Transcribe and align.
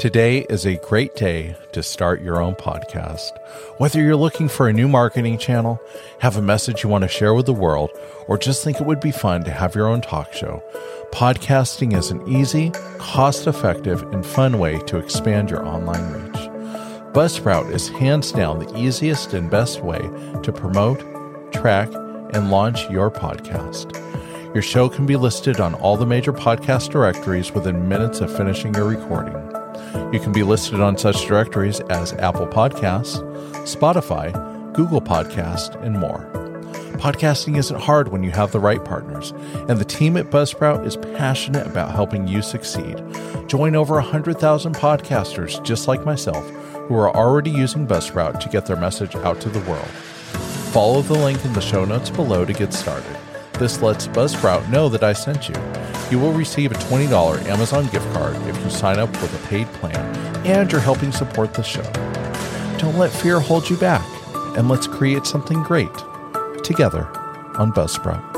Today 0.00 0.46
is 0.48 0.64
a 0.64 0.76
great 0.76 1.14
day 1.14 1.54
to 1.72 1.82
start 1.82 2.22
your 2.22 2.40
own 2.40 2.54
podcast. 2.54 3.32
Whether 3.76 4.00
you're 4.00 4.16
looking 4.16 4.48
for 4.48 4.66
a 4.66 4.72
new 4.72 4.88
marketing 4.88 5.36
channel, 5.36 5.78
have 6.20 6.38
a 6.38 6.42
message 6.42 6.82
you 6.82 6.88
want 6.88 7.02
to 7.02 7.08
share 7.08 7.34
with 7.34 7.44
the 7.44 7.52
world, 7.52 7.90
or 8.26 8.38
just 8.38 8.64
think 8.64 8.80
it 8.80 8.86
would 8.86 9.00
be 9.00 9.10
fun 9.10 9.44
to 9.44 9.50
have 9.50 9.74
your 9.74 9.86
own 9.86 10.00
talk 10.00 10.32
show, 10.32 10.62
podcasting 11.12 11.94
is 11.94 12.10
an 12.10 12.26
easy, 12.26 12.70
cost 12.96 13.46
effective, 13.46 14.00
and 14.14 14.24
fun 14.24 14.58
way 14.58 14.78
to 14.86 14.96
expand 14.96 15.50
your 15.50 15.66
online 15.66 16.10
reach. 16.14 16.48
Buzzsprout 17.12 17.70
is 17.70 17.90
hands 17.90 18.32
down 18.32 18.58
the 18.58 18.78
easiest 18.78 19.34
and 19.34 19.50
best 19.50 19.82
way 19.82 20.00
to 20.42 20.50
promote, 20.50 21.52
track, 21.52 21.92
and 22.32 22.50
launch 22.50 22.88
your 22.88 23.10
podcast. 23.10 23.94
Your 24.54 24.62
show 24.62 24.88
can 24.88 25.04
be 25.04 25.16
listed 25.16 25.60
on 25.60 25.74
all 25.74 25.98
the 25.98 26.06
major 26.06 26.32
podcast 26.32 26.88
directories 26.88 27.52
within 27.52 27.86
minutes 27.86 28.22
of 28.22 28.34
finishing 28.34 28.72
your 28.72 28.88
recording. 28.88 29.59
You 30.12 30.20
can 30.20 30.32
be 30.32 30.42
listed 30.42 30.80
on 30.80 30.98
such 30.98 31.26
directories 31.26 31.80
as 31.80 32.12
Apple 32.14 32.46
Podcasts, 32.46 33.22
Spotify, 33.64 34.32
Google 34.72 35.00
Podcast, 35.00 35.80
and 35.82 35.98
more. 35.98 36.28
Podcasting 36.98 37.56
isn't 37.56 37.80
hard 37.80 38.08
when 38.08 38.22
you 38.22 38.30
have 38.30 38.52
the 38.52 38.60
right 38.60 38.84
partners, 38.84 39.32
and 39.68 39.78
the 39.78 39.84
team 39.84 40.16
at 40.16 40.30
Buzzsprout 40.30 40.86
is 40.86 40.96
passionate 40.96 41.66
about 41.66 41.92
helping 41.92 42.28
you 42.28 42.42
succeed. 42.42 43.02
Join 43.46 43.74
over 43.74 43.94
100,000 43.94 44.74
podcasters 44.74 45.62
just 45.64 45.88
like 45.88 46.04
myself 46.04 46.48
who 46.88 46.96
are 46.96 47.14
already 47.16 47.50
using 47.50 47.86
Buzzsprout 47.86 48.40
to 48.40 48.48
get 48.48 48.66
their 48.66 48.76
message 48.76 49.14
out 49.16 49.40
to 49.40 49.48
the 49.48 49.60
world. 49.70 49.88
Follow 50.72 51.02
the 51.02 51.14
link 51.14 51.44
in 51.44 51.52
the 51.52 51.60
show 51.60 51.84
notes 51.84 52.10
below 52.10 52.44
to 52.44 52.52
get 52.52 52.72
started. 52.72 53.16
This 53.60 53.82
lets 53.82 54.06
Buzzsprout 54.06 54.66
know 54.70 54.88
that 54.88 55.02
I 55.02 55.12
sent 55.12 55.50
you. 55.50 55.54
You 56.10 56.18
will 56.18 56.32
receive 56.32 56.72
a 56.72 56.76
$20 56.76 57.44
Amazon 57.44 57.86
gift 57.88 58.10
card 58.14 58.34
if 58.48 58.58
you 58.64 58.70
sign 58.70 58.98
up 58.98 59.10
with 59.20 59.34
a 59.34 59.48
paid 59.48 59.66
plan 59.74 60.16
and 60.46 60.72
you're 60.72 60.80
helping 60.80 61.12
support 61.12 61.52
the 61.52 61.62
show. 61.62 61.82
Don't 62.78 62.96
let 62.96 63.12
fear 63.12 63.38
hold 63.38 63.68
you 63.68 63.76
back, 63.76 64.02
and 64.56 64.70
let's 64.70 64.86
create 64.86 65.26
something 65.26 65.62
great 65.62 65.92
together 66.64 67.06
on 67.58 67.70
Buzzsprout. 67.70 68.29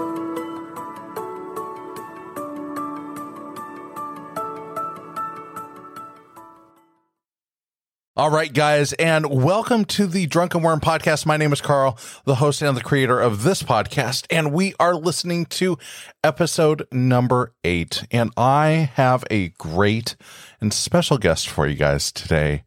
All 8.14 8.28
right, 8.30 8.52
guys, 8.52 8.92
and 8.92 9.24
welcome 9.24 9.86
to 9.86 10.06
the 10.06 10.26
Drunken 10.26 10.60
Worm 10.60 10.80
podcast. 10.80 11.24
My 11.24 11.38
name 11.38 11.50
is 11.50 11.62
Carl, 11.62 11.96
the 12.26 12.34
host 12.34 12.60
and 12.60 12.76
the 12.76 12.82
creator 12.82 13.18
of 13.18 13.42
this 13.42 13.62
podcast, 13.62 14.26
and 14.28 14.52
we 14.52 14.74
are 14.78 14.94
listening 14.94 15.46
to 15.46 15.78
episode 16.22 16.86
number 16.92 17.54
eight. 17.64 18.04
And 18.10 18.30
I 18.36 18.90
have 18.96 19.24
a 19.30 19.48
great 19.56 20.14
and 20.60 20.74
special 20.74 21.16
guest 21.16 21.48
for 21.48 21.66
you 21.66 21.74
guys 21.74 22.12
today. 22.12 22.64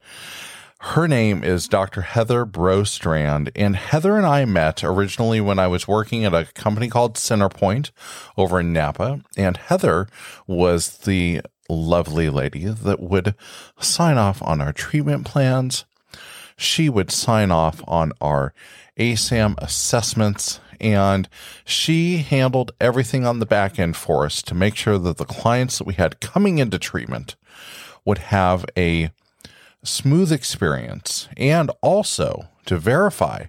Her 0.79 1.07
name 1.07 1.43
is 1.43 1.67
Dr. 1.67 2.01
Heather 2.01 2.43
Brostrand, 2.43 3.51
and 3.55 3.75
Heather 3.75 4.17
and 4.17 4.25
I 4.25 4.45
met 4.45 4.83
originally 4.83 5.41
when 5.41 5.59
I 5.59 5.67
was 5.67 5.87
working 5.87 6.25
at 6.25 6.33
a 6.33 6.45
company 6.55 6.89
called 6.89 7.17
Centerpoint 7.17 7.91
over 8.35 8.61
in 8.61 8.73
Napa. 8.73 9.21
And 9.37 9.57
Heather 9.57 10.07
was 10.47 10.97
the 10.97 11.41
lovely 11.69 12.29
lady 12.29 12.65
that 12.65 12.99
would 12.99 13.35
sign 13.79 14.17
off 14.17 14.41
on 14.41 14.61
our 14.61 14.73
treatment 14.73 15.25
plans. 15.25 15.85
She 16.57 16.89
would 16.89 17.11
sign 17.11 17.51
off 17.51 17.81
on 17.87 18.13
our 18.21 18.53
ASAM 18.97 19.55
assessments, 19.57 20.59
and 20.79 21.27
she 21.65 22.17
handled 22.17 22.71
everything 22.79 23.25
on 23.25 23.39
the 23.39 23.45
back 23.45 23.77
end 23.77 23.97
for 23.97 24.25
us 24.25 24.41
to 24.43 24.55
make 24.55 24.75
sure 24.75 24.97
that 24.97 25.17
the 25.17 25.25
clients 25.25 25.77
that 25.77 25.87
we 25.87 25.95
had 25.95 26.21
coming 26.21 26.57
into 26.57 26.79
treatment 26.79 27.35
would 28.05 28.19
have 28.19 28.65
a 28.77 29.09
smooth 29.83 30.31
experience 30.31 31.27
and 31.37 31.71
also 31.81 32.47
to 32.65 32.77
verify 32.77 33.45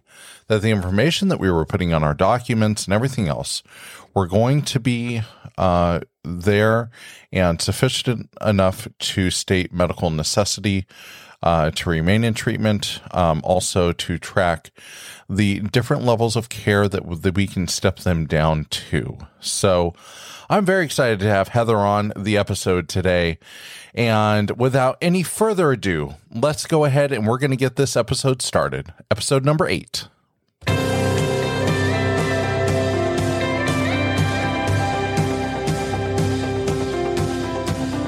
that 0.49 0.63
the 0.63 0.71
information 0.71 1.29
that 1.29 1.41
we 1.41 1.51
were 1.51 1.65
putting 1.65 1.93
on 1.93 2.05
our 2.05 2.15
documents 2.15 2.85
and 2.85 2.95
everything 2.95 3.29
else 3.29 3.63
were 4.15 4.27
going 4.27 4.63
to 4.63 4.79
be 4.79 5.23
uh, 5.59 6.01
there 6.27 6.91
and 7.33 7.61
sufficient 7.61 8.29
enough 8.45 8.89
to 8.99 9.31
state 9.31 9.73
medical 9.73 10.11
necessity 10.11 10.87
uh, 11.43 11.71
to 11.71 11.91
remain 11.91 12.25
in 12.25 12.35
treatment, 12.35 13.01
um, 13.13 13.41
also 13.45 13.93
to 13.93 14.19
track 14.19 14.71
the 15.29 15.61
different 15.61 16.03
levels 16.03 16.35
of 16.35 16.49
care 16.49 16.89
that, 16.89 17.23
that 17.23 17.35
we 17.35 17.47
can 17.47 17.69
step 17.69 18.01
them 18.01 18.27
down 18.27 18.65
to. 18.65 19.17
So 19.39 19.95
I'm 20.49 20.65
very 20.65 20.85
excited 20.85 21.21
to 21.21 21.27
have 21.27 21.49
Heather 21.49 21.79
on 21.79 22.13
the 22.17 22.37
episode 22.37 22.89
today. 22.89 23.39
And 23.95 24.51
without 24.59 24.99
any 25.01 25.23
further 25.23 25.73
ado, 25.73 26.15
let's 26.35 26.67
go 26.67 26.85
ahead 26.85 27.13
and 27.13 27.27
we're 27.27 27.39
going 27.39 27.51
to 27.51 27.57
get 27.57 27.77
this 27.77 27.97
episode 27.97 28.43
started. 28.43 28.93
Episode 29.11 29.45
number 29.45 29.69
eight. 29.69 30.09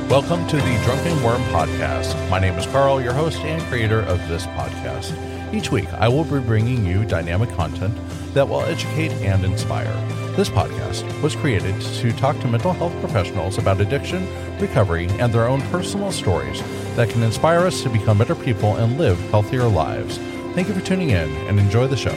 Welcome 0.09 0.47
to 0.47 0.57
the 0.57 0.81
Drunken 0.85 1.23
Worm 1.23 1.43
Podcast. 1.53 2.31
My 2.31 2.39
name 2.39 2.55
is 2.55 2.65
Carl, 2.65 2.99
your 2.99 3.13
host 3.13 3.41
and 3.41 3.63
creator 3.65 4.01
of 4.01 4.27
this 4.27 4.47
podcast. 4.47 5.13
Each 5.53 5.71
week, 5.71 5.93
I 5.93 6.09
will 6.09 6.25
be 6.25 6.41
bringing 6.41 6.87
you 6.87 7.05
dynamic 7.05 7.51
content 7.51 7.95
that 8.33 8.49
will 8.49 8.63
educate 8.63 9.13
and 9.21 9.45
inspire. 9.45 9.93
This 10.35 10.49
podcast 10.49 11.05
was 11.21 11.37
created 11.37 11.79
to 11.83 12.11
talk 12.13 12.41
to 12.41 12.49
mental 12.49 12.73
health 12.73 12.99
professionals 13.01 13.59
about 13.59 13.83
addiction, 13.83 14.27
recovery, 14.59 15.09
and 15.19 15.31
their 15.31 15.47
own 15.47 15.61
personal 15.71 16.11
stories 16.11 16.63
that 16.97 17.11
can 17.11 17.23
inspire 17.23 17.67
us 17.67 17.83
to 17.83 17.91
become 17.91 18.17
better 18.17 18.35
people 18.35 18.77
and 18.77 18.97
live 18.97 19.21
healthier 19.31 19.69
lives. 19.69 20.17
Thank 20.55 20.69
you 20.69 20.75
for 20.75 20.81
tuning 20.81 21.11
in 21.11 21.29
and 21.49 21.61
enjoy 21.61 21.87
the 21.87 21.99
show. 21.99 22.17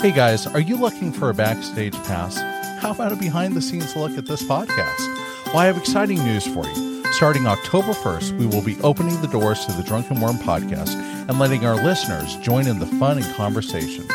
Hey 0.00 0.12
guys, 0.12 0.46
are 0.46 0.60
you 0.60 0.76
looking 0.76 1.10
for 1.10 1.28
a 1.28 1.34
backstage 1.34 1.92
pass? 2.04 2.36
How 2.80 2.92
about 2.92 3.10
a 3.10 3.16
behind 3.16 3.54
the 3.54 3.60
scenes 3.60 3.96
look 3.96 4.16
at 4.16 4.26
this 4.26 4.44
podcast? 4.44 5.46
Well, 5.46 5.56
I 5.56 5.66
have 5.66 5.76
exciting 5.76 6.22
news 6.22 6.46
for 6.46 6.64
you. 6.64 7.04
Starting 7.14 7.48
October 7.48 7.92
1st, 7.94 8.38
we 8.38 8.46
will 8.46 8.62
be 8.62 8.80
opening 8.82 9.20
the 9.20 9.26
doors 9.26 9.66
to 9.66 9.72
the 9.72 9.82
Drunken 9.82 10.20
Worm 10.20 10.36
podcast 10.36 10.94
and 11.28 11.36
letting 11.40 11.66
our 11.66 11.74
listeners 11.82 12.36
join 12.36 12.68
in 12.68 12.78
the 12.78 12.86
fun 12.86 13.18
and 13.18 13.34
conversation. 13.34 14.06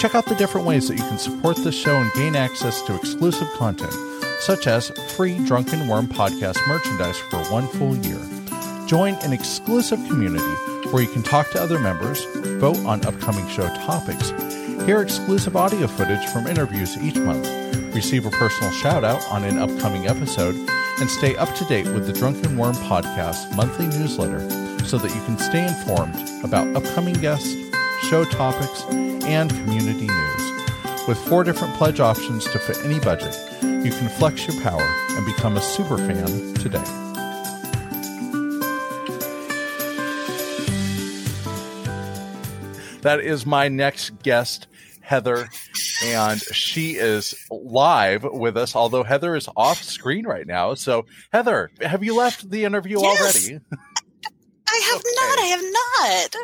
Check 0.00 0.16
out 0.16 0.24
the 0.26 0.34
different 0.34 0.66
ways 0.66 0.88
that 0.88 0.96
you 0.96 1.04
can 1.04 1.18
support 1.18 1.56
this 1.58 1.76
show 1.76 1.94
and 1.94 2.12
gain 2.14 2.34
access 2.34 2.82
to 2.82 2.96
exclusive 2.96 3.48
content, 3.52 3.94
such 4.40 4.66
as 4.66 4.90
free 5.14 5.38
Drunken 5.46 5.86
Worm 5.86 6.08
podcast 6.08 6.58
merchandise 6.66 7.18
for 7.30 7.38
one 7.52 7.68
full 7.68 7.94
year. 7.98 8.18
Join 8.88 9.14
an 9.22 9.32
exclusive 9.32 10.04
community 10.08 10.52
where 10.90 11.04
you 11.04 11.08
can 11.08 11.22
talk 11.22 11.48
to 11.50 11.62
other 11.62 11.78
members, 11.78 12.24
vote 12.58 12.78
on 12.78 13.06
upcoming 13.06 13.46
show 13.48 13.68
topics, 13.86 14.32
hear 14.86 15.02
exclusive 15.02 15.56
audio 15.56 15.86
footage 15.86 16.26
from 16.28 16.46
interviews 16.46 16.96
each 16.98 17.16
month, 17.16 17.46
receive 17.94 18.26
a 18.26 18.30
personal 18.30 18.70
shout 18.72 19.04
out 19.04 19.22
on 19.30 19.44
an 19.44 19.58
upcoming 19.58 20.06
episode, 20.06 20.54
and 21.00 21.08
stay 21.08 21.36
up 21.36 21.54
to 21.54 21.64
date 21.66 21.86
with 21.86 22.06
the 22.06 22.12
Drunken 22.12 22.56
Worm 22.56 22.74
Podcast 22.74 23.54
monthly 23.56 23.86
newsletter 23.86 24.40
so 24.84 24.98
that 24.98 25.14
you 25.14 25.22
can 25.22 25.38
stay 25.38 25.66
informed 25.66 26.16
about 26.44 26.66
upcoming 26.76 27.14
guests, 27.14 27.54
show 28.08 28.24
topics, 28.24 28.82
and 29.24 29.50
community 29.50 30.06
news. 30.06 31.06
With 31.06 31.18
four 31.28 31.44
different 31.44 31.74
pledge 31.74 32.00
options 32.00 32.44
to 32.44 32.58
fit 32.58 32.84
any 32.84 33.00
budget, 33.00 33.36
you 33.62 33.90
can 33.90 34.08
flex 34.08 34.46
your 34.46 34.60
power 34.62 34.82
and 34.82 35.26
become 35.26 35.56
a 35.56 35.60
super 35.60 35.98
fan 35.98 36.54
today. 36.54 37.07
That 43.02 43.20
is 43.20 43.46
my 43.46 43.68
next 43.68 44.22
guest, 44.22 44.66
Heather, 45.00 45.48
and 46.04 46.40
she 46.40 46.96
is 46.96 47.34
live 47.50 48.24
with 48.24 48.56
us, 48.56 48.74
although 48.74 49.04
Heather 49.04 49.36
is 49.36 49.48
off 49.56 49.82
screen 49.82 50.26
right 50.26 50.46
now. 50.46 50.74
So, 50.74 51.06
Heather, 51.32 51.70
have 51.80 52.02
you 52.02 52.16
left 52.16 52.50
the 52.50 52.64
interview 52.64 53.00
yes. 53.00 53.20
already? 53.20 53.60
I 54.70 54.82
have 54.90 55.00
okay. 55.00 55.14
not. 55.14 55.38
I 55.38 55.46
have 55.46 55.62
not. 55.72 56.36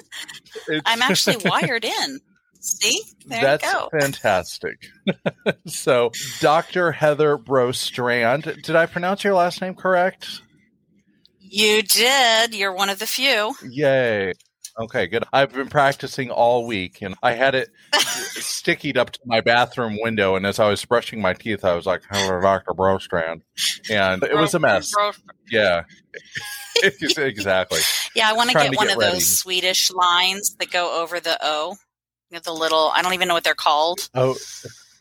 It's, 0.68 0.82
I'm 0.86 1.02
actually 1.02 1.36
wired 1.44 1.84
in. 1.84 2.20
See? 2.60 3.02
There 3.26 3.42
That's 3.42 3.64
you 3.64 3.72
go. 3.72 3.88
fantastic. 4.00 4.86
so, 5.66 6.12
Dr. 6.40 6.92
Heather 6.92 7.36
Brostrand, 7.36 8.62
did 8.62 8.74
I 8.74 8.86
pronounce 8.86 9.22
your 9.22 9.34
last 9.34 9.60
name 9.60 9.74
correct? 9.74 10.40
You 11.40 11.82
did. 11.82 12.54
You're 12.54 12.72
one 12.72 12.88
of 12.88 12.98
the 12.98 13.06
few. 13.06 13.54
Yay. 13.62 14.32
Okay, 14.78 15.06
good. 15.06 15.24
I've 15.32 15.52
been 15.52 15.68
practicing 15.68 16.30
all 16.30 16.66
week 16.66 17.00
and 17.00 17.14
I 17.22 17.32
had 17.32 17.54
it 17.54 17.70
stickied 17.92 18.96
up 18.96 19.12
to 19.12 19.20
my 19.24 19.40
bathroom 19.40 19.98
window. 20.00 20.34
And 20.34 20.44
as 20.44 20.58
I 20.58 20.68
was 20.68 20.84
brushing 20.84 21.20
my 21.20 21.32
teeth, 21.32 21.64
I 21.64 21.74
was 21.74 21.86
like, 21.86 22.02
hello, 22.10 22.40
Dr. 22.40 22.72
Brostrand. 22.72 23.42
And 23.88 24.22
it 24.24 24.34
was 24.34 24.54
a 24.54 24.58
mess. 24.58 24.92
Yeah. 25.50 25.84
exactly. 26.82 27.80
Yeah, 28.14 28.28
I 28.28 28.32
want 28.32 28.50
to 28.50 28.54
get 28.54 28.76
one 28.76 28.88
get 28.88 28.96
of 28.96 29.00
ready. 29.00 29.12
those 29.12 29.38
Swedish 29.38 29.90
lines 29.92 30.56
that 30.58 30.70
go 30.70 31.02
over 31.02 31.20
the 31.20 31.38
O. 31.40 31.76
The 32.30 32.52
little, 32.52 32.90
I 32.92 33.02
don't 33.02 33.14
even 33.14 33.28
know 33.28 33.34
what 33.34 33.44
they're 33.44 33.54
called. 33.54 34.08
Oh, 34.12 34.36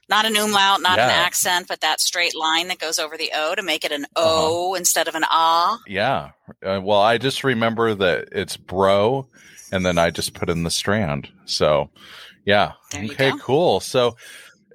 Not 0.08 0.26
an 0.26 0.36
umlaut, 0.36 0.84
not 0.84 0.98
yeah. 1.00 1.06
an 1.06 1.10
accent, 1.10 1.68
but 1.68 1.82
that 1.82 2.00
straight 2.00 2.36
line 2.36 2.68
that 2.68 2.78
goes 2.78 3.00
over 3.00 3.18
the 3.18 3.32
O 3.34 3.56
to 3.56 3.64
make 3.64 3.84
it 3.84 3.92
an 3.92 4.06
O 4.16 4.74
uh-huh. 4.74 4.78
instead 4.78 5.08
of 5.08 5.16
an 5.16 5.24
ah. 5.28 5.80
Yeah. 5.88 6.32
Uh, 6.64 6.80
well, 6.84 7.02
I 7.02 7.18
just 7.18 7.44
remember 7.44 7.96
that 7.96 8.30
it's 8.34 8.56
bro, 8.56 9.30
and 9.74 9.84
then 9.84 9.98
I 9.98 10.12
just 10.12 10.36
put 10.36 10.52
in 10.52 10.62
the 10.62 10.70
strand. 10.70 11.30
So, 11.46 11.90
yeah. 12.46 12.74
Okay, 12.94 13.34
cool. 13.42 13.80
So, 13.80 14.16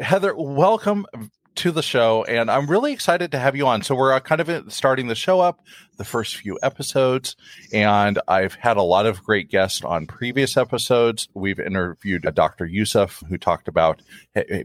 Heather, 0.01 0.35
welcome 0.35 1.07
to 1.55 1.71
the 1.71 1.83
show, 1.83 2.25
and 2.25 2.51
I'm 2.51 2.67
really 2.67 2.93
excited 2.93 3.31
to 3.31 3.39
have 3.39 3.55
you 3.55 3.69
on. 3.69 3.83
So 3.83 3.95
we're 3.95 4.13
uh, 4.13 4.19
kind 4.19 4.41
of 4.41 4.73
starting 4.73 5.07
the 5.07 5.15
show 5.15 5.39
up, 5.41 5.61
the 5.99 6.05
first 6.05 6.37
few 6.37 6.59
episodes, 6.65 7.37
and 7.73 8.19
I've 8.27 8.55
had 8.55 8.77
a 8.77 8.83
lot 8.83 9.07
of 9.07 9.23
great 9.23 9.51
guests 9.51 9.85
on 9.85 10.07
previous 10.07 10.57
episodes. 10.57 11.29
We've 11.33 11.61
interviewed 11.61 12.27
uh, 12.27 12.33
Dr. 12.33 12.67
Youssef, 12.67 13.23
who 13.29 13.39
talked 13.39 13.69
about 13.69 14.03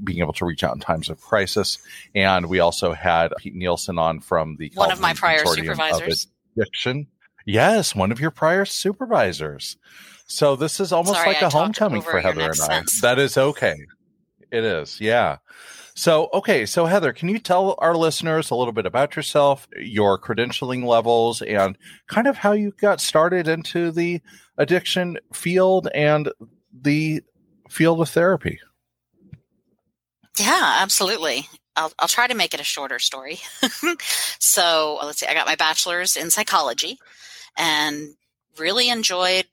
being 0.03 0.19
able 0.19 0.33
to 0.33 0.45
reach 0.45 0.63
out 0.63 0.73
in 0.73 0.81
times 0.81 1.09
of 1.09 1.21
crisis, 1.21 1.77
and 2.15 2.47
we 2.47 2.59
also 2.59 2.93
had 2.93 3.33
Pete 3.37 3.53
Nielsen 3.53 3.99
on 3.99 4.19
from 4.19 4.57
the 4.57 4.71
one 4.73 4.91
of 4.91 4.99
my 4.99 5.13
prior 5.13 5.45
supervisors. 5.45 6.25
Of 6.25 6.63
addiction. 6.63 7.07
Yes, 7.45 7.95
one 7.95 8.11
of 8.11 8.19
your 8.19 8.31
prior 8.31 8.65
supervisors. 8.65 9.77
So 10.27 10.55
this 10.55 10.79
is 10.79 10.91
almost 10.91 11.17
Sorry, 11.17 11.33
like 11.33 11.41
a 11.41 11.49
homecoming 11.49 12.01
for 12.01 12.19
Heather 12.19 12.41
and 12.41 12.51
I. 12.51 12.53
Sense. 12.53 13.01
That 13.01 13.19
is 13.19 13.37
okay. 13.37 13.75
It 14.51 14.63
is, 14.63 14.99
yeah. 15.01 15.37
So, 15.95 16.29
okay. 16.33 16.65
So, 16.65 16.85
Heather, 16.85 17.13
can 17.13 17.29
you 17.29 17.39
tell 17.39 17.75
our 17.77 17.95
listeners 17.95 18.49
a 18.49 18.55
little 18.55 18.73
bit 18.73 18.85
about 18.85 19.15
yourself, 19.15 19.67
your 19.75 20.19
credentialing 20.19 20.85
levels, 20.85 21.41
and 21.41 21.77
kind 22.07 22.27
of 22.27 22.37
how 22.37 22.53
you 22.53 22.71
got 22.79 22.99
started 22.99 23.47
into 23.47 23.91
the 23.91 24.21
addiction 24.57 25.17
field 25.33 25.87
and 25.93 26.31
the 26.71 27.21
field 27.69 28.01
of 28.01 28.09
therapy? 28.09 28.59
Yeah, 30.39 30.77
absolutely. 30.79 31.47
I'll, 31.75 31.91
I'll 31.99 32.07
try 32.07 32.27
to 32.27 32.35
make 32.35 32.53
it 32.53 32.59
a 32.59 32.63
shorter 32.63 32.99
story. 32.99 33.39
so, 34.39 34.99
let's 35.03 35.19
see, 35.19 35.27
I 35.27 35.33
got 35.33 35.47
my 35.47 35.55
bachelor's 35.55 36.15
in 36.15 36.31
psychology 36.31 36.97
and 37.57 38.15
really 38.57 38.89
enjoyed 38.89 39.45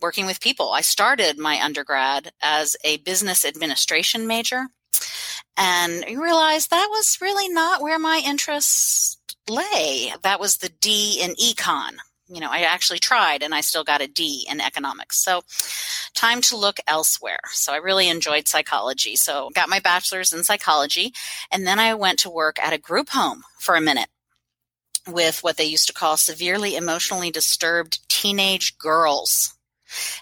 working 0.00 0.26
with 0.26 0.40
people. 0.40 0.70
I 0.70 0.80
started 0.80 1.38
my 1.38 1.60
undergrad 1.62 2.32
as 2.40 2.76
a 2.84 2.98
business 2.98 3.44
administration 3.44 4.26
major 4.26 4.66
and 5.56 6.04
realized 6.06 6.70
that 6.70 6.88
was 6.90 7.18
really 7.20 7.48
not 7.48 7.82
where 7.82 7.98
my 7.98 8.22
interests 8.24 9.18
lay. 9.48 10.12
That 10.22 10.40
was 10.40 10.56
the 10.56 10.68
D 10.68 11.20
in 11.20 11.32
econ. 11.32 11.96
You 12.30 12.40
know, 12.40 12.50
I 12.50 12.60
actually 12.60 12.98
tried 12.98 13.42
and 13.42 13.54
I 13.54 13.62
still 13.62 13.84
got 13.84 14.02
a 14.02 14.06
D 14.06 14.46
in 14.50 14.60
economics. 14.60 15.22
So, 15.22 15.42
time 16.14 16.42
to 16.42 16.56
look 16.56 16.76
elsewhere. 16.86 17.40
So, 17.52 17.72
I 17.72 17.78
really 17.78 18.08
enjoyed 18.08 18.46
psychology. 18.46 19.16
So, 19.16 19.50
got 19.54 19.70
my 19.70 19.80
bachelor's 19.80 20.32
in 20.32 20.44
psychology. 20.44 21.14
And 21.50 21.66
then 21.66 21.78
I 21.78 21.94
went 21.94 22.18
to 22.20 22.30
work 22.30 22.58
at 22.58 22.74
a 22.74 22.78
group 22.78 23.08
home 23.10 23.44
for 23.58 23.76
a 23.76 23.80
minute 23.80 24.10
with 25.06 25.42
what 25.42 25.56
they 25.56 25.64
used 25.64 25.86
to 25.86 25.94
call 25.94 26.18
severely 26.18 26.76
emotionally 26.76 27.30
disturbed 27.30 28.06
teenage 28.08 28.76
girls. 28.76 29.54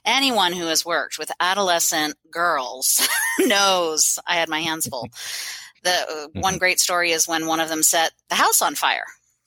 Anyone 0.05 0.53
who 0.53 0.67
has 0.67 0.85
worked 0.85 1.19
with 1.19 1.33
adolescent 1.41 2.17
girls 2.31 3.07
knows 3.41 4.19
I 4.27 4.37
had 4.37 4.49
my 4.49 4.61
hands 4.61 4.87
full. 4.87 5.09
The 5.83 5.91
uh, 5.91 6.07
mm-hmm. 6.07 6.41
one 6.41 6.59
great 6.59 6.81
story 6.81 7.13
is 7.13 7.29
when 7.29 7.47
one 7.47 7.61
of 7.61 7.69
them 7.69 7.83
set 7.83 8.13
the 8.29 8.35
house 8.35 8.63
on 8.63 8.75
fire. 8.75 9.07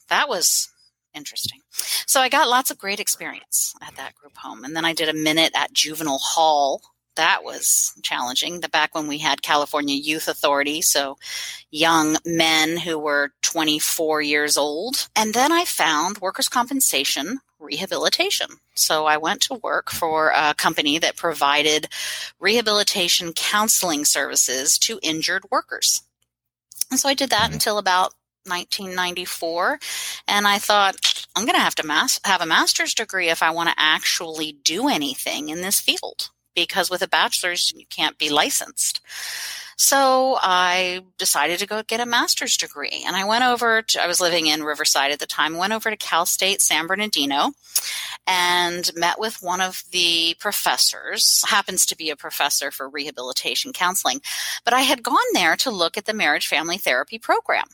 That 0.09 0.29
was 0.29 0.69
interesting. 1.13 1.59
So 1.71 2.21
I 2.21 2.29
got 2.29 2.47
lots 2.47 2.71
of 2.71 2.77
great 2.77 2.99
experience 2.99 3.73
at 3.81 3.95
that 3.95 4.15
group 4.15 4.37
home. 4.37 4.63
And 4.63 4.75
then 4.75 4.85
I 4.85 4.93
did 4.93 5.09
a 5.09 5.13
minute 5.13 5.51
at 5.55 5.73
juvenile 5.73 6.19
hall 6.19 6.81
that 7.19 7.43
was 7.43 7.93
challenging. 8.01 8.61
The 8.61 8.69
back 8.69 8.95
when 8.95 9.07
we 9.07 9.17
had 9.17 9.41
California 9.41 9.93
Youth 9.93 10.29
Authority, 10.29 10.81
so 10.81 11.17
young 11.69 12.15
men 12.25 12.77
who 12.77 12.97
were 12.97 13.33
24 13.41 14.21
years 14.21 14.57
old. 14.57 15.09
And 15.17 15.33
then 15.33 15.51
I 15.51 15.65
found 15.65 16.19
workers' 16.19 16.47
compensation 16.47 17.39
rehabilitation. 17.59 18.47
So 18.75 19.05
I 19.05 19.17
went 19.17 19.41
to 19.43 19.55
work 19.55 19.89
for 19.89 20.31
a 20.35 20.53
company 20.53 20.97
that 20.99 21.15
provided 21.15 21.87
rehabilitation 22.39 23.33
counseling 23.33 24.05
services 24.05 24.77
to 24.79 24.99
injured 25.01 25.43
workers. 25.51 26.03
And 26.89 26.99
so 26.99 27.09
I 27.09 27.13
did 27.13 27.29
that 27.29 27.45
mm-hmm. 27.45 27.53
until 27.53 27.77
about 27.77 28.13
1994 28.45 29.79
and 30.27 30.47
I 30.47 30.57
thought 30.57 30.95
I'm 31.35 31.43
going 31.43 31.55
to 31.55 31.61
have 31.61 31.75
to 31.75 31.85
mas- 31.85 32.19
have 32.23 32.41
a 32.41 32.45
master's 32.45 32.93
degree 32.93 33.29
if 33.29 33.43
I 33.43 33.51
want 33.51 33.69
to 33.69 33.75
actually 33.77 34.53
do 34.63 34.87
anything 34.87 35.49
in 35.49 35.61
this 35.61 35.79
field 35.79 36.29
because 36.55 36.89
with 36.89 37.01
a 37.01 37.07
bachelor's, 37.07 37.71
you 37.75 37.85
can't 37.89 38.17
be 38.17 38.29
licensed. 38.29 39.01
So 39.79 40.37
I 40.41 41.05
decided 41.17 41.57
to 41.59 41.65
go 41.65 41.81
get 41.83 42.01
a 42.01 42.05
master's 42.05 42.57
degree. 42.57 43.05
And 43.07 43.15
I 43.15 43.23
went 43.23 43.45
over 43.45 43.81
to, 43.81 44.03
I 44.03 44.07
was 44.07 44.19
living 44.19 44.47
in 44.47 44.61
Riverside 44.61 45.11
at 45.11 45.19
the 45.19 45.25
time, 45.25 45.55
went 45.55 45.71
over 45.71 45.89
to 45.89 45.95
Cal 45.95 46.25
State 46.25 46.61
San 46.61 46.85
Bernardino 46.85 47.53
and 48.27 48.91
met 48.97 49.21
with 49.21 49.41
one 49.41 49.61
of 49.61 49.85
the 49.93 50.35
professors, 50.37 51.45
happens 51.47 51.85
to 51.85 51.95
be 51.95 52.09
a 52.09 52.17
professor 52.17 52.71
for 52.71 52.89
rehabilitation 52.89 53.71
counseling. 53.71 54.19
But 54.65 54.73
I 54.73 54.81
had 54.81 55.01
gone 55.01 55.15
there 55.31 55.55
to 55.55 55.71
look 55.71 55.97
at 55.97 56.03
the 56.03 56.13
marriage 56.13 56.47
family 56.47 56.77
therapy 56.77 57.17
program 57.17 57.67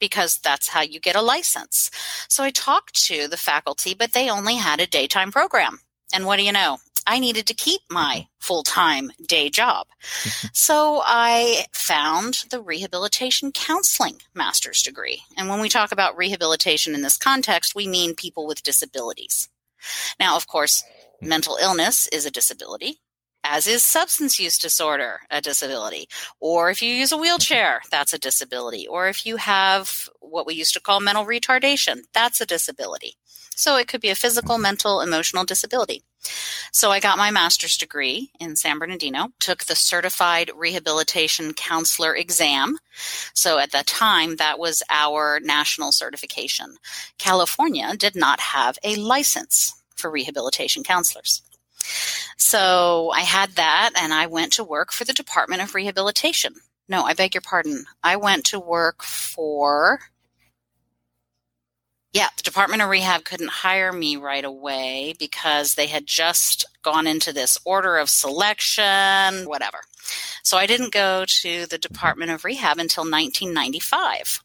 because 0.00 0.38
that's 0.38 0.70
how 0.70 0.80
you 0.80 0.98
get 0.98 1.14
a 1.14 1.22
license. 1.22 1.88
So 2.28 2.42
I 2.42 2.50
talked 2.50 3.00
to 3.06 3.28
the 3.28 3.36
faculty, 3.36 3.94
but 3.94 4.12
they 4.12 4.28
only 4.28 4.56
had 4.56 4.80
a 4.80 4.88
daytime 4.88 5.30
program. 5.30 5.78
And 6.12 6.26
what 6.26 6.38
do 6.38 6.44
you 6.44 6.52
know? 6.52 6.78
I 7.06 7.18
needed 7.18 7.46
to 7.46 7.54
keep 7.54 7.82
my 7.90 8.16
mm-hmm. 8.16 8.28
full 8.40 8.62
time 8.62 9.10
day 9.26 9.50
job. 9.50 9.86
Mm-hmm. 10.02 10.48
so 10.52 11.02
I 11.04 11.66
found 11.72 12.44
the 12.50 12.60
rehabilitation 12.60 13.52
counseling 13.52 14.20
master's 14.34 14.82
degree. 14.82 15.22
And 15.36 15.48
when 15.48 15.60
we 15.60 15.68
talk 15.68 15.92
about 15.92 16.16
rehabilitation 16.16 16.94
in 16.94 17.02
this 17.02 17.18
context, 17.18 17.74
we 17.74 17.86
mean 17.86 18.14
people 18.14 18.46
with 18.46 18.62
disabilities. 18.62 19.48
Now, 20.18 20.36
of 20.36 20.46
course, 20.46 20.82
mm-hmm. 20.82 21.28
mental 21.28 21.58
illness 21.60 22.08
is 22.08 22.26
a 22.26 22.30
disability, 22.30 23.00
as 23.42 23.66
is 23.66 23.82
substance 23.82 24.40
use 24.40 24.58
disorder 24.58 25.20
a 25.30 25.40
disability. 25.40 26.08
Or 26.40 26.70
if 26.70 26.80
you 26.82 26.90
use 26.90 27.12
a 27.12 27.18
wheelchair, 27.18 27.82
that's 27.90 28.14
a 28.14 28.18
disability. 28.18 28.86
Or 28.88 29.08
if 29.08 29.26
you 29.26 29.36
have 29.36 30.08
what 30.20 30.46
we 30.46 30.54
used 30.54 30.74
to 30.74 30.80
call 30.80 31.00
mental 31.00 31.26
retardation, 31.26 32.00
that's 32.12 32.40
a 32.40 32.46
disability. 32.46 33.14
So 33.56 33.76
it 33.76 33.86
could 33.86 34.00
be 34.00 34.10
a 34.10 34.16
physical, 34.16 34.58
mental, 34.58 35.00
emotional 35.00 35.44
disability. 35.44 36.02
So 36.72 36.90
I 36.90 37.00
got 37.00 37.18
my 37.18 37.30
master's 37.30 37.76
degree 37.76 38.30
in 38.40 38.56
San 38.56 38.78
Bernardino, 38.78 39.28
took 39.38 39.64
the 39.64 39.76
certified 39.76 40.50
rehabilitation 40.56 41.54
counselor 41.54 42.14
exam. 42.14 42.78
So 43.34 43.58
at 43.58 43.72
that 43.72 43.86
time, 43.86 44.36
that 44.36 44.58
was 44.58 44.82
our 44.90 45.40
national 45.40 45.92
certification. 45.92 46.76
California 47.18 47.96
did 47.96 48.16
not 48.16 48.40
have 48.40 48.78
a 48.82 48.96
license 48.96 49.74
for 49.94 50.10
rehabilitation 50.10 50.82
counselors. 50.82 51.42
So 52.36 53.10
I 53.14 53.20
had 53.20 53.50
that 53.52 53.92
and 53.96 54.12
I 54.12 54.26
went 54.26 54.52
to 54.54 54.64
work 54.64 54.92
for 54.92 55.04
the 55.04 55.12
Department 55.12 55.62
of 55.62 55.74
Rehabilitation. 55.74 56.54
No, 56.88 57.04
I 57.04 57.14
beg 57.14 57.34
your 57.34 57.40
pardon. 57.40 57.84
I 58.02 58.16
went 58.16 58.44
to 58.46 58.60
work 58.60 59.02
for 59.02 60.00
yeah, 62.14 62.28
the 62.36 62.44
Department 62.44 62.80
of 62.80 62.88
Rehab 62.88 63.24
couldn't 63.24 63.50
hire 63.50 63.92
me 63.92 64.16
right 64.16 64.44
away 64.44 65.16
because 65.18 65.74
they 65.74 65.88
had 65.88 66.06
just 66.06 66.64
gone 66.82 67.08
into 67.08 67.32
this 67.32 67.58
order 67.64 67.96
of 67.96 68.08
selection, 68.08 69.48
whatever. 69.48 69.80
So 70.44 70.56
I 70.56 70.66
didn't 70.66 70.92
go 70.92 71.24
to 71.26 71.66
the 71.66 71.76
Department 71.76 72.30
of 72.30 72.44
Rehab 72.44 72.78
until 72.78 73.02
1995. 73.02 74.44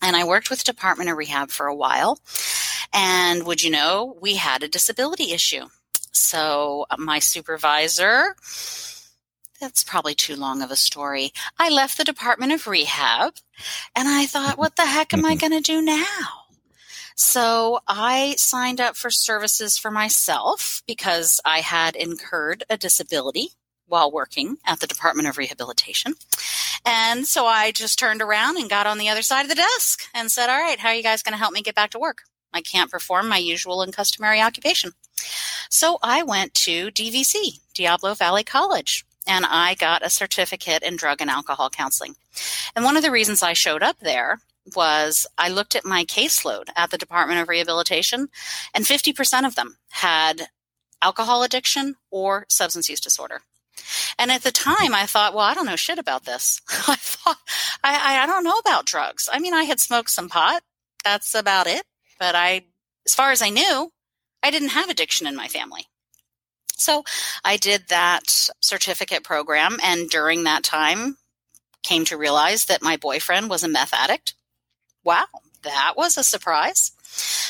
And 0.00 0.14
I 0.14 0.24
worked 0.24 0.48
with 0.48 0.62
Department 0.62 1.10
of 1.10 1.16
Rehab 1.16 1.50
for 1.50 1.66
a 1.66 1.74
while. 1.74 2.20
And 2.92 3.44
would 3.46 3.64
you 3.64 3.70
know, 3.70 4.16
we 4.20 4.36
had 4.36 4.62
a 4.62 4.68
disability 4.68 5.32
issue. 5.32 5.64
So 6.12 6.86
my 6.96 7.18
supervisor, 7.18 8.36
that's 9.60 9.82
probably 9.82 10.14
too 10.14 10.36
long 10.36 10.62
of 10.62 10.70
a 10.70 10.76
story. 10.76 11.32
I 11.58 11.68
left 11.68 11.98
the 11.98 12.04
Department 12.04 12.52
of 12.52 12.68
Rehab 12.68 13.34
and 13.96 14.06
I 14.06 14.26
thought, 14.26 14.56
what 14.56 14.76
the 14.76 14.86
heck 14.86 15.12
am 15.12 15.26
I 15.26 15.34
going 15.34 15.50
to 15.50 15.60
do 15.60 15.82
now? 15.82 16.45
So 17.16 17.80
I 17.88 18.34
signed 18.36 18.80
up 18.80 18.94
for 18.94 19.10
services 19.10 19.78
for 19.78 19.90
myself 19.90 20.82
because 20.86 21.40
I 21.46 21.60
had 21.60 21.96
incurred 21.96 22.64
a 22.68 22.76
disability 22.76 23.50
while 23.86 24.12
working 24.12 24.58
at 24.66 24.80
the 24.80 24.86
Department 24.86 25.26
of 25.26 25.38
Rehabilitation. 25.38 26.14
And 26.84 27.26
so 27.26 27.46
I 27.46 27.72
just 27.72 27.98
turned 27.98 28.20
around 28.20 28.58
and 28.58 28.68
got 28.68 28.86
on 28.86 28.98
the 28.98 29.08
other 29.08 29.22
side 29.22 29.42
of 29.42 29.48
the 29.48 29.54
desk 29.54 30.02
and 30.14 30.30
said, 30.30 30.50
All 30.50 30.60
right, 30.60 30.78
how 30.78 30.90
are 30.90 30.94
you 30.94 31.02
guys 31.02 31.22
going 31.22 31.32
to 31.32 31.38
help 31.38 31.54
me 31.54 31.62
get 31.62 31.74
back 31.74 31.90
to 31.90 31.98
work? 31.98 32.18
I 32.52 32.60
can't 32.60 32.90
perform 32.90 33.28
my 33.28 33.38
usual 33.38 33.80
and 33.80 33.94
customary 33.94 34.40
occupation. 34.40 34.92
So 35.70 35.98
I 36.02 36.22
went 36.22 36.54
to 36.54 36.90
DVC, 36.90 37.60
Diablo 37.74 38.14
Valley 38.14 38.44
College, 38.44 39.04
and 39.26 39.46
I 39.46 39.74
got 39.74 40.04
a 40.04 40.10
certificate 40.10 40.82
in 40.82 40.96
drug 40.96 41.20
and 41.20 41.30
alcohol 41.30 41.70
counseling. 41.70 42.16
And 42.74 42.84
one 42.84 42.96
of 42.96 43.02
the 43.02 43.10
reasons 43.10 43.42
I 43.42 43.54
showed 43.54 43.82
up 43.82 43.98
there 44.00 44.40
was 44.74 45.26
I 45.38 45.48
looked 45.48 45.74
at 45.76 45.84
my 45.84 46.04
caseload 46.04 46.68
at 46.74 46.90
the 46.90 46.98
Department 46.98 47.40
of 47.40 47.48
Rehabilitation, 47.48 48.28
and 48.74 48.84
50% 48.84 49.46
of 49.46 49.54
them 49.54 49.76
had 49.90 50.48
alcohol 51.02 51.42
addiction 51.42 51.96
or 52.10 52.46
substance 52.48 52.88
use 52.88 53.00
disorder. 53.00 53.42
And 54.18 54.30
at 54.30 54.42
the 54.42 54.50
time, 54.50 54.94
I 54.94 55.06
thought, 55.06 55.34
well, 55.34 55.44
I 55.44 55.54
don't 55.54 55.66
know 55.66 55.76
shit 55.76 55.98
about 55.98 56.24
this. 56.24 56.60
I 56.88 56.96
thought, 56.96 57.38
I, 57.84 58.22
I 58.22 58.26
don't 58.26 58.44
know 58.44 58.58
about 58.58 58.86
drugs. 58.86 59.28
I 59.30 59.38
mean, 59.38 59.54
I 59.54 59.64
had 59.64 59.80
smoked 59.80 60.10
some 60.10 60.28
pot. 60.28 60.62
That's 61.04 61.34
about 61.34 61.66
it. 61.66 61.84
But 62.18 62.34
I, 62.34 62.64
as 63.04 63.14
far 63.14 63.30
as 63.30 63.42
I 63.42 63.50
knew, 63.50 63.92
I 64.42 64.50
didn't 64.50 64.70
have 64.70 64.88
addiction 64.88 65.26
in 65.26 65.36
my 65.36 65.48
family. 65.48 65.86
So 66.78 67.04
I 67.44 67.56
did 67.56 67.88
that 67.88 68.48
certificate 68.60 69.22
program. 69.22 69.76
And 69.82 70.08
during 70.08 70.44
that 70.44 70.62
time, 70.62 71.18
came 71.82 72.04
to 72.06 72.16
realize 72.16 72.64
that 72.64 72.82
my 72.82 72.96
boyfriend 72.96 73.48
was 73.48 73.62
a 73.62 73.68
meth 73.68 73.94
addict. 73.94 74.34
Wow, 75.06 75.26
that 75.62 75.94
was 75.96 76.18
a 76.18 76.24
surprise. 76.24 76.90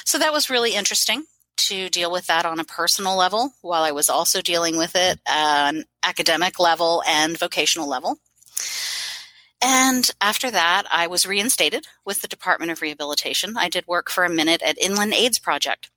So 0.04 0.18
that 0.18 0.34
was 0.34 0.50
really 0.50 0.74
interesting 0.74 1.24
to 1.56 1.88
deal 1.88 2.12
with 2.12 2.26
that 2.26 2.44
on 2.44 2.60
a 2.60 2.64
personal 2.64 3.16
level 3.16 3.54
while 3.62 3.82
I 3.82 3.92
was 3.92 4.10
also 4.10 4.42
dealing 4.42 4.76
with 4.76 4.94
it 4.94 5.18
an 5.26 5.84
academic 6.02 6.60
level 6.60 7.02
and 7.08 7.38
vocational 7.38 7.88
level. 7.88 8.18
And 9.62 10.10
after 10.20 10.50
that, 10.50 10.82
I 10.92 11.06
was 11.06 11.26
reinstated 11.26 11.86
with 12.04 12.20
the 12.20 12.28
Department 12.28 12.72
of 12.72 12.82
Rehabilitation. 12.82 13.56
I 13.56 13.70
did 13.70 13.86
work 13.86 14.10
for 14.10 14.24
a 14.24 14.30
minute 14.30 14.60
at 14.60 14.78
Inland 14.78 15.14
AIDS 15.14 15.38
Project. 15.38 15.88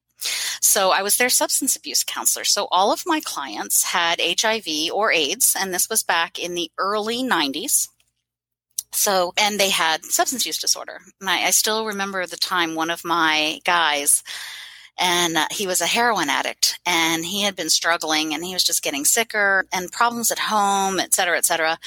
So 0.62 0.92
I 0.92 1.02
was 1.02 1.18
their 1.18 1.28
substance 1.30 1.76
abuse 1.76 2.06
counselor. 2.06 2.46
So 2.46 2.70
all 2.72 2.94
of 2.94 3.04
my 3.06 3.20
clients 3.20 3.84
had 3.84 4.22
HIV 4.22 4.94
or 4.94 5.12
AIDS, 5.12 5.58
and 5.60 5.74
this 5.74 5.90
was 5.90 6.04
back 6.04 6.40
in 6.40 6.54
the 6.54 6.72
early 6.78 7.22
90s. 7.22 7.90
So, 8.92 9.34
and 9.38 9.60
they 9.60 9.70
had 9.70 10.04
substance 10.04 10.46
use 10.46 10.58
disorder. 10.58 11.00
I, 11.22 11.48
I 11.48 11.50
still 11.52 11.86
remember 11.86 12.26
the 12.26 12.38
time 12.38 12.76
one 12.76 12.90
of 12.90 13.06
my 13.06 13.60
guys 13.64 14.24
and 15.00 15.38
uh, 15.38 15.48
he 15.50 15.66
was 15.66 15.80
a 15.82 15.88
heroin 15.88 16.30
addict 16.30 16.80
and 16.86 17.26
he 17.26 17.42
had 17.42 17.56
been 17.56 17.70
struggling 17.70 18.34
and 18.34 18.44
he 18.44 18.54
was 18.54 18.64
just 18.64 18.84
getting 18.84 19.06
sicker 19.06 19.66
and 19.72 19.92
problems 19.92 20.32
at 20.32 20.40
home 20.40 21.00
et 21.00 21.14
cetera 21.14 21.38
et 21.38 21.46
cetera. 21.46 21.78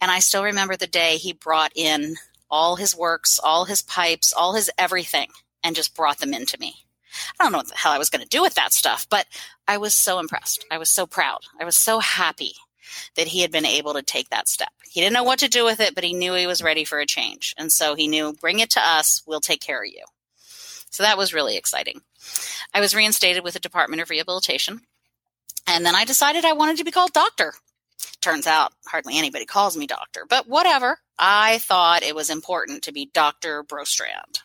And 0.00 0.10
i 0.10 0.18
still 0.18 0.44
remember 0.44 0.76
the 0.76 0.86
day 0.86 1.16
he 1.16 1.32
brought 1.32 1.72
in 1.74 2.16
all 2.50 2.76
his 2.76 2.96
works 2.96 3.40
all 3.42 3.64
his 3.64 3.82
pipes 3.82 4.32
all 4.32 4.54
his 4.54 4.70
everything 4.76 5.28
and 5.64 5.74
just 5.74 5.94
brought 5.96 6.18
them 6.18 6.34
into 6.34 6.58
me. 6.60 6.74
I 7.38 7.44
don't 7.44 7.52
know 7.52 7.58
what 7.58 7.68
the 7.68 7.76
hell 7.76 7.92
i 7.92 7.98
was 7.98 8.10
going 8.10 8.22
to 8.22 8.28
do 8.28 8.42
with 8.42 8.54
that 8.54 8.72
stuff 8.72 9.06
but 9.08 9.26
i 9.66 9.78
was 9.78 9.94
so 9.94 10.18
impressed. 10.18 10.64
I 10.70 10.78
was 10.78 10.90
so 10.90 11.06
proud. 11.06 11.40
I 11.60 11.64
was 11.64 11.76
so 11.76 11.98
happy 12.00 12.54
that 13.16 13.28
he 13.28 13.40
had 13.40 13.50
been 13.52 13.66
able 13.66 13.94
to 13.94 14.02
take 14.02 14.28
that 14.30 14.48
step 14.48 14.70
he 14.84 15.00
didn't 15.00 15.14
know 15.14 15.24
what 15.24 15.38
to 15.38 15.48
do 15.48 15.64
with 15.64 15.80
it 15.80 15.94
but 15.94 16.04
he 16.04 16.12
knew 16.12 16.34
he 16.34 16.46
was 16.46 16.62
ready 16.62 16.84
for 16.84 16.98
a 16.98 17.06
change 17.06 17.54
and 17.58 17.70
so 17.70 17.94
he 17.94 18.08
knew 18.08 18.32
bring 18.40 18.58
it 18.58 18.70
to 18.70 18.80
us 18.80 19.22
we'll 19.26 19.40
take 19.40 19.60
care 19.60 19.82
of 19.82 19.88
you 19.88 20.04
so 20.90 21.02
that 21.02 21.18
was 21.18 21.34
really 21.34 21.56
exciting 21.56 22.00
I 22.74 22.80
was 22.80 22.94
reinstated 22.94 23.44
with 23.44 23.54
the 23.54 23.60
Department 23.60 24.02
of 24.02 24.10
Rehabilitation. 24.10 24.80
And 25.66 25.84
then 25.84 25.94
I 25.94 26.04
decided 26.04 26.44
I 26.44 26.52
wanted 26.52 26.78
to 26.78 26.84
be 26.84 26.90
called 26.90 27.12
doctor. 27.12 27.54
Turns 28.20 28.46
out 28.46 28.72
hardly 28.86 29.18
anybody 29.18 29.46
calls 29.46 29.76
me 29.76 29.86
doctor, 29.86 30.26
but 30.28 30.46
whatever. 30.48 30.98
I 31.18 31.58
thought 31.58 32.02
it 32.02 32.14
was 32.14 32.30
important 32.30 32.82
to 32.84 32.92
be 32.92 33.10
Dr. 33.12 33.62
Brostrand. 33.64 34.40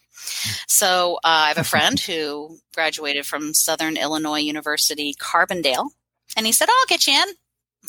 So 0.67 1.15
uh, 1.17 1.19
I 1.23 1.47
have 1.49 1.57
a 1.57 1.63
friend 1.63 1.99
who 1.99 2.57
graduated 2.73 3.25
from 3.25 3.53
Southern 3.53 3.97
Illinois 3.97 4.39
University, 4.39 5.13
Carbondale, 5.19 5.89
and 6.35 6.45
he 6.45 6.51
said, 6.51 6.69
I'll 6.69 6.85
get 6.87 7.07
you 7.07 7.13
in. 7.13 7.27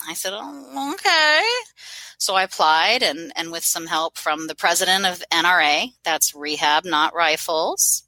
I 0.08 0.14
said, 0.14 0.32
oh, 0.34 0.94
okay. 0.94 1.42
So 2.18 2.34
I 2.34 2.42
applied, 2.42 3.02
and, 3.02 3.32
and 3.36 3.52
with 3.52 3.64
some 3.64 3.86
help 3.86 4.16
from 4.16 4.46
the 4.46 4.54
president 4.54 5.04
of 5.04 5.22
NRA, 5.32 5.92
that's 6.04 6.34
Rehab 6.34 6.84
Not 6.84 7.14
Rifles, 7.14 8.06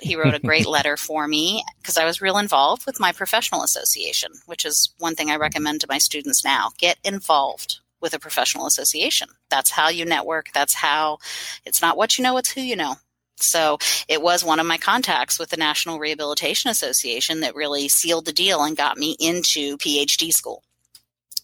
he 0.00 0.16
wrote 0.16 0.34
a 0.34 0.40
great 0.40 0.66
letter 0.76 0.96
for 0.96 1.26
me 1.26 1.64
because 1.80 1.96
I 1.96 2.04
was 2.04 2.20
real 2.20 2.38
involved 2.38 2.86
with 2.86 3.00
my 3.00 3.12
professional 3.12 3.62
association, 3.62 4.32
which 4.46 4.64
is 4.64 4.92
one 4.98 5.14
thing 5.14 5.30
I 5.30 5.36
recommend 5.36 5.80
to 5.80 5.86
my 5.88 5.98
students 5.98 6.44
now. 6.44 6.70
Get 6.78 6.98
involved 7.04 7.80
with 8.00 8.14
a 8.14 8.18
professional 8.18 8.66
association. 8.66 9.28
That's 9.50 9.70
how 9.70 9.88
you 9.88 10.04
network. 10.04 10.48
That's 10.52 10.74
how 10.74 11.18
it's 11.64 11.82
not 11.82 11.96
what 11.96 12.18
you 12.18 12.24
know, 12.24 12.36
it's 12.36 12.52
who 12.52 12.60
you 12.60 12.76
know. 12.76 12.96
So 13.38 13.78
it 14.08 14.22
was 14.22 14.44
one 14.44 14.60
of 14.60 14.66
my 14.66 14.78
contacts 14.78 15.38
with 15.38 15.50
the 15.50 15.58
National 15.58 15.98
Rehabilitation 15.98 16.70
Association 16.70 17.40
that 17.40 17.54
really 17.54 17.88
sealed 17.88 18.24
the 18.24 18.32
deal 18.32 18.62
and 18.62 18.76
got 18.76 18.96
me 18.96 19.14
into 19.20 19.76
PhD 19.76 20.32
school. 20.32 20.62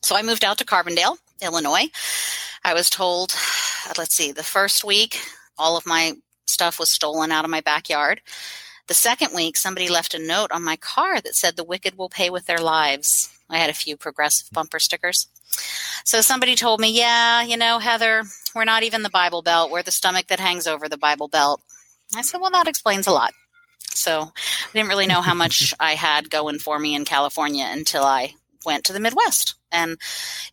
So 0.02 0.16
I 0.16 0.22
moved 0.22 0.44
out 0.44 0.58
to 0.58 0.64
Carbondale, 0.64 1.16
Illinois. 1.40 1.88
I 2.64 2.74
was 2.74 2.90
told, 2.90 3.34
uh, 3.88 3.92
let's 3.98 4.14
see, 4.14 4.32
the 4.32 4.42
first 4.42 4.84
week, 4.84 5.20
all 5.58 5.76
of 5.76 5.86
my 5.86 6.14
stuff 6.46 6.78
was 6.78 6.90
stolen 6.90 7.30
out 7.30 7.44
of 7.44 7.50
my 7.50 7.60
backyard. 7.60 8.20
The 8.88 8.94
second 8.94 9.34
week, 9.34 9.56
somebody 9.56 9.88
left 9.88 10.14
a 10.14 10.18
note 10.18 10.50
on 10.50 10.64
my 10.64 10.76
car 10.76 11.20
that 11.20 11.36
said, 11.36 11.56
The 11.56 11.64
wicked 11.64 11.96
will 11.96 12.08
pay 12.08 12.30
with 12.30 12.46
their 12.46 12.58
lives. 12.58 13.30
I 13.48 13.58
had 13.58 13.70
a 13.70 13.74
few 13.74 13.96
progressive 13.96 14.50
bumper 14.50 14.80
stickers. 14.80 15.28
So 16.04 16.20
somebody 16.20 16.56
told 16.56 16.80
me, 16.80 16.90
Yeah, 16.90 17.42
you 17.42 17.56
know, 17.56 17.78
Heather, 17.78 18.24
we're 18.54 18.64
not 18.64 18.82
even 18.82 19.02
the 19.02 19.10
Bible 19.10 19.42
Belt. 19.42 19.70
We're 19.70 19.82
the 19.82 19.92
stomach 19.92 20.26
that 20.28 20.40
hangs 20.40 20.66
over 20.66 20.88
the 20.88 20.98
Bible 20.98 21.28
Belt. 21.28 21.60
I 22.16 22.22
said, 22.22 22.40
Well, 22.40 22.50
that 22.50 22.66
explains 22.68 23.06
a 23.06 23.12
lot. 23.12 23.32
So 23.90 24.20
I 24.22 24.72
didn't 24.72 24.88
really 24.88 25.06
know 25.06 25.20
how 25.20 25.34
much 25.34 25.72
I 25.80 25.92
had 25.94 26.28
going 26.28 26.58
for 26.58 26.78
me 26.78 26.96
in 26.96 27.04
California 27.04 27.68
until 27.70 28.02
I 28.02 28.34
went 28.64 28.84
to 28.84 28.92
the 28.92 29.00
Midwest. 29.00 29.54
And 29.70 29.98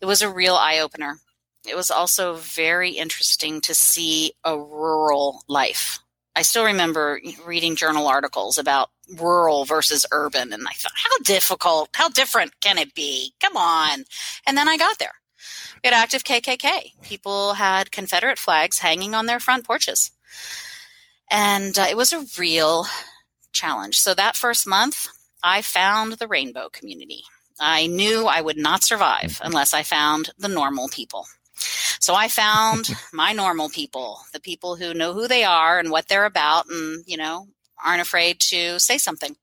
it 0.02 0.06
was 0.06 0.22
a 0.22 0.30
real 0.30 0.56
eye 0.56 0.80
opener 0.80 1.20
it 1.68 1.76
was 1.76 1.92
also 1.92 2.36
very 2.36 2.92
interesting 2.92 3.62
to 3.62 3.74
see 3.74 4.34
a 4.44 4.58
rural 4.58 5.44
life. 5.48 6.00
I 6.36 6.42
still 6.44 6.64
remember 6.64 7.20
reading 7.46 7.76
journal 7.76 8.08
articles 8.08 8.58
about 8.58 8.90
rural 9.18 9.66
versus 9.66 10.06
urban, 10.12 10.54
and 10.54 10.68
I 10.68 10.72
thought, 10.72 10.94
how 10.96 11.18
difficult, 11.20 11.90
how 11.94 12.10
different 12.10 12.60
can 12.62 12.78
it 12.78 12.94
be? 12.94 13.34
Come 13.42 13.58
on. 13.58 14.06
And 14.48 14.58
then 14.58 14.70
I 14.70 14.78
got 14.78 15.00
there. 15.00 15.14
We 15.84 15.90
had 15.90 15.94
active 15.94 16.24
KKK. 16.24 17.02
People 17.02 17.54
had 17.54 17.92
Confederate 17.92 18.40
flags 18.40 18.80
hanging 18.80 19.16
on 19.16 19.26
their 19.26 19.40
front 19.40 19.66
porches. 19.66 20.12
And 21.32 21.78
uh, 21.78 21.88
it 21.90 21.98
was 21.98 22.14
a 22.14 22.26
real 22.38 22.86
challenge. 23.52 24.00
So 24.00 24.14
that 24.14 24.36
first 24.36 24.68
month, 24.68 25.08
I 25.44 25.62
found 25.62 26.14
the 26.14 26.28
rainbow 26.28 26.70
community. 26.70 27.24
I 27.60 27.88
knew 27.88 28.28
I 28.28 28.42
would 28.42 28.58
not 28.58 28.84
survive 28.84 29.32
mm-hmm. 29.32 29.48
unless 29.48 29.74
I 29.74 29.84
found 29.84 30.32
the 30.38 30.48
normal 30.48 30.88
people. 30.90 31.26
So 32.00 32.16
I 32.16 32.28
found 32.28 32.90
my 33.14 33.34
normal 33.34 33.70
people, 33.70 34.22
the 34.34 34.40
people 34.40 34.76
who 34.76 34.94
know 34.94 35.14
who 35.14 35.28
they 35.28 35.44
are 35.44 35.80
and 35.80 35.92
what 35.92 36.08
they're 36.08 36.26
about 36.26 36.68
and, 36.70 37.04
you 37.06 37.18
know, 37.18 37.48
aren't 37.84 38.02
afraid 38.02 38.40
to 38.40 38.80
say 38.80 38.98
something. 38.98 39.36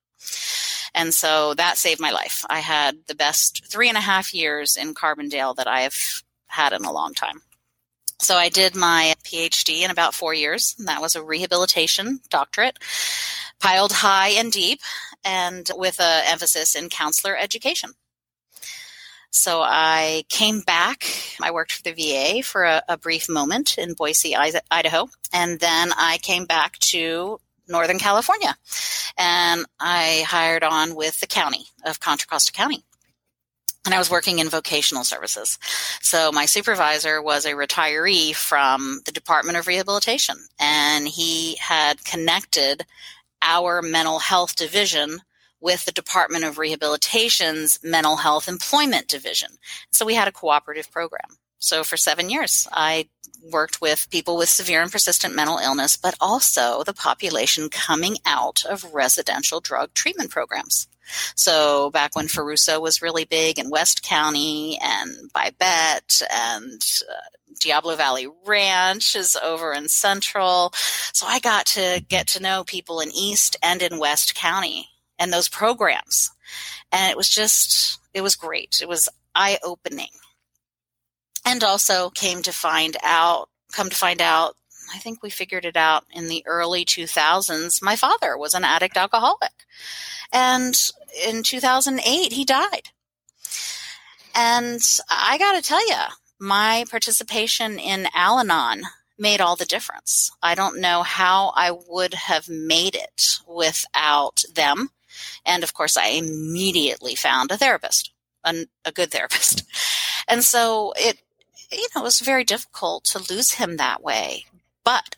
And 0.95 1.13
so 1.13 1.53
that 1.55 1.77
saved 1.77 2.01
my 2.01 2.11
life. 2.11 2.45
I 2.49 2.61
had 2.61 2.97
the 3.07 3.15
best 3.15 3.71
three 3.71 3.89
and 3.89 3.99
a 3.99 4.01
half 4.03 4.33
years 4.33 4.77
in 4.77 4.95
Carbondale 4.95 5.55
that 5.57 5.69
I 5.69 5.83
have 5.83 5.97
had 6.47 6.73
in 6.73 6.85
a 6.85 6.93
long 6.93 7.13
time. 7.13 7.43
So 8.19 8.37
I 8.37 8.49
did 8.49 8.75
my 8.75 9.15
PhD 9.25 9.83
in 9.83 9.91
about 9.91 10.15
four 10.15 10.33
years. 10.33 10.75
And 10.79 10.89
that 10.89 11.03
was 11.03 11.15
a 11.15 11.23
rehabilitation 11.23 12.21
doctorate, 12.31 12.79
piled 13.61 13.93
high 13.93 14.31
and 14.31 14.51
deep, 14.51 14.81
and 15.25 15.71
with 15.77 16.01
an 16.01 16.23
emphasis 16.27 16.75
in 16.75 16.89
counselor 16.89 17.37
education. 17.37 17.91
So 19.37 19.61
I 19.63 20.25
came 20.29 20.61
back. 20.61 21.05
I 21.43 21.51
worked 21.51 21.73
for 21.73 21.83
the 21.83 21.93
VA 21.93 22.43
for 22.43 22.65
a, 22.65 22.83
a 22.89 22.97
brief 22.97 23.29
moment 23.29 23.77
in 23.77 23.93
Boise, 23.93 24.35
Idaho. 24.35 25.09
And 25.33 25.61
then 25.61 25.93
I 25.97 26.19
came 26.23 26.47
back 26.47 26.79
to 26.79 27.39
Northern 27.69 27.99
California 27.99 28.57
and 29.19 29.67
I 29.79 30.25
hired 30.27 30.65
on 30.65 30.95
with 30.95 31.21
the 31.21 31.27
county 31.27 31.67
of 31.85 32.01
Contra 32.01 32.27
Costa 32.27 32.51
County. 32.51 32.83
And 33.85 33.95
I 33.95 33.99
was 33.99 34.11
working 34.11 34.41
in 34.41 34.49
vocational 34.49 35.05
services. 35.05 35.59
So 36.01 36.33
my 36.33 36.47
supervisor 36.47 37.23
was 37.23 37.45
a 37.45 37.53
retiree 37.53 38.35
from 38.35 39.03
the 39.05 39.13
Department 39.13 39.59
of 39.59 39.67
Rehabilitation 39.67 40.37
and 40.59 41.07
he 41.07 41.57
had 41.57 42.05
connected 42.05 42.85
our 43.43 43.83
mental 43.83 44.19
health 44.19 44.57
division 44.57 45.21
with 45.61 45.85
the 45.85 45.93
Department 45.93 46.45
of 46.45 46.59
Rehabilitation's 46.59 47.79
Mental 47.83 48.17
Health 48.17 48.49
Employment 48.49 49.09
Division. 49.09 49.51
So 49.91 50.05
we 50.05 50.15
had 50.15 50.29
a 50.29 50.33
cooperative 50.33 50.91
program. 50.91 51.39
So 51.59 51.83
for 51.83 51.97
seven 51.97 52.31
years, 52.31 52.69
I 52.73 53.09
worked 53.51 53.81
with 53.81 54.09
people 54.11 54.37
with 54.37 54.49
severe 54.49 54.83
and 54.83 54.91
persistent 54.91 55.35
mental 55.35 55.59
illness, 55.59 55.97
but 55.97 56.15
also 56.21 56.83
the 56.83 56.93
population 56.93 57.69
coming 57.69 58.17
out 58.27 58.65
of 58.65 58.93
residential 58.93 59.61
drug 59.61 59.95
treatment 59.95 60.31
programs. 60.31 60.89
So 61.35 61.91
back 61.91 62.17
when 62.17 62.27
Feruso 62.27 62.81
was 62.81 63.03
really 63.03 63.25
big 63.25 63.59
in 63.59 63.71
West 63.71 64.03
County 64.03 64.79
and 64.83 65.31
Bi-Bett 65.33 66.21
and 66.33 66.85
uh, 67.09 67.15
Diablo 67.61 67.97
Valley 67.97 68.29
Ranch 68.45 69.15
is 69.15 69.37
over 69.37 69.73
in 69.73 69.89
Central. 69.89 70.73
So 71.13 71.27
I 71.27 71.39
got 71.39 71.67
to 71.67 72.05
get 72.09 72.27
to 72.29 72.43
know 72.43 72.65
people 72.65 73.01
in 73.01 73.11
East 73.13 73.57
and 73.63 73.83
in 73.83 73.99
West 73.99 74.35
County 74.35 74.89
and 75.19 75.33
those 75.33 75.49
programs. 75.49 76.31
And 76.93 77.11
it 77.11 77.17
was 77.17 77.29
just, 77.29 77.99
it 78.15 78.21
was 78.21 78.37
great. 78.37 78.81
It 78.83 78.89
was 78.89 79.09
eye 79.35 79.59
opening. 79.63 80.11
And 81.45 81.63
also 81.63 82.11
came 82.11 82.43
to 82.43 82.53
find 82.53 82.97
out, 83.03 83.49
come 83.73 83.91
to 83.91 83.97
find 83.97 84.21
out, 84.21 84.57
I 84.95 84.99
think 84.99 85.23
we 85.23 85.31
figured 85.31 85.65
it 85.65 85.77
out 85.77 86.05
in 86.13 86.29
the 86.29 86.45
early 86.47 86.85
2000s. 86.85 87.83
My 87.83 87.97
father 87.97 88.37
was 88.37 88.55
an 88.55 88.65
addict 88.65 88.97
alcoholic. 88.97 89.53
And 90.33 90.77
in 91.27 91.43
2008, 91.43 92.33
he 92.33 92.45
died. 92.45 92.91
And 94.35 94.81
I 95.09 95.39
got 95.39 95.53
to 95.53 95.63
tell 95.63 95.87
you, 95.89 95.97
my 96.39 96.85
participation 96.91 97.79
in 97.79 98.09
Al 98.15 98.39
Anon 98.39 98.83
made 99.19 99.41
all 99.41 99.57
the 99.57 99.65
difference. 99.65 100.31
I 100.43 100.55
don't 100.55 100.81
know 100.81 101.03
how 101.03 101.53
I 101.55 101.71
would 101.89 102.15
have 102.15 102.49
made 102.49 102.95
it 102.95 103.39
without 103.47 104.45
them. 104.55 104.91
And 105.45 105.63
of 105.63 105.75
course, 105.75 105.97
I 105.97 106.09
immediately 106.09 107.15
found 107.15 107.51
a 107.51 107.57
therapist, 107.57 108.13
a, 108.45 108.67
a 108.85 108.93
good 108.93 109.11
therapist. 109.11 109.65
And 110.29 110.43
so 110.43 110.93
it, 110.97 111.23
you 111.71 111.87
know, 111.95 112.01
it 112.01 112.03
was 112.03 112.19
very 112.19 112.43
difficult 112.43 113.05
to 113.05 113.33
lose 113.33 113.53
him 113.53 113.77
that 113.77 114.03
way. 114.03 114.45
But 114.85 115.15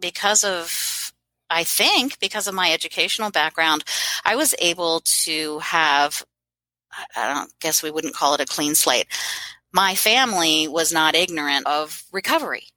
because 0.00 0.44
of, 0.44 1.12
I 1.50 1.64
think, 1.64 2.20
because 2.20 2.46
of 2.46 2.54
my 2.54 2.72
educational 2.72 3.32
background, 3.32 3.82
I 4.24 4.36
was 4.36 4.54
able 4.60 5.00
to 5.24 5.58
have, 5.58 6.24
I 7.16 7.34
don't 7.34 7.52
guess 7.58 7.82
we 7.82 7.90
wouldn't 7.90 8.14
call 8.14 8.34
it 8.34 8.40
a 8.40 8.46
clean 8.46 8.76
slate. 8.76 9.08
My 9.72 9.96
family 9.96 10.68
was 10.68 10.92
not 10.92 11.16
ignorant 11.16 11.66
of 11.66 12.04
recovery 12.12 12.68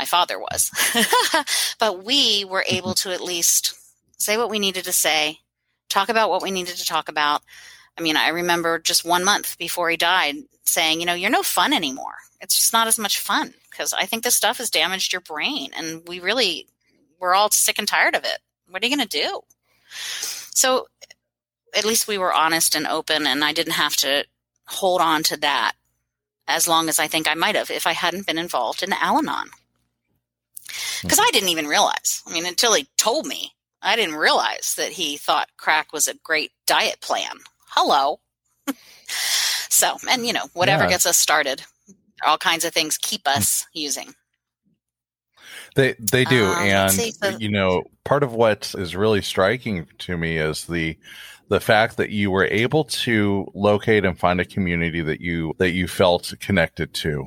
my 0.00 0.06
father 0.06 0.38
was. 0.38 0.70
but 1.78 2.04
we 2.04 2.46
were 2.46 2.64
mm-hmm. 2.66 2.76
able 2.76 2.94
to 2.94 3.12
at 3.12 3.20
least 3.20 3.74
say 4.16 4.38
what 4.38 4.48
we 4.48 4.58
needed 4.58 4.84
to 4.84 4.92
say, 4.92 5.40
talk 5.90 6.08
about 6.08 6.30
what 6.30 6.42
we 6.42 6.50
needed 6.50 6.76
to 6.76 6.86
talk 6.86 7.08
about. 7.08 7.42
I 7.98 8.02
mean, 8.02 8.16
I 8.16 8.28
remember 8.28 8.78
just 8.78 9.04
one 9.04 9.24
month 9.24 9.58
before 9.58 9.90
he 9.90 9.96
died 9.96 10.36
saying, 10.64 11.00
you 11.00 11.06
know, 11.06 11.14
you're 11.14 11.30
no 11.30 11.42
fun 11.42 11.72
anymore. 11.72 12.14
It's 12.40 12.56
just 12.56 12.72
not 12.72 12.86
as 12.86 12.98
much 12.98 13.18
fun 13.18 13.52
because 13.70 13.92
I 13.92 14.06
think 14.06 14.22
this 14.22 14.36
stuff 14.36 14.58
has 14.58 14.70
damaged 14.70 15.12
your 15.12 15.20
brain 15.20 15.70
and 15.76 16.06
we 16.08 16.20
really, 16.20 16.68
we're 17.18 17.34
all 17.34 17.50
sick 17.50 17.78
and 17.78 17.86
tired 17.86 18.14
of 18.14 18.24
it. 18.24 18.38
What 18.68 18.82
are 18.82 18.86
you 18.86 18.96
going 18.96 19.06
to 19.06 19.18
do? 19.18 19.40
So 19.90 20.86
at 21.74 21.84
least 21.84 22.08
we 22.08 22.18
were 22.18 22.32
honest 22.32 22.74
and 22.74 22.86
open 22.86 23.26
and 23.26 23.44
I 23.44 23.52
didn't 23.52 23.74
have 23.74 23.96
to 23.96 24.24
hold 24.66 25.00
on 25.00 25.22
to 25.24 25.36
that 25.38 25.72
as 26.46 26.66
long 26.66 26.88
as 26.88 26.98
I 26.98 27.06
think 27.06 27.28
I 27.28 27.34
might 27.34 27.56
have 27.56 27.70
if 27.70 27.86
I 27.86 27.92
hadn't 27.92 28.26
been 28.26 28.38
involved 28.38 28.82
in 28.82 28.92
Al 28.92 29.18
Anon 29.18 29.50
because 31.02 31.18
mm-hmm. 31.18 31.28
I 31.28 31.30
didn't 31.32 31.48
even 31.48 31.66
realize. 31.66 32.22
I 32.26 32.32
mean, 32.32 32.46
until 32.46 32.74
he 32.74 32.88
told 32.96 33.26
me, 33.26 33.54
I 33.82 33.96
didn't 33.96 34.16
realize 34.16 34.74
that 34.76 34.92
he 34.92 35.16
thought 35.16 35.48
crack 35.56 35.92
was 35.92 36.08
a 36.08 36.14
great 36.22 36.52
diet 36.66 37.00
plan. 37.00 37.38
Hello. 37.68 38.20
so, 39.06 39.96
and 40.08 40.26
you 40.26 40.32
know, 40.32 40.48
whatever 40.52 40.84
yeah. 40.84 40.90
gets 40.90 41.06
us 41.06 41.16
started, 41.16 41.62
all 42.24 42.38
kinds 42.38 42.64
of 42.64 42.72
things 42.72 42.98
keep 42.98 43.26
us 43.26 43.66
using. 43.72 44.14
They 45.76 45.94
they 45.98 46.24
do, 46.24 46.46
um, 46.46 46.58
and 46.58 46.92
see, 46.92 47.12
so- 47.12 47.36
you 47.38 47.48
know, 47.48 47.84
part 48.04 48.22
of 48.22 48.32
what 48.32 48.74
is 48.76 48.96
really 48.96 49.22
striking 49.22 49.86
to 49.98 50.16
me 50.16 50.36
is 50.36 50.66
the 50.66 50.98
the 51.48 51.60
fact 51.60 51.96
that 51.96 52.10
you 52.10 52.30
were 52.30 52.46
able 52.46 52.84
to 52.84 53.46
locate 53.54 54.04
and 54.04 54.18
find 54.18 54.40
a 54.40 54.44
community 54.44 55.00
that 55.00 55.20
you 55.20 55.54
that 55.58 55.70
you 55.70 55.86
felt 55.86 56.32
connected 56.40 56.92
to, 56.94 57.26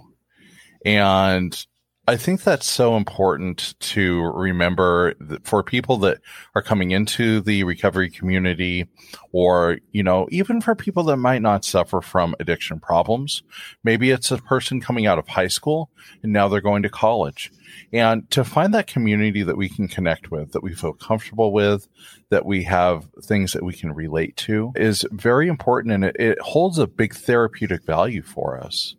and 0.85 1.65
I 2.05 2.17
think 2.17 2.43
that's 2.43 2.69
so 2.69 2.97
important 2.97 3.79
to 3.79 4.23
remember 4.35 5.13
for 5.43 5.63
people 5.63 5.95
that 5.99 6.19
are 6.53 6.61
coming 6.61 6.91
into 6.91 7.39
the 7.39 7.63
recovery 7.63 8.09
community 8.09 8.87
or, 9.31 9.77
you 9.93 10.03
know, 10.03 10.27
even 10.29 10.59
for 10.59 10.75
people 10.75 11.03
that 11.03 11.15
might 11.15 11.41
not 11.41 11.63
suffer 11.63 12.01
from 12.01 12.35
addiction 12.41 12.81
problems. 12.81 13.41
Maybe 13.85 14.11
it's 14.11 14.31
a 14.31 14.37
person 14.37 14.81
coming 14.81 15.05
out 15.05 15.17
of 15.17 15.29
high 15.29 15.47
school 15.47 15.91
and 16.21 16.33
now 16.33 16.49
they're 16.49 16.59
going 16.59 16.83
to 16.83 16.89
college. 16.89 17.53
And 17.93 18.29
to 18.31 18.43
find 18.43 18.73
that 18.73 18.87
community 18.87 19.41
that 19.41 19.55
we 19.55 19.69
can 19.69 19.87
connect 19.87 20.29
with, 20.29 20.51
that 20.51 20.63
we 20.63 20.75
feel 20.75 20.91
comfortable 20.91 21.53
with, 21.53 21.87
that 22.29 22.45
we 22.45 22.63
have 22.63 23.07
things 23.23 23.53
that 23.53 23.63
we 23.63 23.73
can 23.73 23.93
relate 23.93 24.35
to 24.37 24.73
is 24.75 25.05
very 25.11 25.47
important 25.47 25.93
and 25.93 26.03
it, 26.03 26.17
it 26.19 26.41
holds 26.41 26.79
a 26.79 26.87
big 26.87 27.15
therapeutic 27.15 27.85
value 27.85 28.23
for 28.23 28.59
us. 28.59 28.97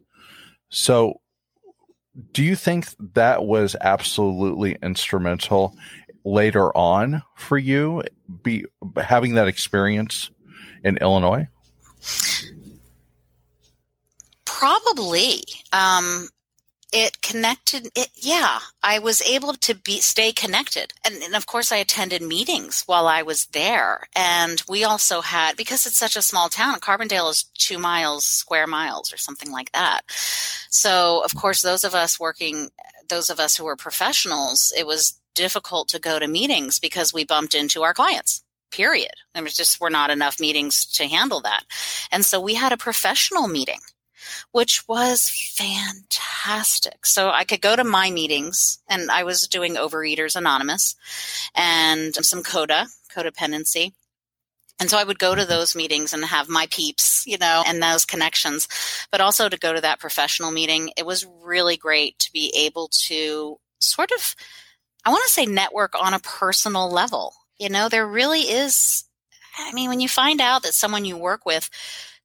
So 0.71 1.21
do 2.33 2.43
you 2.43 2.57
think 2.57 2.87
that 3.15 3.45
was 3.45 3.77
absolutely 3.81 4.77
instrumental 4.83 5.77
later 6.25 6.77
on 6.77 7.23
for 7.37 7.59
you 7.59 8.03
be 8.43 8.65
having 8.97 9.35
that 9.35 9.49
experience 9.49 10.31
in 10.83 10.97
Illinois? 10.99 11.49
Probably. 14.45 15.43
Um, 15.73 16.29
it 16.93 17.21
connected 17.23 17.89
it 17.95 18.09
yeah 18.15 18.59
i 18.83 18.99
was 18.99 19.21
able 19.23 19.55
to 19.55 19.75
be 19.75 20.01
stay 20.01 20.33
connected. 20.33 20.93
And, 21.05 21.23
and, 21.23 21.35
of 21.35 21.47
course 21.47 21.73
i 21.73 21.77
attended 21.77 22.23
meetings 22.23 22.83
while 22.87 23.07
i 23.07 23.23
was 23.23 23.47
there. 23.47 24.09
And 24.15 24.63
we 24.69 24.85
also 24.85 25.21
had 25.21 25.57
because 25.57 25.87
it's 25.87 25.99
such 25.99 26.17
a 26.17 26.23
small 26.23 26.49
town 26.49 26.81
carbondale 26.81 27.31
is 27.31 27.45
two 27.59 27.79
miles 27.79 28.25
square 28.25 28.67
miles 28.67 29.13
or 29.13 29.17
something 29.17 29.51
like 29.51 29.73
that. 29.73 30.03
So 30.71 31.23
of 31.25 31.35
course 31.35 31.63
those 31.63 31.85
of 31.85 31.95
us 31.95 32.21
working 32.21 32.71
those 33.09 33.31
of 33.31 33.39
us 33.41 33.57
who 33.57 33.65
were 33.65 33.77
professionals 33.77 34.73
it 34.77 34.87
was 34.87 35.21
difficult 35.35 35.89
to 35.89 35.99
go 35.99 36.19
to 36.19 36.29
meetings 36.29 36.79
because 36.79 37.13
we 37.13 37.25
bumped 37.25 37.55
into 37.55 37.83
our 37.83 37.95
clients 37.95 38.45
period. 38.75 39.13
There 39.35 39.43
was 39.43 39.57
just 39.57 39.81
were 39.81 39.91
not 39.91 40.11
enough 40.11 40.41
meetings 40.41 40.85
to 40.95 41.07
handle 41.07 41.41
that. 41.43 41.63
And 42.11 42.25
so 42.25 42.41
we 42.41 42.55
had 42.55 42.73
a 42.73 42.77
professional 42.77 43.47
meeting 43.47 43.79
which 44.53 44.87
was 44.89 45.29
fantastic. 45.57 47.07
So 47.07 47.31
I 47.31 47.45
could 47.45 47.61
go 47.61 47.77
to 47.77 47.85
my 47.85 48.11
meetings 48.11 48.79
and 48.89 49.11
I 49.11 49.25
was 49.25 49.49
doing 49.49 49.75
Overeaters 49.75 50.37
Anonymous 50.37 50.97
and 51.55 52.15
some 52.15 52.43
CODA, 52.43 52.87
codependency. 53.15 53.93
And 54.81 54.91
so 54.91 54.99
I 54.99 55.05
would 55.05 55.21
go 55.21 55.37
to 55.37 55.45
those 55.45 55.77
meetings 55.77 56.13
and 56.13 56.25
have 56.25 56.49
my 56.49 56.67
peeps, 56.69 57.25
you 57.27 57.39
know, 57.39 57.63
and 57.65 57.81
those 57.81 58.05
connections, 58.05 58.67
but 59.13 59.21
also 59.21 59.49
to 59.49 59.57
go 59.57 59.73
to 59.73 59.81
that 59.81 60.01
professional 60.01 60.51
meeting. 60.51 60.91
It 60.97 61.07
was 61.07 61.27
really 61.43 61.77
great 61.77 62.19
to 62.19 62.33
be 62.33 62.53
able 62.57 62.89
to 63.07 63.59
sort 63.79 64.11
of, 64.11 64.35
I 65.05 65.11
want 65.11 65.25
to 65.27 65.33
say 65.33 65.47
network 65.47 65.95
on 66.01 66.13
a 66.13 66.19
personal 66.19 66.91
level. 66.91 67.35
You 67.57 67.69
know, 67.69 67.89
there 67.89 68.07
really 68.07 68.41
is, 68.41 69.05
I 69.57 69.73
mean, 69.73 69.89
when 69.91 70.01
you 70.01 70.09
find 70.09 70.41
out 70.41 70.65
that 70.65 70.75
someone 70.75 71.05
you 71.05 71.17
work 71.17 71.47
with 71.47 71.71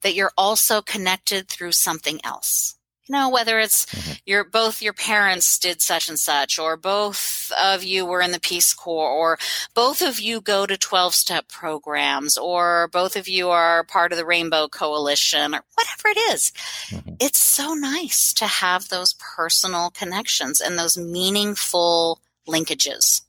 that 0.02 0.16
you're 0.16 0.32
also 0.38 0.82
connected 0.82 1.48
through 1.48 1.74
something 1.74 2.20
else. 2.24 2.76
You 3.08 3.14
know, 3.14 3.30
whether 3.30 3.58
it's 3.60 3.88
mm-hmm. 3.88 4.14
your 4.28 4.44
both 4.44 4.84
your 4.84 4.94
parents 4.94 5.58
did 5.58 5.82
such 5.82 6.10
and 6.10 6.20
such, 6.20 6.60
or 6.60 6.78
both 6.78 7.52
of 7.60 7.84
you 7.84 8.06
were 8.06 8.22
in 8.22 8.32
the 8.32 8.40
Peace 8.40 8.72
Corps, 8.76 9.10
or 9.10 9.40
both 9.74 10.04
of 10.04 10.20
you 10.20 10.42
go 10.42 10.68
to 10.68 10.78
12 10.78 11.16
step 11.16 11.48
programs, 11.50 12.38
or 12.38 12.88
both 12.94 13.16
of 13.16 13.28
you 13.28 13.50
are 13.50 13.84
part 13.84 14.12
of 14.12 14.20
the 14.20 14.28
Rainbow 14.28 14.68
Coalition, 14.68 15.56
or 15.56 15.64
whatever 15.74 16.10
it 16.10 16.34
is. 16.34 16.52
Mm-hmm. 16.90 17.16
It's 17.20 17.40
so 17.40 17.74
nice 17.74 18.32
to 18.34 18.46
have 18.46 18.90
those 18.90 19.16
personal 19.18 19.90
connections 19.90 20.62
and 20.62 20.78
those 20.78 20.96
meaningful 20.96 22.22
linkages. 22.48 23.22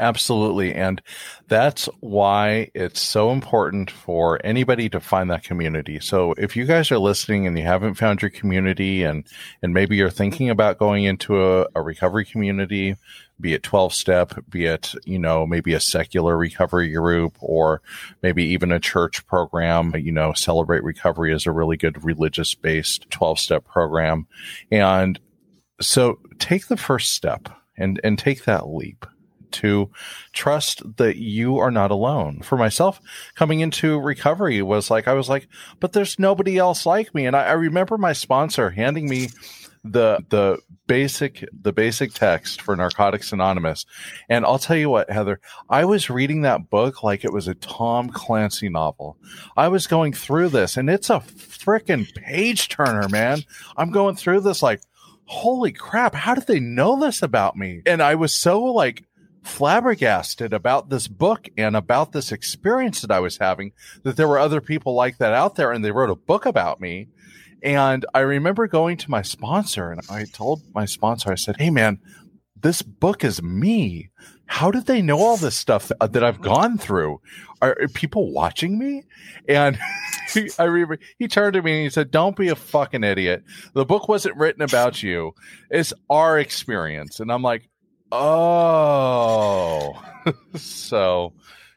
Absolutely. 0.00 0.74
And 0.74 1.02
that's 1.46 1.84
why 2.00 2.70
it's 2.74 3.02
so 3.02 3.32
important 3.32 3.90
for 3.90 4.40
anybody 4.42 4.88
to 4.88 4.98
find 4.98 5.30
that 5.30 5.44
community. 5.44 6.00
So 6.00 6.32
if 6.38 6.56
you 6.56 6.64
guys 6.64 6.90
are 6.90 6.98
listening 6.98 7.46
and 7.46 7.56
you 7.58 7.64
haven't 7.64 7.96
found 7.96 8.22
your 8.22 8.30
community 8.30 9.02
and, 9.02 9.26
and 9.60 9.74
maybe 9.74 9.96
you're 9.96 10.08
thinking 10.08 10.48
about 10.48 10.78
going 10.78 11.04
into 11.04 11.44
a, 11.44 11.66
a 11.74 11.82
recovery 11.82 12.24
community, 12.24 12.96
be 13.38 13.52
it 13.52 13.62
12 13.62 13.92
step, 13.92 14.32
be 14.48 14.64
it, 14.64 14.94
you 15.04 15.18
know, 15.18 15.46
maybe 15.46 15.74
a 15.74 15.80
secular 15.80 16.34
recovery 16.34 16.90
group 16.92 17.36
or 17.38 17.82
maybe 18.22 18.42
even 18.44 18.72
a 18.72 18.80
church 18.80 19.26
program, 19.26 19.94
you 19.96 20.12
know, 20.12 20.32
celebrate 20.32 20.82
recovery 20.82 21.34
is 21.34 21.44
a 21.44 21.52
really 21.52 21.76
good 21.76 22.02
religious 22.04 22.54
based 22.54 23.10
12 23.10 23.38
step 23.38 23.66
program. 23.66 24.26
And 24.70 25.20
so 25.78 26.20
take 26.38 26.68
the 26.68 26.78
first 26.78 27.12
step 27.12 27.50
and, 27.76 28.00
and 28.02 28.18
take 28.18 28.44
that 28.44 28.66
leap 28.66 29.04
to 29.52 29.90
trust 30.32 30.82
that 30.96 31.16
you 31.16 31.58
are 31.58 31.70
not 31.70 31.90
alone. 31.90 32.40
For 32.42 32.56
myself, 32.56 33.00
coming 33.34 33.60
into 33.60 34.00
recovery 34.00 34.62
was 34.62 34.90
like, 34.90 35.08
I 35.08 35.14
was 35.14 35.28
like, 35.28 35.48
but 35.78 35.92
there's 35.92 36.18
nobody 36.18 36.58
else 36.58 36.86
like 36.86 37.14
me. 37.14 37.26
And 37.26 37.36
I, 37.36 37.46
I 37.46 37.52
remember 37.52 37.98
my 37.98 38.12
sponsor 38.12 38.70
handing 38.70 39.08
me 39.08 39.28
the 39.84 40.24
the 40.28 40.58
basic 40.86 41.44
the 41.52 41.72
basic 41.72 42.12
text 42.12 42.60
for 42.60 42.76
Narcotics 42.76 43.32
Anonymous. 43.32 43.86
And 44.28 44.44
I'll 44.44 44.58
tell 44.58 44.76
you 44.76 44.90
what, 44.90 45.10
Heather, 45.10 45.40
I 45.68 45.84
was 45.84 46.10
reading 46.10 46.42
that 46.42 46.68
book 46.68 47.02
like 47.02 47.24
it 47.24 47.32
was 47.32 47.48
a 47.48 47.54
Tom 47.54 48.10
Clancy 48.10 48.68
novel. 48.68 49.16
I 49.56 49.68
was 49.68 49.86
going 49.86 50.12
through 50.12 50.50
this 50.50 50.76
and 50.76 50.90
it's 50.90 51.10
a 51.10 51.20
freaking 51.20 52.12
page 52.14 52.68
turner, 52.68 53.08
man. 53.08 53.42
I'm 53.76 53.90
going 53.90 54.16
through 54.16 54.40
this 54.40 54.62
like, 54.62 54.80
holy 55.24 55.72
crap, 55.72 56.14
how 56.14 56.34
did 56.34 56.46
they 56.46 56.60
know 56.60 56.98
this 56.98 57.22
about 57.22 57.56
me? 57.56 57.82
And 57.86 58.02
I 58.02 58.16
was 58.16 58.34
so 58.34 58.64
like 58.64 59.04
flabbergasted 59.42 60.52
about 60.52 60.90
this 60.90 61.08
book 61.08 61.48
and 61.56 61.76
about 61.76 62.12
this 62.12 62.32
experience 62.32 63.00
that 63.00 63.10
I 63.10 63.20
was 63.20 63.38
having, 63.38 63.72
that 64.02 64.16
there 64.16 64.28
were 64.28 64.38
other 64.38 64.60
people 64.60 64.94
like 64.94 65.18
that 65.18 65.32
out 65.32 65.56
there 65.56 65.72
and 65.72 65.84
they 65.84 65.92
wrote 65.92 66.10
a 66.10 66.16
book 66.16 66.46
about 66.46 66.80
me. 66.80 67.08
And 67.62 68.06
I 68.14 68.20
remember 68.20 68.66
going 68.66 68.96
to 68.98 69.10
my 69.10 69.22
sponsor 69.22 69.90
and 69.90 70.00
I 70.10 70.24
told 70.24 70.62
my 70.74 70.84
sponsor, 70.84 71.30
I 71.30 71.36
said, 71.36 71.56
Hey 71.58 71.70
man, 71.70 72.00
this 72.62 72.82
book 72.82 73.24
is 73.24 73.42
me. 73.42 74.10
How 74.46 74.70
did 74.70 74.86
they 74.86 75.00
know 75.00 75.18
all 75.18 75.36
this 75.36 75.56
stuff 75.56 75.90
that 76.00 76.24
I've 76.24 76.40
gone 76.40 76.76
through? 76.76 77.20
Are, 77.62 77.76
people 77.94 78.32
watching 78.32 78.78
me? 78.78 79.04
And 79.48 79.78
I 80.58 80.64
remember 80.64 80.98
he 81.18 81.28
turned 81.28 81.54
to 81.54 81.62
me 81.62 81.72
and 81.72 81.82
he 81.84 81.90
said, 81.90 82.10
"Don't 82.10 82.36
be 82.36 82.48
a 82.48 82.56
fucking 82.56 83.04
idiot. 83.04 83.44
The 83.74 83.84
book 83.84 84.08
wasn't 84.08 84.36
written 84.36 84.62
about 84.62 85.02
you. 85.02 85.34
It's 85.70 85.92
our 86.08 86.38
experience." 86.38 87.20
And 87.20 87.30
I'm 87.30 87.42
like, 87.42 87.69
"Oh." 88.12 90.02
so, 90.54 91.32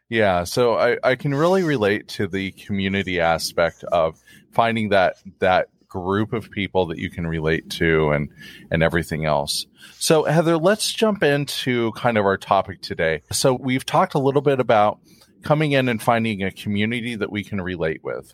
yeah. 0.10 0.43
So 0.43 0.76
I, 0.76 0.98
I 1.04 1.15
can 1.15 1.34
really 1.34 1.63
relate 1.63 2.08
to 2.10 2.28
the 2.28 2.52
community 2.52 3.19
aspect 3.19 3.84
of 3.86 4.19
finding 4.52 4.89
that 4.89 5.15
that 5.39 5.69
group 5.88 6.34
of 6.34 6.50
people 6.50 6.88
that 6.88 6.98
you 6.98 7.10
can 7.10 7.28
relate 7.28 7.69
to 7.69 8.10
and 8.12 8.30
and 8.72 8.82
everything 8.82 9.26
else. 9.26 9.67
So 10.00 10.24
Heather, 10.24 10.58
let's 10.58 10.91
jump 10.91 11.22
into 11.22 11.91
kind 11.91 12.17
of 12.17 12.26
our 12.26 12.38
topic 12.38 12.82
today. 12.82 13.22
So 13.32 13.54
we've 13.54 13.86
talked 13.86 14.15
a 14.15 14.19
little 14.19 14.41
bit 14.41 14.60
about 14.60 15.00
coming 15.43 15.74
in 15.74 15.88
and 15.89 16.02
finding 16.02 16.41
a 16.43 16.52
community 16.52 17.15
that 17.15 17.32
we 17.32 17.43
can 17.43 17.62
relate 17.62 18.04
with. 18.04 18.34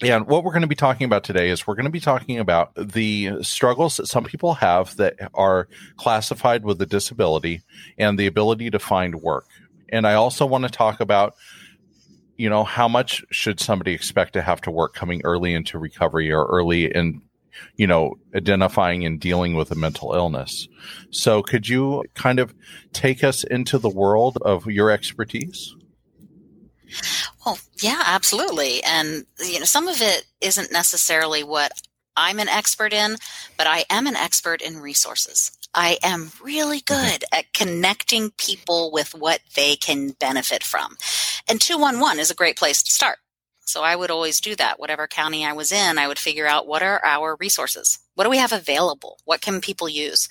And 0.00 0.26
what 0.26 0.44
we're 0.44 0.52
going 0.52 0.62
to 0.62 0.68
be 0.68 0.74
talking 0.74 1.06
about 1.06 1.24
today 1.24 1.50
is 1.50 1.66
we're 1.66 1.74
going 1.74 1.84
to 1.84 1.90
be 1.90 2.00
talking 2.00 2.38
about 2.38 2.72
the 2.76 3.42
struggles 3.42 3.96
that 3.96 4.06
some 4.06 4.24
people 4.24 4.54
have 4.54 4.96
that 4.96 5.16
are 5.34 5.68
classified 5.96 6.64
with 6.64 6.80
a 6.80 6.86
disability 6.86 7.62
and 7.98 8.18
the 8.18 8.26
ability 8.26 8.70
to 8.70 8.78
find 8.78 9.16
work. 9.16 9.46
And 9.88 10.06
I 10.06 10.14
also 10.14 10.46
want 10.46 10.64
to 10.64 10.70
talk 10.70 11.00
about 11.00 11.34
you 12.38 12.48
know, 12.48 12.64
how 12.64 12.88
much 12.88 13.24
should 13.30 13.60
somebody 13.60 13.92
expect 13.92 14.32
to 14.32 14.42
have 14.42 14.60
to 14.62 14.70
work 14.70 14.94
coming 14.94 15.20
early 15.24 15.52
into 15.52 15.78
recovery 15.78 16.30
or 16.30 16.46
early 16.46 16.84
in, 16.94 17.20
you 17.74 17.86
know, 17.86 18.14
identifying 18.34 19.04
and 19.04 19.20
dealing 19.20 19.54
with 19.54 19.72
a 19.72 19.74
mental 19.74 20.14
illness? 20.14 20.68
So 21.10 21.42
could 21.42 21.68
you 21.68 22.04
kind 22.14 22.38
of 22.38 22.54
take 22.92 23.24
us 23.24 23.42
into 23.42 23.76
the 23.76 23.88
world 23.88 24.38
of 24.42 24.66
your 24.66 24.90
expertise? 24.90 25.74
Well, 27.44 27.58
yeah, 27.80 28.02
absolutely. 28.04 28.82
And, 28.82 29.26
you 29.38 29.58
know, 29.58 29.64
some 29.64 29.88
of 29.88 30.00
it 30.00 30.26
isn't 30.40 30.72
necessarily 30.72 31.42
what 31.42 31.72
I'm 32.16 32.40
an 32.40 32.48
expert 32.48 32.92
in, 32.92 33.16
but 33.56 33.66
I 33.66 33.84
am 33.88 34.06
an 34.06 34.16
expert 34.16 34.60
in 34.60 34.80
resources. 34.80 35.52
I 35.74 35.98
am 36.02 36.32
really 36.42 36.80
mm-hmm. 36.80 37.10
good 37.10 37.24
at 37.32 37.52
connecting 37.52 38.30
people 38.32 38.90
with 38.92 39.14
what 39.14 39.40
they 39.54 39.76
can 39.76 40.10
benefit 40.10 40.64
from. 40.64 40.96
And 41.48 41.60
211 41.60 42.18
is 42.18 42.30
a 42.30 42.34
great 42.34 42.56
place 42.56 42.82
to 42.82 42.90
start. 42.90 43.18
So 43.60 43.82
I 43.82 43.94
would 43.94 44.10
always 44.10 44.40
do 44.40 44.56
that. 44.56 44.80
Whatever 44.80 45.06
county 45.06 45.44
I 45.44 45.52
was 45.52 45.72
in, 45.72 45.98
I 45.98 46.08
would 46.08 46.18
figure 46.18 46.46
out 46.46 46.66
what 46.66 46.82
are 46.82 47.04
our 47.04 47.36
resources? 47.38 47.98
What 48.14 48.24
do 48.24 48.30
we 48.30 48.38
have 48.38 48.52
available? 48.52 49.18
What 49.24 49.42
can 49.42 49.60
people 49.60 49.88
use? 49.88 50.28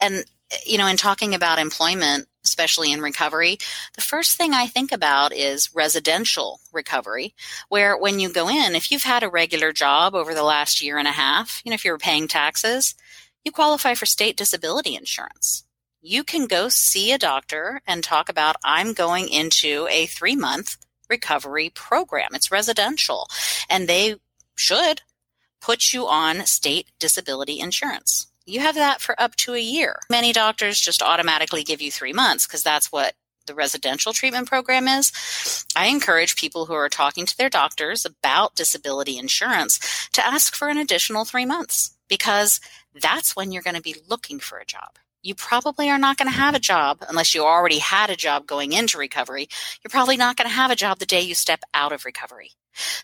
And, 0.00 0.24
you 0.66 0.76
know, 0.76 0.88
in 0.88 0.96
talking 0.96 1.34
about 1.34 1.60
employment, 1.60 2.26
especially 2.60 2.92
in 2.92 3.00
recovery, 3.00 3.56
the 3.94 4.02
first 4.02 4.36
thing 4.36 4.52
I 4.52 4.66
think 4.66 4.92
about 4.92 5.32
is 5.32 5.74
residential 5.74 6.60
recovery, 6.74 7.34
where 7.70 7.96
when 7.96 8.20
you 8.20 8.30
go 8.30 8.50
in, 8.50 8.74
if 8.74 8.90
you've 8.90 9.04
had 9.04 9.22
a 9.22 9.30
regular 9.30 9.72
job 9.72 10.14
over 10.14 10.34
the 10.34 10.42
last 10.42 10.82
year 10.82 10.98
and 10.98 11.08
a 11.08 11.12
half, 11.12 11.62
you 11.64 11.70
know, 11.70 11.74
if 11.74 11.86
you're 11.86 11.96
paying 11.96 12.28
taxes, 12.28 12.94
you 13.46 13.50
qualify 13.50 13.94
for 13.94 14.04
state 14.04 14.36
disability 14.36 14.94
insurance. 14.94 15.64
You 16.02 16.22
can 16.22 16.46
go 16.46 16.68
see 16.68 17.12
a 17.12 17.18
doctor 17.18 17.80
and 17.86 18.04
talk 18.04 18.28
about, 18.28 18.56
I'm 18.62 18.92
going 18.92 19.30
into 19.30 19.88
a 19.90 20.04
three 20.04 20.36
month 20.36 20.76
recovery 21.08 21.70
program. 21.70 22.34
It's 22.34 22.50
residential 22.50 23.26
and 23.70 23.88
they 23.88 24.16
should 24.54 25.00
put 25.62 25.94
you 25.94 26.06
on 26.06 26.44
state 26.44 26.90
disability 26.98 27.58
insurance. 27.58 28.29
You 28.50 28.60
have 28.60 28.74
that 28.74 29.00
for 29.00 29.20
up 29.20 29.36
to 29.36 29.54
a 29.54 29.60
year. 29.60 30.00
Many 30.10 30.32
doctors 30.32 30.80
just 30.80 31.02
automatically 31.02 31.62
give 31.62 31.80
you 31.80 31.92
three 31.92 32.12
months 32.12 32.46
because 32.46 32.64
that's 32.64 32.90
what 32.90 33.14
the 33.46 33.54
residential 33.54 34.12
treatment 34.12 34.48
program 34.48 34.88
is. 34.88 35.64
I 35.76 35.86
encourage 35.86 36.36
people 36.36 36.66
who 36.66 36.74
are 36.74 36.88
talking 36.88 37.26
to 37.26 37.36
their 37.36 37.48
doctors 37.48 38.04
about 38.04 38.56
disability 38.56 39.18
insurance 39.18 40.08
to 40.12 40.26
ask 40.26 40.54
for 40.54 40.68
an 40.68 40.78
additional 40.78 41.24
three 41.24 41.46
months 41.46 41.96
because 42.08 42.60
that's 43.00 43.36
when 43.36 43.52
you're 43.52 43.62
going 43.62 43.76
to 43.76 43.82
be 43.82 43.96
looking 44.08 44.40
for 44.40 44.58
a 44.58 44.66
job. 44.66 44.98
You 45.22 45.34
probably 45.34 45.88
are 45.90 45.98
not 45.98 46.16
going 46.16 46.28
to 46.28 46.36
have 46.36 46.54
a 46.54 46.60
job 46.60 47.04
unless 47.08 47.34
you 47.34 47.44
already 47.44 47.78
had 47.78 48.10
a 48.10 48.16
job 48.16 48.46
going 48.46 48.72
into 48.72 48.98
recovery. 48.98 49.48
You're 49.82 49.90
probably 49.90 50.16
not 50.16 50.36
going 50.36 50.48
to 50.48 50.54
have 50.54 50.70
a 50.70 50.76
job 50.76 50.98
the 50.98 51.06
day 51.06 51.20
you 51.20 51.34
step 51.34 51.60
out 51.72 51.92
of 51.92 52.04
recovery. 52.04 52.50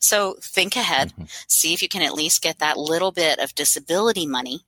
So 0.00 0.36
think 0.40 0.76
ahead, 0.76 1.12
mm-hmm. 1.12 1.24
see 1.46 1.72
if 1.72 1.82
you 1.82 1.88
can 1.88 2.02
at 2.02 2.14
least 2.14 2.42
get 2.42 2.58
that 2.58 2.78
little 2.78 3.12
bit 3.12 3.38
of 3.38 3.54
disability 3.54 4.26
money 4.26 4.65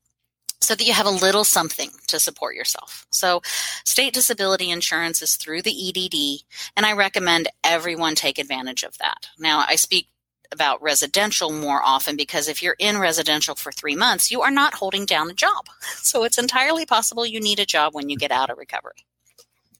so 0.60 0.74
that 0.74 0.86
you 0.86 0.92
have 0.92 1.06
a 1.06 1.10
little 1.10 1.44
something 1.44 1.90
to 2.08 2.18
support 2.18 2.54
yourself. 2.54 3.06
So 3.10 3.42
state 3.84 4.12
disability 4.12 4.70
insurance 4.70 5.22
is 5.22 5.36
through 5.36 5.62
the 5.62 5.88
EDD 5.88 6.42
and 6.76 6.84
I 6.84 6.92
recommend 6.92 7.48
everyone 7.62 8.14
take 8.14 8.38
advantage 8.38 8.82
of 8.82 8.98
that. 8.98 9.28
Now 9.38 9.64
I 9.66 9.76
speak 9.76 10.08
about 10.50 10.82
residential 10.82 11.52
more 11.52 11.82
often 11.82 12.16
because 12.16 12.48
if 12.48 12.62
you're 12.62 12.76
in 12.78 12.98
residential 12.98 13.54
for 13.54 13.70
three 13.70 13.96
months, 13.96 14.30
you 14.30 14.40
are 14.42 14.50
not 14.50 14.74
holding 14.74 15.04
down 15.04 15.30
a 15.30 15.34
job. 15.34 15.66
So 16.08 16.24
it's 16.24 16.38
entirely 16.38 16.86
possible 16.86 17.26
you 17.26 17.38
need 17.38 17.60
a 17.60 17.66
job 17.66 17.94
when 17.94 18.08
you 18.08 18.16
get 18.16 18.30
out 18.30 18.48
of 18.48 18.56
recovery. 18.56 19.04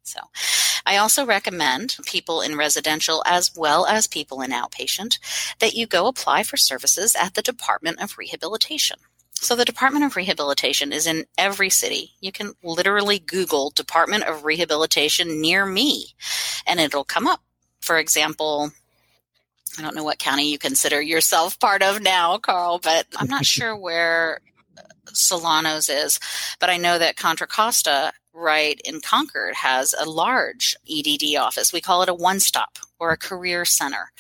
So 0.03 0.21
I 0.85 0.97
also 0.97 1.25
recommend 1.25 1.97
people 2.07 2.41
in 2.41 2.57
residential 2.57 3.23
as 3.27 3.55
well 3.57 3.87
as 3.87 4.07
people 4.07 4.43
in 4.43 4.51
outpatient 4.51 5.19
that 5.59 5.75
you 5.75 5.87
go 5.87 6.07
apply 6.07 6.43
for 6.43 6.57
services 6.57 7.15
at 7.15 7.35
the 7.35 7.43
Department 7.43 8.01
of 8.01 8.19
Rehabilitation. 8.19 8.99
So 9.41 9.55
the 9.55 9.65
Department 9.65 10.05
of 10.05 10.17
Rehabilitation 10.17 10.93
is 10.93 11.07
in 11.07 11.25
every 11.39 11.71
city. 11.71 12.11
You 12.21 12.33
can 12.33 12.55
literally 12.63 13.21
Google 13.21 13.71
Department 13.71 14.25
of 14.25 14.45
Rehabilitation 14.45 15.41
near 15.41 15.65
me 15.65 16.15
and 16.67 16.81
it'll 16.81 17.05
come 17.05 17.27
up. 17.27 17.41
For 17.81 17.99
example, 17.99 18.73
I 19.79 19.83
don't 19.83 19.95
know 19.95 20.03
what 20.03 20.19
county 20.19 20.51
you 20.51 20.59
consider 20.59 21.01
yourself 21.01 21.59
part 21.61 21.83
of 21.83 22.03
now, 22.03 22.37
Carl, 22.39 22.81
but 22.81 23.07
I'm 23.17 23.29
not 23.29 23.47
sure 23.47 23.77
where 23.77 24.41
uh, 24.77 24.83
Solano's 25.13 25.89
is. 25.89 26.19
But 26.59 26.69
I 26.69 26.77
know 26.77 26.99
that 26.99 27.17
Contra 27.17 27.47
Costa, 27.47 28.13
right 28.35 28.81
in 28.85 29.01
Concord, 29.01 29.55
has 29.55 29.95
a 29.95 30.05
large 30.05 30.75
EDD 30.91 31.37
office. 31.39 31.73
We 31.73 31.81
call 31.81 32.03
it 32.03 32.09
a 32.09 32.15
one 32.15 32.41
stop 32.41 32.79
or 32.99 33.13
a 33.13 33.17
career 33.17 33.65
center. 33.65 34.11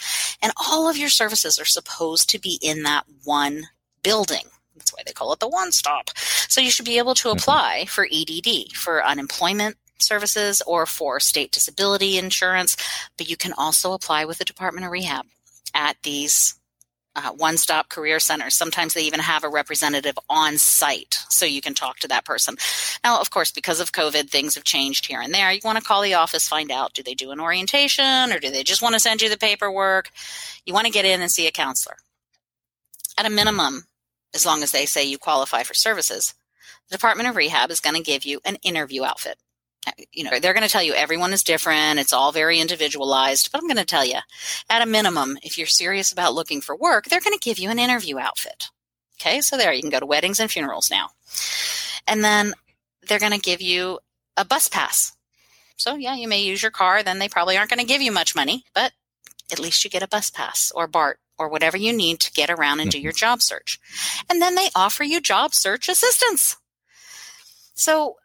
And 0.40 0.52
all 0.56 0.88
of 0.88 0.96
your 0.96 1.08
services 1.08 1.58
are 1.58 1.64
supposed 1.64 2.30
to 2.30 2.38
be 2.38 2.60
in 2.62 2.84
that 2.84 3.04
one 3.24 3.64
building. 4.04 4.44
That's 4.78 4.92
why 4.92 5.02
they 5.06 5.12
call 5.12 5.32
it 5.32 5.40
the 5.40 5.48
one 5.48 5.72
stop. 5.72 6.10
So 6.16 6.60
you 6.60 6.70
should 6.70 6.86
be 6.86 6.98
able 6.98 7.14
to 7.16 7.28
mm-hmm. 7.28 7.38
apply 7.38 7.86
for 7.86 8.06
EDD, 8.10 8.72
for 8.74 9.04
unemployment 9.04 9.76
services, 9.98 10.62
or 10.66 10.86
for 10.86 11.20
state 11.20 11.52
disability 11.52 12.18
insurance, 12.18 12.76
but 13.16 13.28
you 13.28 13.36
can 13.36 13.52
also 13.54 13.92
apply 13.92 14.24
with 14.24 14.38
the 14.38 14.44
Department 14.44 14.86
of 14.86 14.92
Rehab 14.92 15.26
at 15.74 15.96
these 16.02 16.54
uh, 17.16 17.32
one 17.32 17.56
stop 17.56 17.88
career 17.88 18.20
centers. 18.20 18.54
Sometimes 18.54 18.94
they 18.94 19.02
even 19.02 19.20
have 19.20 19.42
a 19.42 19.48
representative 19.48 20.16
on 20.30 20.56
site 20.56 21.18
so 21.28 21.44
you 21.44 21.60
can 21.60 21.74
talk 21.74 21.98
to 21.98 22.08
that 22.08 22.24
person. 22.24 22.56
Now, 23.02 23.20
of 23.20 23.30
course, 23.30 23.50
because 23.50 23.80
of 23.80 23.92
COVID, 23.92 24.30
things 24.30 24.54
have 24.54 24.64
changed 24.64 25.06
here 25.06 25.20
and 25.20 25.34
there. 25.34 25.50
You 25.50 25.60
want 25.64 25.78
to 25.78 25.84
call 25.84 26.02
the 26.02 26.14
office, 26.14 26.48
find 26.48 26.70
out 26.70 26.94
do 26.94 27.02
they 27.02 27.14
do 27.14 27.32
an 27.32 27.40
orientation 27.40 28.32
or 28.32 28.38
do 28.38 28.50
they 28.50 28.62
just 28.62 28.82
want 28.82 28.94
to 28.94 29.00
send 29.00 29.20
you 29.20 29.28
the 29.28 29.36
paperwork? 29.36 30.10
You 30.64 30.74
want 30.74 30.86
to 30.86 30.92
get 30.92 31.04
in 31.04 31.20
and 31.20 31.30
see 31.30 31.48
a 31.48 31.52
counselor. 31.52 31.96
At 33.16 33.26
a 33.26 33.30
minimum, 33.30 33.84
as 34.34 34.46
long 34.46 34.62
as 34.62 34.72
they 34.72 34.86
say 34.86 35.04
you 35.04 35.18
qualify 35.18 35.62
for 35.62 35.74
services, 35.74 36.34
the 36.88 36.96
Department 36.96 37.28
of 37.28 37.36
Rehab 37.36 37.70
is 37.70 37.80
going 37.80 37.96
to 37.96 38.02
give 38.02 38.24
you 38.24 38.40
an 38.44 38.56
interview 38.56 39.04
outfit 39.04 39.38
uh, 39.86 39.92
you 40.12 40.24
know, 40.24 40.38
they're 40.38 40.54
going 40.54 40.66
to 40.66 40.68
tell 40.68 40.82
you 40.82 40.92
everyone 40.92 41.32
is 41.32 41.44
different. 41.44 41.98
It's 41.98 42.12
all 42.12 42.32
very 42.32 42.58
individualized. 42.58 43.50
But 43.52 43.60
I'm 43.60 43.68
going 43.68 43.76
to 43.76 43.84
tell 43.84 44.04
you, 44.04 44.18
at 44.68 44.82
a 44.82 44.86
minimum, 44.86 45.38
if 45.42 45.56
you're 45.56 45.66
serious 45.66 46.12
about 46.12 46.34
looking 46.34 46.60
for 46.60 46.76
work, 46.76 47.06
they're 47.06 47.20
going 47.20 47.36
to 47.38 47.44
give 47.44 47.58
you 47.58 47.70
an 47.70 47.78
interview 47.78 48.18
outfit. 48.18 48.70
Okay, 49.20 49.40
so 49.40 49.56
there 49.56 49.72
you 49.72 49.80
can 49.80 49.90
go 49.90 50.00
to 50.00 50.06
weddings 50.06 50.40
and 50.40 50.50
funerals 50.50 50.90
now. 50.90 51.10
And 52.06 52.22
then 52.24 52.54
they're 53.06 53.18
going 53.18 53.32
to 53.32 53.38
give 53.38 53.60
you 53.60 53.98
a 54.36 54.44
bus 54.44 54.68
pass. 54.68 55.12
So, 55.76 55.94
yeah, 55.94 56.14
you 56.14 56.28
may 56.28 56.42
use 56.42 56.62
your 56.62 56.70
car, 56.70 57.02
then 57.02 57.18
they 57.18 57.28
probably 57.28 57.56
aren't 57.56 57.70
going 57.70 57.80
to 57.80 57.86
give 57.86 58.02
you 58.02 58.12
much 58.12 58.34
money, 58.34 58.64
but 58.74 58.92
at 59.52 59.60
least 59.60 59.84
you 59.84 59.90
get 59.90 60.02
a 60.02 60.08
bus 60.08 60.30
pass 60.30 60.72
or 60.74 60.86
BART 60.86 61.18
or 61.38 61.48
whatever 61.48 61.76
you 61.76 61.92
need 61.92 62.20
to 62.20 62.32
get 62.32 62.50
around 62.50 62.80
and 62.80 62.90
do 62.90 63.00
your 63.00 63.12
mm-hmm. 63.12 63.18
job 63.18 63.42
search. 63.42 63.78
And 64.28 64.42
then 64.42 64.54
they 64.54 64.68
offer 64.74 65.04
you 65.04 65.20
job 65.20 65.54
search 65.54 65.88
assistance. 65.88 66.56
So 67.74 68.16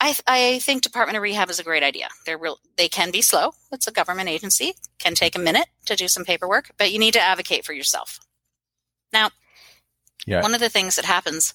I, 0.00 0.14
I 0.26 0.58
think 0.58 0.82
Department 0.82 1.16
of 1.16 1.22
Rehab 1.22 1.48
is 1.48 1.58
a 1.58 1.64
great 1.64 1.82
idea. 1.82 2.08
They're 2.24 2.38
real, 2.38 2.58
they 2.76 2.88
can 2.88 3.10
be 3.10 3.22
slow. 3.22 3.52
It's 3.72 3.86
a 3.86 3.92
government 3.92 4.28
agency, 4.28 4.74
can 4.98 5.14
take 5.14 5.36
a 5.36 5.40
minute 5.40 5.66
to 5.86 5.96
do 5.96 6.08
some 6.08 6.24
paperwork, 6.24 6.72
but 6.76 6.92
you 6.92 6.98
need 6.98 7.14
to 7.14 7.20
advocate 7.20 7.64
for 7.64 7.72
yourself. 7.72 8.18
Now, 9.12 9.30
yeah. 10.26 10.42
one 10.42 10.54
of 10.54 10.60
the 10.60 10.68
things 10.68 10.96
that 10.96 11.04
happens, 11.04 11.54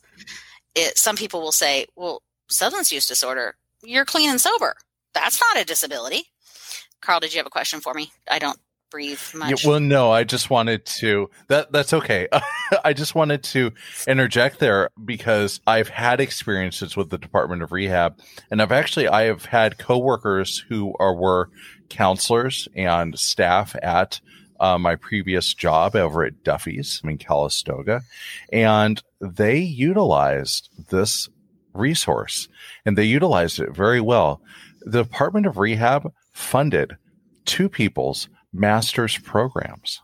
is 0.74 0.94
some 0.96 1.18
people 1.18 1.42
will 1.42 1.52
say, 1.52 1.86
well, 1.96 2.24
substance 2.50 2.92
use 2.92 3.06
disorder, 3.06 3.56
you're 3.84 4.06
clean 4.06 4.30
and 4.30 4.40
sober. 4.40 4.76
That's 5.14 5.42
not 5.42 5.62
a 5.62 5.66
disability. 5.66 6.32
Carl, 7.02 7.20
did 7.20 7.34
you 7.34 7.40
have 7.40 7.48
a 7.48 7.52
question 7.52 7.82
for 7.82 7.94
me? 7.94 8.12
I 8.30 8.40
don't 8.40 8.60
breathe 8.92 9.20
much. 9.34 9.64
Yeah, 9.64 9.70
well, 9.70 9.80
no, 9.80 10.12
I 10.12 10.24
just 10.24 10.50
wanted 10.50 10.86
to 10.86 11.30
that 11.48 11.72
that's 11.72 11.94
okay. 11.94 12.28
I 12.84 12.94
just 12.94 13.16
wanted 13.16 13.44
to 13.46 13.72
interject 14.08 14.60
there 14.60 14.90
because 15.04 15.62
I've 15.66 15.90
had 15.90 16.20
experiences 16.20 16.96
with 16.96 17.10
the 17.10 17.18
Department 17.18 17.64
of 17.64 17.72
Rehab 17.72 18.20
and 18.52 18.62
I've 18.62 18.72
actually 18.72 19.08
I 19.08 19.24
have 19.24 19.46
had 19.46 19.78
coworkers 19.78 20.60
who 20.70 20.94
are 21.00 21.16
were 21.16 21.50
counselors 21.90 22.68
and 22.76 23.18
staff 23.18 23.76
at 23.82 24.20
uh, 24.60 24.78
my 24.78 24.96
previous 24.96 25.54
job 25.56 25.96
over 25.96 26.24
at 26.24 26.44
Duffy's 26.44 27.02
in 27.04 27.18
Calistoga, 27.18 28.04
and 28.54 29.02
they 29.20 29.58
utilized 29.58 30.70
this 30.90 31.30
resource 31.74 32.48
and 32.86 32.98
they 32.98 33.06
utilized 33.06 33.60
it 33.60 33.76
very 33.76 34.00
well. 34.00 34.42
The 34.82 35.04
Department 35.04 35.48
of 35.48 35.58
Rehab 35.58 36.12
funded 36.32 36.98
two 37.46 37.70
people's 37.70 38.30
master's 38.54 39.18
programs, 39.18 40.02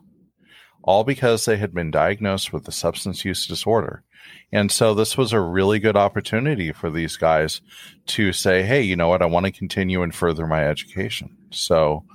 all 0.84 1.04
because 1.04 1.46
they 1.46 1.58
had 1.58 1.74
been 1.74 1.92
diagnosed 1.92 2.54
with 2.54 2.68
a 2.68 2.72
substance 2.72 3.26
use 3.26 3.46
disorder. 3.46 4.04
And 4.52 4.72
so 4.72 4.94
this 4.94 5.18
was 5.18 5.34
a 5.34 5.40
really 5.40 5.80
good 5.80 5.98
opportunity 5.98 6.72
for 6.72 6.90
these 6.90 7.18
guys 7.18 7.62
to 8.08 8.34
say, 8.34 8.64
hey, 8.64 8.82
you 8.82 8.96
know 8.96 9.10
what? 9.10 9.22
I 9.22 9.26
want 9.26 9.46
to 9.46 9.52
continue 9.52 10.02
and 10.02 10.14
further 10.14 10.48
my 10.48 10.66
education. 10.66 11.36
So, 11.52 12.06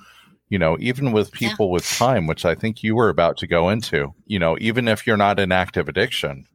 you 0.48 0.58
know, 0.58 0.76
even 0.80 1.12
with 1.12 1.32
people 1.32 1.66
yeah. 1.66 1.72
with 1.72 1.88
time, 1.88 2.26
which 2.26 2.44
I 2.44 2.54
think 2.54 2.82
you 2.82 2.94
were 2.94 3.08
about 3.08 3.38
to 3.38 3.46
go 3.46 3.68
into, 3.68 4.14
you 4.26 4.38
know, 4.38 4.56
even 4.60 4.88
if 4.88 5.06
you're 5.06 5.16
not 5.16 5.38
in 5.38 5.52
active 5.52 5.88
addiction, 5.88 6.46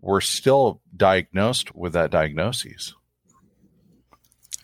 we're 0.00 0.20
still 0.20 0.80
diagnosed 0.96 1.74
with 1.74 1.92
that 1.92 2.10
diagnosis. 2.10 2.94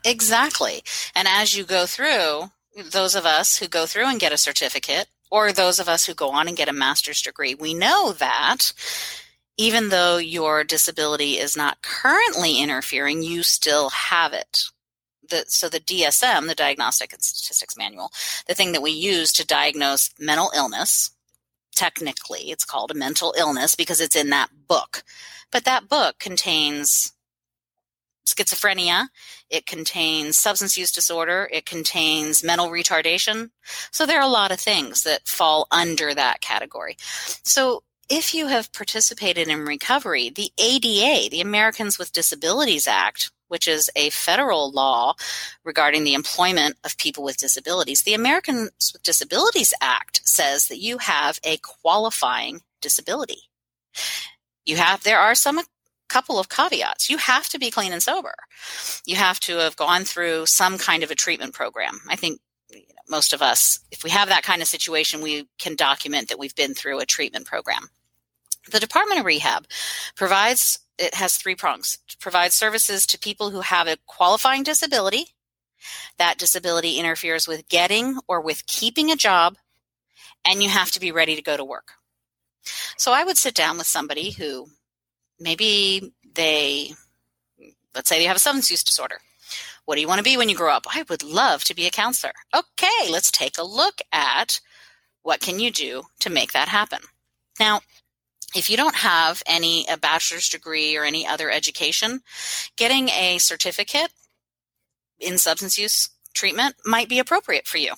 Exactly. 0.04 0.82
And 1.14 1.26
as 1.26 1.56
you 1.56 1.64
go 1.64 1.84
through, 1.84 2.50
those 2.76 3.14
of 3.14 3.24
us 3.24 3.58
who 3.58 3.68
go 3.68 3.86
through 3.86 4.08
and 4.08 4.20
get 4.20 4.32
a 4.32 4.38
certificate, 4.38 5.06
or 5.30 5.52
those 5.52 5.78
of 5.78 5.88
us 5.88 6.06
who 6.06 6.14
go 6.14 6.30
on 6.30 6.48
and 6.48 6.56
get 6.56 6.68
a 6.68 6.72
master's 6.72 7.22
degree, 7.22 7.54
we 7.54 7.74
know 7.74 8.12
that 8.12 8.72
even 9.56 9.88
though 9.88 10.18
your 10.18 10.64
disability 10.64 11.38
is 11.38 11.56
not 11.56 11.82
currently 11.82 12.60
interfering, 12.60 13.22
you 13.22 13.42
still 13.42 13.88
have 13.90 14.32
it. 14.32 14.64
The, 15.28 15.44
so 15.48 15.68
the 15.68 15.80
DSM, 15.80 16.46
the 16.46 16.54
Diagnostic 16.54 17.12
and 17.12 17.22
Statistics 17.22 17.76
Manual, 17.76 18.12
the 18.46 18.54
thing 18.54 18.72
that 18.72 18.82
we 18.82 18.92
use 18.92 19.32
to 19.32 19.46
diagnose 19.46 20.10
mental 20.20 20.52
illness, 20.54 21.10
technically 21.74 22.50
it's 22.50 22.64
called 22.64 22.90
a 22.90 22.94
mental 22.94 23.34
illness 23.36 23.74
because 23.74 24.00
it's 24.00 24.14
in 24.14 24.30
that 24.30 24.50
book. 24.68 25.02
But 25.50 25.64
that 25.64 25.88
book 25.88 26.18
contains 26.18 27.12
schizophrenia, 28.26 29.08
it 29.48 29.66
contains 29.66 30.36
substance 30.36 30.76
use 30.76 30.92
disorder, 30.92 31.48
it 31.52 31.64
contains 31.64 32.44
mental 32.44 32.68
retardation. 32.68 33.50
So 33.90 34.04
there 34.04 34.18
are 34.18 34.28
a 34.28 34.32
lot 34.32 34.52
of 34.52 34.60
things 34.60 35.04
that 35.04 35.26
fall 35.26 35.66
under 35.70 36.12
that 36.12 36.40
category. 36.40 36.96
So 37.44 37.82
if 38.08 38.34
you 38.34 38.48
have 38.48 38.72
participated 38.72 39.48
in 39.48 39.64
recovery, 39.64 40.30
the 40.30 40.50
ADA, 40.58 41.30
the 41.30 41.40
Americans 41.40 41.98
with 41.98 42.12
Disabilities 42.12 42.86
Act, 42.86 43.30
which 43.48 43.68
is 43.68 43.90
a 43.94 44.10
federal 44.10 44.70
law 44.70 45.14
regarding 45.64 46.04
the 46.04 46.14
employment 46.14 46.76
of 46.84 46.98
people 46.98 47.24
with 47.24 47.36
disabilities, 47.36 48.02
the 48.02 48.14
Americans 48.14 48.90
with 48.92 49.02
Disabilities 49.02 49.72
Act 49.80 50.20
says 50.24 50.68
that 50.68 50.80
you 50.80 50.98
have 50.98 51.38
a 51.44 51.58
qualifying 51.58 52.60
disability. 52.80 53.42
You 54.64 54.76
have, 54.76 55.02
there 55.04 55.20
are 55.20 55.34
some 55.34 55.60
couple 56.08 56.38
of 56.38 56.48
caveats. 56.48 57.10
You 57.10 57.18
have 57.18 57.48
to 57.50 57.58
be 57.58 57.70
clean 57.70 57.92
and 57.92 58.02
sober. 58.02 58.34
You 59.06 59.16
have 59.16 59.40
to 59.40 59.58
have 59.58 59.76
gone 59.76 60.04
through 60.04 60.46
some 60.46 60.78
kind 60.78 61.02
of 61.02 61.10
a 61.10 61.14
treatment 61.14 61.54
program. 61.54 62.00
I 62.08 62.16
think 62.16 62.40
you 62.70 62.78
know, 62.80 63.02
most 63.08 63.32
of 63.32 63.42
us, 63.42 63.80
if 63.90 64.04
we 64.04 64.10
have 64.10 64.28
that 64.28 64.42
kind 64.42 64.62
of 64.62 64.68
situation, 64.68 65.22
we 65.22 65.48
can 65.58 65.76
document 65.76 66.28
that 66.28 66.38
we've 66.38 66.54
been 66.54 66.74
through 66.74 67.00
a 67.00 67.06
treatment 67.06 67.46
program. 67.46 67.88
The 68.70 68.80
Department 68.80 69.20
of 69.20 69.26
Rehab 69.26 69.66
provides, 70.16 70.80
it 70.98 71.14
has 71.14 71.36
three 71.36 71.54
prongs, 71.54 71.98
provides 72.18 72.56
services 72.56 73.06
to 73.06 73.18
people 73.18 73.50
who 73.50 73.60
have 73.60 73.86
a 73.86 73.98
qualifying 74.06 74.64
disability. 74.64 75.34
That 76.18 76.38
disability 76.38 76.98
interferes 76.98 77.46
with 77.46 77.68
getting 77.68 78.18
or 78.26 78.40
with 78.40 78.66
keeping 78.66 79.12
a 79.12 79.16
job, 79.16 79.56
and 80.44 80.62
you 80.62 80.68
have 80.68 80.90
to 80.92 81.00
be 81.00 81.12
ready 81.12 81.36
to 81.36 81.42
go 81.42 81.56
to 81.56 81.64
work. 81.64 81.92
So 82.96 83.12
I 83.12 83.22
would 83.22 83.38
sit 83.38 83.54
down 83.54 83.78
with 83.78 83.86
somebody 83.86 84.32
who 84.32 84.68
maybe 85.38 86.12
they, 86.34 86.92
let's 87.94 88.08
say 88.08 88.18
they 88.18 88.24
have 88.24 88.36
a 88.36 88.40
substance 88.40 88.70
use 88.70 88.82
disorder. 88.82 89.18
What 89.84 89.94
do 89.94 90.00
you 90.00 90.08
want 90.08 90.18
to 90.18 90.24
be 90.24 90.36
when 90.36 90.48
you 90.48 90.56
grow 90.56 90.72
up? 90.72 90.86
I 90.92 91.04
would 91.08 91.22
love 91.22 91.64
to 91.64 91.74
be 91.74 91.86
a 91.86 91.90
counselor. 91.90 92.32
Okay, 92.54 93.10
let's 93.10 93.30
take 93.30 93.56
a 93.56 93.62
look 93.62 94.00
at 94.12 94.60
what 95.22 95.40
can 95.40 95.60
you 95.60 95.70
do 95.70 96.02
to 96.20 96.30
make 96.30 96.52
that 96.52 96.68
happen. 96.68 97.00
Now, 97.58 97.80
if 98.54 98.70
you 98.70 98.76
don't 98.76 98.96
have 98.96 99.42
any 99.46 99.86
a 99.90 99.96
bachelor's 99.96 100.48
degree 100.48 100.96
or 100.96 101.04
any 101.04 101.26
other 101.26 101.50
education, 101.50 102.20
getting 102.76 103.08
a 103.10 103.38
certificate 103.38 104.12
in 105.18 105.38
substance 105.38 105.78
use 105.78 106.10
treatment 106.34 106.76
might 106.84 107.08
be 107.08 107.18
appropriate 107.18 107.66
for 107.66 107.78
you. 107.78 107.94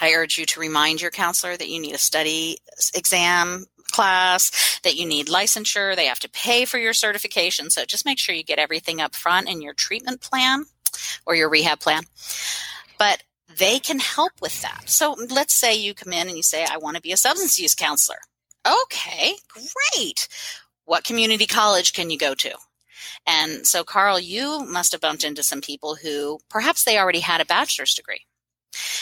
I 0.00 0.12
urge 0.12 0.38
you 0.38 0.46
to 0.46 0.60
remind 0.60 1.00
your 1.00 1.10
counselor 1.10 1.56
that 1.56 1.68
you 1.68 1.80
need 1.80 1.94
a 1.94 1.98
study 1.98 2.58
exam 2.94 3.66
class, 3.96 4.78
that 4.82 4.96
you 4.96 5.06
need 5.06 5.28
licensure, 5.28 5.96
they 5.96 6.04
have 6.04 6.20
to 6.20 6.28
pay 6.28 6.66
for 6.66 6.76
your 6.76 6.92
certification. 6.92 7.70
So 7.70 7.86
just 7.86 8.04
make 8.04 8.18
sure 8.18 8.34
you 8.34 8.44
get 8.44 8.58
everything 8.58 9.00
up 9.00 9.14
front 9.14 9.48
in 9.48 9.62
your 9.62 9.72
treatment 9.72 10.20
plan 10.20 10.66
or 11.24 11.34
your 11.34 11.48
rehab 11.48 11.80
plan. 11.80 12.02
But 12.98 13.22
they 13.58 13.78
can 13.78 13.98
help 13.98 14.32
with 14.42 14.60
that. 14.60 14.90
So 14.90 15.16
let's 15.30 15.54
say 15.54 15.74
you 15.74 15.94
come 15.94 16.12
in 16.12 16.28
and 16.28 16.36
you 16.36 16.42
say, 16.42 16.66
I 16.68 16.76
want 16.76 16.96
to 16.96 17.02
be 17.02 17.12
a 17.12 17.16
substance 17.16 17.58
use 17.58 17.74
counselor. 17.74 18.18
Okay, 18.66 19.34
great. 19.54 20.28
What 20.84 21.04
community 21.04 21.46
college 21.46 21.94
can 21.94 22.10
you 22.10 22.18
go 22.18 22.34
to? 22.34 22.52
And 23.26 23.66
so, 23.66 23.82
Carl, 23.82 24.20
you 24.20 24.64
must 24.66 24.92
have 24.92 25.00
bumped 25.00 25.24
into 25.24 25.42
some 25.42 25.62
people 25.62 25.96
who 25.96 26.38
perhaps 26.50 26.84
they 26.84 26.98
already 26.98 27.20
had 27.20 27.40
a 27.40 27.46
bachelor's 27.46 27.94
degree. 27.94 28.26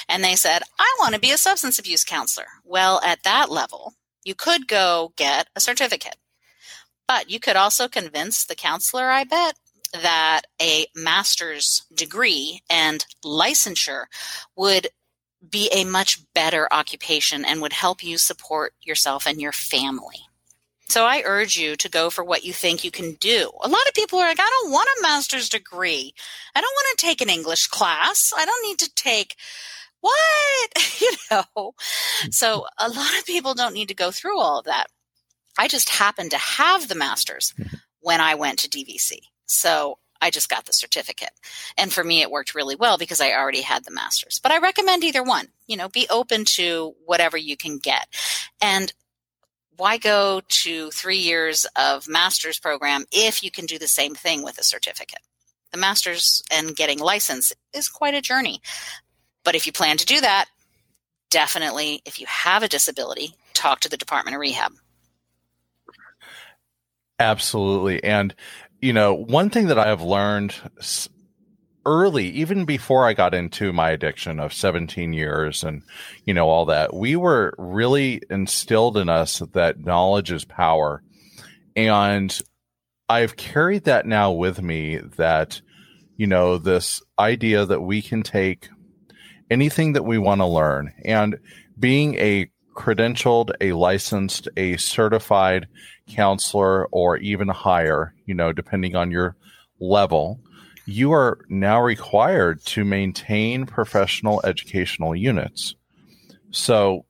And 0.08 0.22
they 0.22 0.36
said, 0.36 0.62
I 0.78 0.96
want 1.00 1.14
to 1.14 1.20
be 1.20 1.32
a 1.32 1.38
substance 1.38 1.80
abuse 1.80 2.04
counselor. 2.04 2.46
Well, 2.64 3.00
at 3.04 3.24
that 3.24 3.50
level, 3.50 3.94
you 4.24 4.34
could 4.34 4.66
go 4.66 5.12
get 5.16 5.48
a 5.54 5.60
certificate. 5.60 6.16
But 7.06 7.30
you 7.30 7.38
could 7.38 7.56
also 7.56 7.88
convince 7.88 8.44
the 8.44 8.54
counselor, 8.54 9.10
I 9.10 9.24
bet, 9.24 9.58
that 9.92 10.42
a 10.60 10.86
master's 10.94 11.82
degree 11.94 12.62
and 12.68 13.04
licensure 13.24 14.06
would 14.56 14.88
be 15.48 15.68
a 15.72 15.84
much 15.84 16.20
better 16.34 16.66
occupation 16.72 17.44
and 17.44 17.60
would 17.60 17.74
help 17.74 18.02
you 18.02 18.16
support 18.16 18.72
yourself 18.82 19.26
and 19.26 19.40
your 19.40 19.52
family. 19.52 20.26
So 20.88 21.04
I 21.04 21.22
urge 21.24 21.56
you 21.56 21.76
to 21.76 21.88
go 21.88 22.10
for 22.10 22.22
what 22.22 22.44
you 22.44 22.52
think 22.52 22.84
you 22.84 22.90
can 22.90 23.14
do. 23.14 23.50
A 23.62 23.68
lot 23.68 23.86
of 23.88 23.94
people 23.94 24.18
are 24.18 24.28
like, 24.28 24.40
I 24.40 24.60
don't 24.62 24.70
want 24.70 24.88
a 24.98 25.02
master's 25.02 25.48
degree. 25.48 26.14
I 26.54 26.60
don't 26.60 26.74
want 26.74 26.98
to 26.98 27.06
take 27.06 27.20
an 27.20 27.30
English 27.30 27.68
class. 27.68 28.32
I 28.36 28.44
don't 28.44 28.62
need 28.66 28.78
to 28.80 28.94
take 28.94 29.36
what? 30.04 30.70
you 31.00 31.12
know. 31.30 31.74
So 32.30 32.66
a 32.78 32.88
lot 32.88 33.18
of 33.18 33.24
people 33.24 33.54
don't 33.54 33.74
need 33.74 33.88
to 33.88 33.94
go 33.94 34.10
through 34.10 34.38
all 34.38 34.58
of 34.58 34.66
that. 34.66 34.86
I 35.58 35.68
just 35.68 35.88
happened 35.88 36.32
to 36.32 36.38
have 36.38 36.88
the 36.88 36.94
master's 36.94 37.54
mm-hmm. 37.58 37.76
when 38.00 38.20
I 38.20 38.34
went 38.34 38.58
to 38.60 38.68
DVC. 38.68 39.20
So 39.46 39.98
I 40.20 40.30
just 40.30 40.48
got 40.48 40.66
the 40.66 40.72
certificate. 40.72 41.30
And 41.76 41.92
for 41.92 42.04
me, 42.04 42.22
it 42.22 42.30
worked 42.30 42.54
really 42.54 42.76
well 42.76 42.98
because 42.98 43.20
I 43.20 43.32
already 43.32 43.60
had 43.60 43.84
the 43.84 43.90
master's. 43.90 44.38
But 44.42 44.52
I 44.52 44.58
recommend 44.58 45.04
either 45.04 45.22
one. 45.22 45.48
You 45.66 45.76
know, 45.76 45.88
be 45.88 46.06
open 46.10 46.44
to 46.56 46.94
whatever 47.04 47.36
you 47.36 47.56
can 47.56 47.78
get. 47.78 48.06
And 48.60 48.92
why 49.76 49.96
go 49.96 50.42
to 50.46 50.90
three 50.90 51.18
years 51.18 51.66
of 51.76 52.08
master's 52.08 52.58
program 52.58 53.04
if 53.10 53.42
you 53.42 53.50
can 53.50 53.66
do 53.66 53.78
the 53.78 53.88
same 53.88 54.14
thing 54.14 54.42
with 54.42 54.58
a 54.58 54.64
certificate? 54.64 55.20
The 55.72 55.80
master's 55.80 56.40
and 56.52 56.76
getting 56.76 57.00
license 57.00 57.52
is 57.74 57.88
quite 57.88 58.14
a 58.14 58.22
journey. 58.22 58.60
But 59.44 59.54
if 59.54 59.66
you 59.66 59.72
plan 59.72 59.98
to 59.98 60.06
do 60.06 60.20
that, 60.20 60.46
definitely, 61.30 62.02
if 62.04 62.20
you 62.20 62.26
have 62.26 62.62
a 62.62 62.68
disability, 62.68 63.34
talk 63.52 63.80
to 63.80 63.88
the 63.88 63.96
Department 63.96 64.34
of 64.34 64.40
Rehab. 64.40 64.72
Absolutely. 67.18 68.02
And, 68.02 68.34
you 68.80 68.92
know, 68.92 69.14
one 69.14 69.50
thing 69.50 69.68
that 69.68 69.78
I 69.78 69.88
have 69.88 70.02
learned 70.02 70.54
early, 71.86 72.28
even 72.30 72.64
before 72.64 73.06
I 73.06 73.12
got 73.12 73.34
into 73.34 73.72
my 73.72 73.90
addiction 73.90 74.40
of 74.40 74.52
17 74.52 75.12
years 75.12 75.62
and, 75.62 75.82
you 76.24 76.34
know, 76.34 76.48
all 76.48 76.66
that, 76.66 76.94
we 76.94 77.14
were 77.14 77.54
really 77.58 78.22
instilled 78.30 78.96
in 78.96 79.08
us 79.08 79.42
that 79.52 79.80
knowledge 79.80 80.32
is 80.32 80.44
power. 80.44 81.02
And 81.76 82.36
I've 83.08 83.36
carried 83.36 83.84
that 83.84 84.06
now 84.06 84.32
with 84.32 84.62
me 84.62 84.96
that, 85.16 85.60
you 86.16 86.26
know, 86.26 86.58
this 86.58 87.02
idea 87.18 87.66
that 87.66 87.80
we 87.80 88.02
can 88.02 88.22
take 88.22 88.68
anything 89.50 89.92
that 89.92 90.04
we 90.04 90.18
want 90.18 90.40
to 90.40 90.46
learn. 90.46 90.92
And 91.04 91.38
being 91.78 92.14
a 92.16 92.50
credentialed, 92.74 93.52
a 93.60 93.72
licensed, 93.72 94.48
a 94.56 94.76
certified 94.76 95.68
counselor, 96.08 96.86
or 96.86 97.16
even 97.18 97.48
higher, 97.48 98.14
you 98.26 98.34
know, 98.34 98.52
depending 98.52 98.96
on 98.96 99.10
your 99.10 99.36
level, 99.80 100.40
you 100.86 101.12
are 101.12 101.38
now 101.48 101.80
required 101.80 102.64
to 102.66 102.84
maintain 102.84 103.64
professional 103.64 104.40
educational 104.44 105.14
units. 105.14 105.74
So 106.50 107.06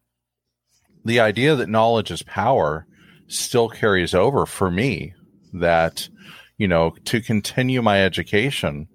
the 1.04 1.20
idea 1.20 1.56
that 1.56 1.68
knowledge 1.68 2.10
is 2.10 2.22
power 2.22 2.86
still 3.26 3.68
carries 3.68 4.14
over 4.14 4.46
for 4.46 4.70
me 4.70 5.14
that, 5.54 6.08
you 6.56 6.68
know, 6.68 6.94
to 7.06 7.20
continue 7.20 7.82
my 7.82 8.02
education, 8.02 8.88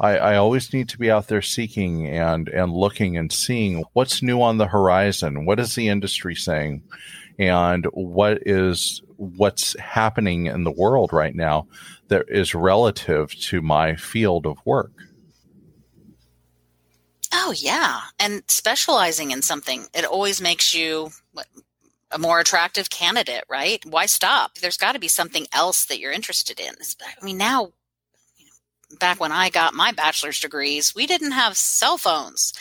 I, 0.00 0.18
I, 0.18 0.36
always 0.36 0.72
need 0.72 0.88
to 0.90 0.98
be 0.98 1.10
out 1.10 1.28
there 1.28 1.42
seeking 1.42 2.06
and, 2.06 2.48
and 2.48 2.72
looking 2.72 3.16
and 3.16 3.32
seeing 3.32 3.84
what's 3.94 4.22
new 4.22 4.42
on 4.42 4.58
the 4.58 4.66
horizon. 4.66 5.46
What 5.46 5.58
is 5.58 5.74
the 5.74 5.88
industry 5.88 6.34
saying? 6.34 6.82
And 7.38 7.86
what 7.92 8.42
is 8.46 9.02
what's 9.16 9.78
happening 9.78 10.46
in 10.46 10.64
the 10.64 10.70
world 10.70 11.12
right 11.12 11.34
now 11.34 11.66
that 12.08 12.26
is 12.28 12.54
relative 12.54 13.34
to 13.40 13.62
my 13.62 13.96
field 13.96 14.46
of 14.46 14.58
work? 14.64 14.92
Oh, 17.32 17.54
yeah. 17.56 18.00
And 18.18 18.42
specializing 18.48 19.30
in 19.30 19.42
something, 19.42 19.86
it 19.94 20.04
always 20.04 20.40
makes 20.40 20.74
you 20.74 21.10
a 22.10 22.18
more 22.18 22.40
attractive 22.40 22.88
candidate, 22.90 23.44
right? 23.48 23.84
Why 23.84 24.06
stop? 24.06 24.58
There's 24.58 24.76
got 24.76 24.92
to 24.92 24.98
be 24.98 25.08
something 25.08 25.46
else 25.52 25.86
that 25.86 25.98
you're 25.98 26.12
interested 26.12 26.60
in. 26.60 26.74
I 27.02 27.24
mean, 27.24 27.36
now, 27.36 27.72
back 28.98 29.20
when 29.20 29.32
I 29.32 29.50
got 29.50 29.74
my 29.74 29.92
bachelor's 29.92 30.40
degrees, 30.40 30.94
we 30.94 31.06
didn't 31.06 31.32
have 31.32 31.56
cell 31.56 31.98
phones. 31.98 32.52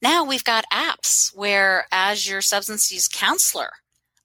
Now 0.00 0.24
we've 0.24 0.44
got 0.44 0.64
apps 0.72 1.34
where, 1.36 1.86
as 1.90 2.28
your 2.28 2.40
substance 2.40 2.92
use 2.92 3.08
counselor, 3.08 3.70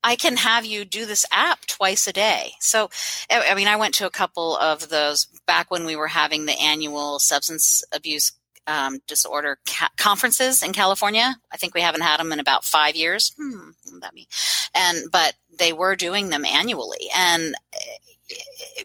I 0.03 0.15
can 0.15 0.37
have 0.37 0.65
you 0.65 0.83
do 0.83 1.05
this 1.05 1.25
app 1.31 1.65
twice 1.65 2.07
a 2.07 2.13
day. 2.13 2.53
So, 2.59 2.89
I 3.31 3.55
mean, 3.55 3.67
I 3.67 3.77
went 3.77 3.95
to 3.95 4.05
a 4.05 4.11
couple 4.11 4.57
of 4.57 4.89
those 4.89 5.25
back 5.47 5.71
when 5.71 5.85
we 5.85 5.95
were 5.95 6.09
having 6.09 6.45
the 6.45 6.59
annual 6.59 7.19
substance 7.19 7.83
abuse 7.93 8.33
um, 8.67 8.99
disorder 9.07 9.59
ca- 9.67 9.89
conferences 9.97 10.61
in 10.61 10.73
California. 10.73 11.35
I 11.51 11.57
think 11.57 11.73
we 11.73 11.81
haven't 11.81 12.01
had 12.01 12.19
them 12.19 12.31
in 12.31 12.39
about 12.39 12.65
five 12.65 12.95
years. 12.95 13.33
Hmm, 13.37 13.71
that 14.01 14.13
me? 14.13 14.27
And 14.75 15.11
but 15.11 15.33
they 15.57 15.73
were 15.73 15.95
doing 15.95 16.29
them 16.29 16.45
annually, 16.45 17.09
and 17.15 17.55
eh, 17.73 18.83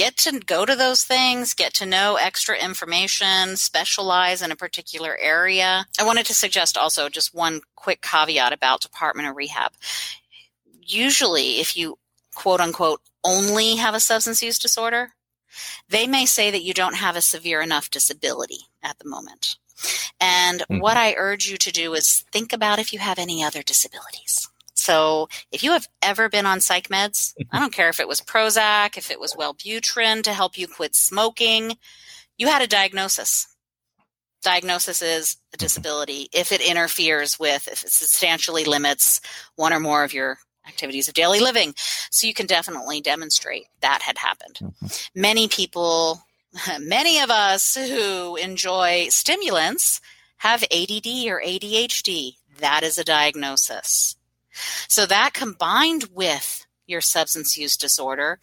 get 0.00 0.16
to 0.16 0.40
go 0.40 0.64
to 0.64 0.74
those 0.74 1.04
things, 1.04 1.52
get 1.52 1.74
to 1.74 1.84
know 1.84 2.16
extra 2.16 2.56
information, 2.56 3.54
specialize 3.54 4.40
in 4.40 4.50
a 4.50 4.56
particular 4.56 5.14
area. 5.20 5.84
I 5.98 6.06
wanted 6.06 6.24
to 6.26 6.34
suggest 6.34 6.78
also 6.78 7.10
just 7.10 7.34
one 7.34 7.60
quick 7.76 8.00
caveat 8.00 8.54
about 8.54 8.80
Department 8.80 9.28
of 9.28 9.36
Rehab. 9.36 9.72
Usually, 10.80 11.60
if 11.60 11.76
you 11.76 11.98
quote 12.34 12.60
unquote 12.60 13.02
only 13.22 13.76
have 13.76 13.94
a 13.94 14.00
substance 14.00 14.42
use 14.42 14.58
disorder, 14.58 15.10
they 15.90 16.06
may 16.06 16.24
say 16.24 16.50
that 16.50 16.62
you 16.62 16.72
don't 16.72 16.96
have 16.96 17.14
a 17.14 17.20
severe 17.20 17.60
enough 17.60 17.90
disability 17.90 18.60
at 18.82 18.98
the 19.00 19.08
moment. 19.08 19.58
And 20.18 20.60
mm-hmm. 20.60 20.78
what 20.78 20.96
I 20.96 21.14
urge 21.18 21.46
you 21.46 21.58
to 21.58 21.70
do 21.70 21.92
is 21.92 22.24
think 22.32 22.54
about 22.54 22.78
if 22.78 22.94
you 22.94 23.00
have 23.00 23.18
any 23.18 23.44
other 23.44 23.62
disabilities. 23.62 24.48
So 24.80 25.28
if 25.52 25.62
you 25.62 25.72
have 25.72 25.86
ever 26.00 26.30
been 26.30 26.46
on 26.46 26.62
psych 26.62 26.88
meds, 26.88 27.34
I 27.52 27.60
don't 27.60 27.72
care 27.72 27.90
if 27.90 28.00
it 28.00 28.08
was 28.08 28.22
Prozac, 28.22 28.96
if 28.96 29.10
it 29.10 29.20
was 29.20 29.34
Wellbutrin 29.34 30.22
to 30.22 30.32
help 30.32 30.56
you 30.56 30.66
quit 30.66 30.94
smoking, 30.94 31.76
you 32.38 32.46
had 32.46 32.62
a 32.62 32.66
diagnosis. 32.66 33.46
Diagnosis 34.42 35.02
is 35.02 35.36
a 35.52 35.58
disability 35.58 36.28
if 36.32 36.50
it 36.50 36.62
interferes 36.62 37.38
with, 37.38 37.68
if 37.68 37.84
it 37.84 37.90
substantially 37.90 38.64
limits 38.64 39.20
one 39.54 39.74
or 39.74 39.80
more 39.80 40.02
of 40.02 40.14
your 40.14 40.38
activities 40.66 41.08
of 41.08 41.14
daily 41.14 41.40
living. 41.40 41.74
So 42.10 42.26
you 42.26 42.32
can 42.32 42.46
definitely 42.46 43.02
demonstrate 43.02 43.66
that 43.82 44.00
had 44.00 44.16
happened. 44.16 44.60
Mm-hmm. 44.62 45.20
Many 45.20 45.48
people, 45.48 46.22
many 46.80 47.20
of 47.20 47.28
us 47.28 47.76
who 47.76 48.36
enjoy 48.36 49.08
stimulants 49.10 50.00
have 50.38 50.62
ADD 50.62 51.28
or 51.28 51.42
ADHD. 51.44 52.36
That 52.60 52.82
is 52.82 52.96
a 52.96 53.04
diagnosis. 53.04 54.16
So 54.88 55.06
that 55.06 55.32
combined 55.34 56.06
with 56.12 56.66
your 56.86 57.00
substance 57.00 57.56
use 57.56 57.76
disorder, 57.76 58.38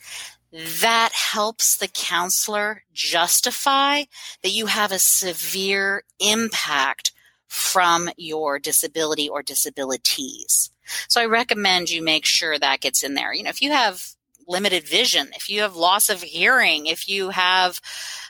that 0.52 1.12
helps 1.12 1.78
the 1.78 1.90
counselor 1.90 2.84
justify 2.94 4.04
that 4.44 4.52
you 4.52 4.68
have 4.68 4.92
a 4.92 5.00
severe 5.00 6.04
impact 6.20 7.12
from 7.48 8.10
your 8.18 8.60
disability 8.60 9.28
or 9.28 9.42
disabilities. 9.42 10.72
So 11.08 11.22
I 11.22 11.26
recommend 11.26 11.90
you 11.90 12.02
make 12.02 12.26
sure 12.26 12.58
that 12.58 12.82
gets 12.82 13.04
in 13.04 13.14
there. 13.14 13.34
You 13.34 13.44
know, 13.44 13.50
if 13.50 13.62
you 13.62 13.72
have 13.72 14.02
limited 14.48 14.88
vision, 14.88 15.30
if 15.36 15.50
you 15.50 15.62
have 15.62 15.76
loss 15.76 16.10
of 16.10 16.22
hearing, 16.22 16.86
if 16.86 17.10
you 17.10 17.30
have 17.30 17.82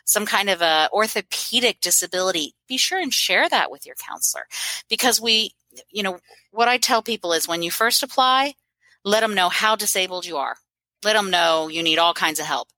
some 0.06 0.26
kind 0.26 0.50
of 0.50 0.62
a 0.62 0.90
orthopedic 0.92 1.80
disability, 1.80 2.56
be 2.68 2.78
sure 2.78 3.00
and 3.00 3.14
share 3.14 3.48
that 3.50 3.70
with 3.70 3.86
your 3.86 3.96
counselor 3.96 4.48
because 4.90 5.22
we, 5.22 5.52
you 5.90 6.04
know, 6.04 6.20
what 6.52 6.68
I 6.68 6.78
tell 6.78 7.02
people 7.02 7.34
is 7.34 7.48
when 7.48 7.64
you 7.64 7.72
first 7.72 8.04
apply, 8.04 8.56
let 9.04 9.22
them 9.22 9.36
know 9.36 9.50
how 9.50 9.76
disabled 9.76 10.26
you 10.26 10.38
are. 10.38 10.58
Let 11.04 11.14
them 11.14 11.30
know 11.30 11.68
you 11.68 11.84
need 11.84 12.00
all 12.00 12.14
kinds 12.14 12.40
of 12.40 12.46
help. 12.46 12.70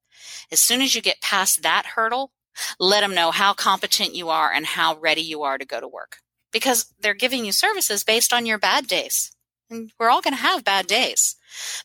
As 0.51 0.59
soon 0.59 0.81
as 0.81 0.95
you 0.95 1.01
get 1.01 1.21
past 1.21 1.61
that 1.61 1.85
hurdle, 1.95 2.31
let 2.79 3.01
them 3.01 3.15
know 3.15 3.31
how 3.31 3.53
competent 3.53 4.15
you 4.15 4.29
are 4.29 4.51
and 4.51 4.65
how 4.65 4.97
ready 4.97 5.21
you 5.21 5.43
are 5.43 5.57
to 5.57 5.65
go 5.65 5.79
to 5.79 5.87
work 5.87 6.17
because 6.51 6.93
they're 6.99 7.13
giving 7.13 7.45
you 7.45 7.51
services 7.51 8.03
based 8.03 8.33
on 8.33 8.45
your 8.45 8.57
bad 8.57 8.87
days. 8.87 9.31
And 9.69 9.91
we're 9.99 10.09
all 10.09 10.21
going 10.21 10.35
to 10.35 10.41
have 10.41 10.63
bad 10.63 10.87
days, 10.87 11.35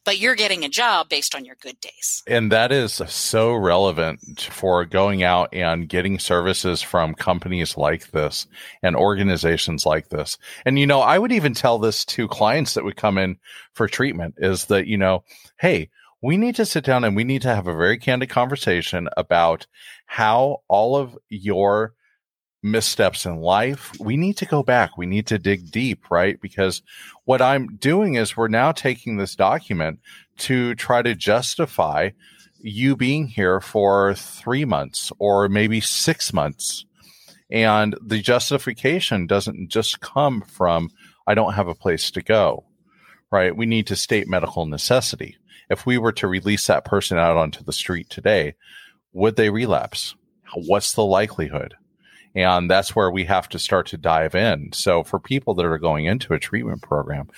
but 0.04 0.18
you're 0.18 0.34
getting 0.34 0.64
a 0.64 0.68
job 0.68 1.08
based 1.08 1.34
on 1.34 1.44
your 1.44 1.56
good 1.60 1.78
days. 1.80 2.22
And 2.26 2.50
that 2.50 2.72
is 2.72 3.02
so 3.08 3.54
relevant 3.54 4.48
for 4.50 4.84
going 4.84 5.22
out 5.22 5.50
and 5.52 5.88
getting 5.88 6.18
services 6.18 6.80
from 6.80 7.14
companies 7.14 7.76
like 7.76 8.10
this 8.10 8.46
and 8.82 8.96
organizations 8.96 9.84
like 9.84 10.08
this. 10.08 10.38
And, 10.64 10.78
you 10.78 10.86
know, 10.86 11.00
I 11.00 11.18
would 11.18 11.32
even 11.32 11.52
tell 11.52 11.78
this 11.78 12.04
to 12.06 12.26
clients 12.28 12.74
that 12.74 12.84
would 12.84 12.96
come 12.96 13.18
in 13.18 13.36
for 13.74 13.86
treatment 13.86 14.36
is 14.38 14.66
that, 14.66 14.86
you 14.86 14.96
know, 14.96 15.24
hey, 15.58 15.90
we 16.22 16.38
need 16.38 16.54
to 16.56 16.64
sit 16.64 16.84
down 16.84 17.04
and 17.04 17.14
we 17.14 17.24
need 17.24 17.42
to 17.42 17.54
have 17.54 17.66
a 17.66 17.74
very 17.74 17.98
candid 17.98 18.30
conversation 18.30 19.08
about 19.14 19.66
how 20.06 20.62
all 20.68 20.96
of 20.96 21.18
your 21.28 21.92
missteps 22.64 23.26
in 23.26 23.36
life, 23.36 23.92
we 24.00 24.16
need 24.16 24.38
to 24.38 24.46
go 24.46 24.62
back. 24.62 24.96
We 24.96 25.06
need 25.06 25.26
to 25.28 25.38
dig 25.38 25.70
deep, 25.70 26.10
right? 26.10 26.40
Because 26.40 26.82
what 27.24 27.42
I'm 27.42 27.76
doing 27.76 28.14
is 28.14 28.36
we're 28.36 28.48
now 28.48 28.72
taking 28.72 29.16
this 29.18 29.36
document 29.36 30.00
to 30.38 30.74
try 30.74 31.02
to 31.02 31.14
justify 31.14 32.10
you 32.58 32.96
being 32.96 33.28
here 33.28 33.60
for 33.60 34.14
three 34.14 34.64
months 34.64 35.12
or 35.18 35.48
maybe 35.48 35.80
six 35.80 36.32
months. 36.32 36.86
And 37.50 37.94
the 38.00 38.20
justification 38.20 39.26
doesn't 39.26 39.68
just 39.68 40.00
come 40.00 40.40
from, 40.40 40.88
I 41.26 41.34
don't 41.34 41.52
have 41.52 41.68
a 41.68 41.74
place 41.74 42.10
to 42.12 42.22
go, 42.22 42.64
right? 43.30 43.54
We 43.54 43.66
need 43.66 43.86
to 43.88 43.96
state 43.96 44.26
medical 44.26 44.64
necessity. 44.64 45.36
If 45.68 45.84
we 45.84 45.98
were 45.98 46.12
to 46.12 46.26
release 46.26 46.66
that 46.66 46.86
person 46.86 47.18
out 47.18 47.36
onto 47.36 47.62
the 47.62 47.72
street 47.72 48.08
today, 48.08 48.54
would 49.12 49.36
they 49.36 49.50
relapse? 49.50 50.14
What's 50.54 50.94
the 50.94 51.04
likelihood? 51.04 51.74
And 52.34 52.70
that's 52.70 52.96
where 52.96 53.10
we 53.10 53.24
have 53.24 53.48
to 53.50 53.58
start 53.58 53.86
to 53.88 53.96
dive 53.96 54.34
in. 54.34 54.72
So 54.72 55.04
for 55.04 55.20
people 55.20 55.54
that 55.54 55.66
are 55.66 55.78
going 55.78 56.06
into 56.06 56.34
a 56.34 56.38
treatment 56.38 56.82
program, 56.82 57.28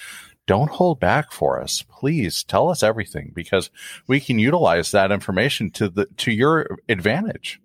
don't 0.47 0.71
hold 0.71 1.01
back 1.01 1.33
for 1.33 1.61
us. 1.61 1.83
Please 1.83 2.45
tell 2.45 2.69
us 2.69 2.83
everything 2.83 3.33
because 3.35 3.71
we 4.07 4.21
can 4.21 4.39
utilize 4.39 4.93
that 4.93 5.13
information 5.13 5.71
to 5.73 5.89
the 5.89 6.07
to 6.19 6.31
your 6.31 6.79
advantage. 6.89 7.61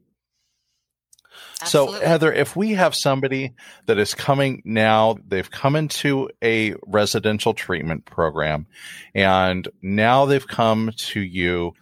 Absolutely. 1.62 2.00
So, 2.00 2.06
Heather, 2.06 2.34
if 2.34 2.56
we 2.56 2.72
have 2.72 2.96
somebody 2.96 3.54
that 3.86 4.00
is 4.00 4.16
coming 4.16 4.64
now, 4.66 5.18
they've 5.28 5.50
come 5.50 5.76
into 5.76 6.30
a 6.44 6.74
residential 6.88 7.54
treatment 7.54 8.06
program 8.06 8.66
and 9.14 9.68
now 9.82 10.26
they've 10.26 10.48
come 10.48 10.92
to 10.98 11.20
you 11.20 11.74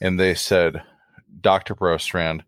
and 0.00 0.18
they 0.18 0.34
said, 0.34 0.82
Dr. 1.40 1.76
Brostrand, 1.76 2.42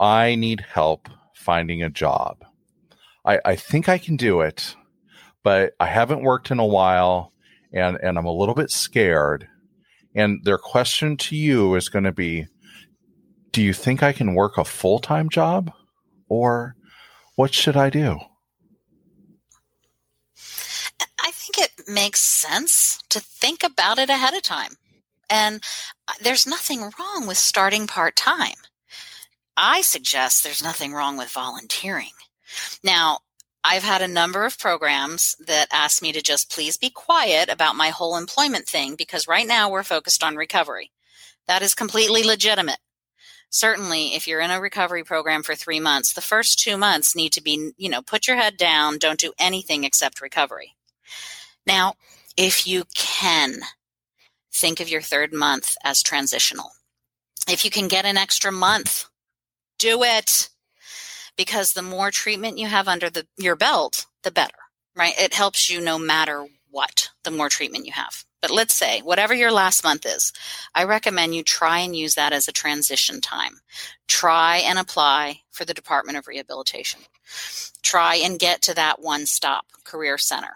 I 0.00 0.34
need 0.34 0.64
help 0.72 1.08
finding 1.40 1.82
a 1.82 1.90
job. 1.90 2.44
I, 3.24 3.38
I 3.44 3.56
think 3.56 3.88
I 3.88 3.98
can 3.98 4.16
do 4.16 4.40
it, 4.40 4.76
but 5.42 5.72
I 5.80 5.86
haven't 5.86 6.22
worked 6.22 6.50
in 6.50 6.58
a 6.58 6.66
while 6.66 7.32
and, 7.72 7.98
and 8.02 8.18
I'm 8.18 8.26
a 8.26 8.32
little 8.32 8.54
bit 8.54 8.70
scared. 8.70 9.48
And 10.14 10.44
their 10.44 10.58
question 10.58 11.16
to 11.18 11.36
you 11.36 11.74
is 11.74 11.88
going 11.88 12.04
to 12.04 12.12
be 12.12 12.46
Do 13.52 13.62
you 13.62 13.72
think 13.72 14.02
I 14.02 14.12
can 14.12 14.34
work 14.34 14.58
a 14.58 14.64
full 14.64 14.98
time 14.98 15.28
job? 15.28 15.72
Or 16.28 16.76
what 17.36 17.54
should 17.54 17.76
I 17.76 17.90
do? 17.90 18.18
I 21.22 21.30
think 21.32 21.58
it 21.58 21.88
makes 21.88 22.20
sense 22.20 23.00
to 23.10 23.20
think 23.20 23.62
about 23.62 23.98
it 23.98 24.10
ahead 24.10 24.34
of 24.34 24.42
time. 24.42 24.72
And 25.28 25.62
uh, 26.08 26.14
there's 26.20 26.46
nothing 26.46 26.90
wrong 26.98 27.26
with 27.26 27.36
starting 27.36 27.86
part 27.86 28.16
time. 28.16 28.56
I 29.62 29.82
suggest 29.82 30.42
there's 30.42 30.62
nothing 30.62 30.94
wrong 30.94 31.18
with 31.18 31.28
volunteering. 31.28 32.12
Now, 32.82 33.18
I've 33.62 33.82
had 33.82 34.00
a 34.00 34.08
number 34.08 34.46
of 34.46 34.58
programs 34.58 35.36
that 35.46 35.68
ask 35.70 36.00
me 36.00 36.12
to 36.12 36.22
just 36.22 36.50
please 36.50 36.78
be 36.78 36.88
quiet 36.88 37.50
about 37.50 37.76
my 37.76 37.90
whole 37.90 38.16
employment 38.16 38.66
thing 38.66 38.94
because 38.94 39.28
right 39.28 39.46
now 39.46 39.70
we're 39.70 39.82
focused 39.82 40.24
on 40.24 40.36
recovery. 40.36 40.92
That 41.46 41.60
is 41.60 41.74
completely 41.74 42.22
legitimate. 42.22 42.78
Certainly, 43.50 44.14
if 44.14 44.26
you're 44.26 44.40
in 44.40 44.50
a 44.50 44.62
recovery 44.62 45.04
program 45.04 45.42
for 45.42 45.54
three 45.54 45.80
months, 45.80 46.14
the 46.14 46.22
first 46.22 46.58
two 46.58 46.78
months 46.78 47.14
need 47.14 47.32
to 47.32 47.42
be, 47.42 47.72
you 47.76 47.90
know, 47.90 48.00
put 48.00 48.26
your 48.26 48.38
head 48.38 48.56
down, 48.56 48.96
don't 48.96 49.20
do 49.20 49.34
anything 49.38 49.84
except 49.84 50.22
recovery. 50.22 50.74
Now, 51.66 51.96
if 52.34 52.66
you 52.66 52.84
can, 52.94 53.58
think 54.50 54.80
of 54.80 54.88
your 54.88 55.02
third 55.02 55.34
month 55.34 55.76
as 55.84 56.02
transitional. 56.02 56.70
If 57.46 57.62
you 57.62 57.70
can 57.70 57.88
get 57.88 58.06
an 58.06 58.16
extra 58.16 58.50
month, 58.50 59.09
do 59.80 60.04
it. 60.04 60.50
Because 61.36 61.72
the 61.72 61.82
more 61.82 62.10
treatment 62.10 62.58
you 62.58 62.66
have 62.66 62.86
under 62.86 63.10
the, 63.10 63.26
your 63.36 63.56
belt, 63.56 64.06
the 64.22 64.30
better, 64.30 64.54
right? 64.94 65.14
It 65.18 65.34
helps 65.34 65.70
you 65.70 65.80
no 65.80 65.98
matter 65.98 66.46
what, 66.70 67.10
the 67.24 67.30
more 67.30 67.48
treatment 67.48 67.86
you 67.86 67.92
have. 67.92 68.24
But 68.40 68.50
let's 68.50 68.74
say 68.74 69.00
whatever 69.00 69.34
your 69.34 69.52
last 69.52 69.84
month 69.84 70.06
is, 70.06 70.32
I 70.74 70.84
recommend 70.84 71.34
you 71.34 71.42
try 71.42 71.80
and 71.80 71.96
use 71.96 72.14
that 72.14 72.32
as 72.32 72.48
a 72.48 72.52
transition 72.52 73.20
time. 73.20 73.60
Try 74.06 74.58
and 74.58 74.78
apply 74.78 75.40
for 75.50 75.64
the 75.64 75.74
Department 75.74 76.16
of 76.18 76.26
Rehabilitation. 76.26 77.00
Try 77.82 78.16
and 78.16 78.38
get 78.38 78.62
to 78.62 78.74
that 78.74 79.00
one 79.00 79.26
stop 79.26 79.66
career 79.84 80.16
center. 80.16 80.54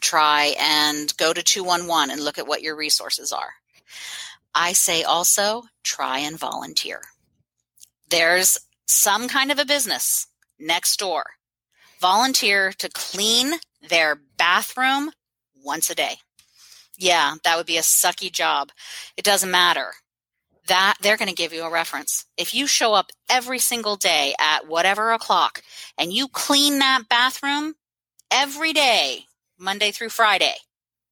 Try 0.00 0.54
and 0.58 1.16
go 1.16 1.32
to 1.32 1.42
211 1.42 2.10
and 2.10 2.24
look 2.24 2.38
at 2.38 2.48
what 2.48 2.62
your 2.62 2.76
resources 2.76 3.32
are. 3.32 3.54
I 4.54 4.72
say 4.72 5.02
also 5.02 5.62
try 5.82 6.18
and 6.18 6.38
volunteer. 6.38 7.00
There's 8.12 8.58
some 8.86 9.26
kind 9.26 9.50
of 9.50 9.58
a 9.58 9.64
business 9.64 10.26
next 10.60 10.98
door. 10.98 11.24
Volunteer 11.98 12.70
to 12.74 12.90
clean 12.90 13.54
their 13.88 14.20
bathroom 14.36 15.12
once 15.64 15.88
a 15.88 15.94
day. 15.94 16.16
Yeah, 16.98 17.36
that 17.42 17.56
would 17.56 17.64
be 17.64 17.78
a 17.78 17.80
sucky 17.80 18.30
job. 18.30 18.70
It 19.16 19.24
doesn't 19.24 19.50
matter. 19.50 19.94
That 20.66 20.96
they're 21.00 21.16
going 21.16 21.30
to 21.30 21.34
give 21.34 21.54
you 21.54 21.62
a 21.62 21.70
reference. 21.70 22.26
If 22.36 22.54
you 22.54 22.66
show 22.66 22.92
up 22.92 23.12
every 23.30 23.58
single 23.58 23.96
day 23.96 24.34
at 24.38 24.68
whatever 24.68 25.12
o'clock 25.12 25.62
and 25.96 26.12
you 26.12 26.28
clean 26.28 26.80
that 26.80 27.08
bathroom 27.08 27.76
every 28.30 28.74
day, 28.74 29.24
Monday 29.58 29.90
through 29.90 30.10
Friday, 30.10 30.56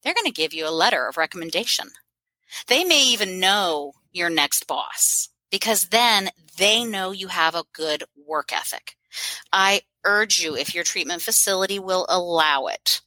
they're 0.03 0.12
going 0.12 0.26
to 0.26 0.32
give 0.32 0.53
you 0.53 0.68
a 0.68 0.80
letter 0.84 1.09
of 1.09 1.16
recommendation. 1.16 1.92
They 2.66 2.84
may 2.84 3.03
even 3.07 3.40
know 3.40 3.94
your 4.12 4.28
next 4.28 4.66
boss 4.66 5.30
because 5.51 5.88
then 5.88 6.30
they 6.57 6.84
know 6.84 7.12
you 7.12 7.28
have 7.28 7.55
a 7.55 7.64
good 7.72 8.05
work 8.26 8.53
ethic. 8.53 8.96
I 9.53 9.82
urge 10.05 10.40
you, 10.40 10.57
if 10.57 10.74
your 10.74 10.84
treatment 10.84 11.22
facility 11.22 11.78
will 11.78 12.07
allow 12.09 12.66
it, 12.66 13.01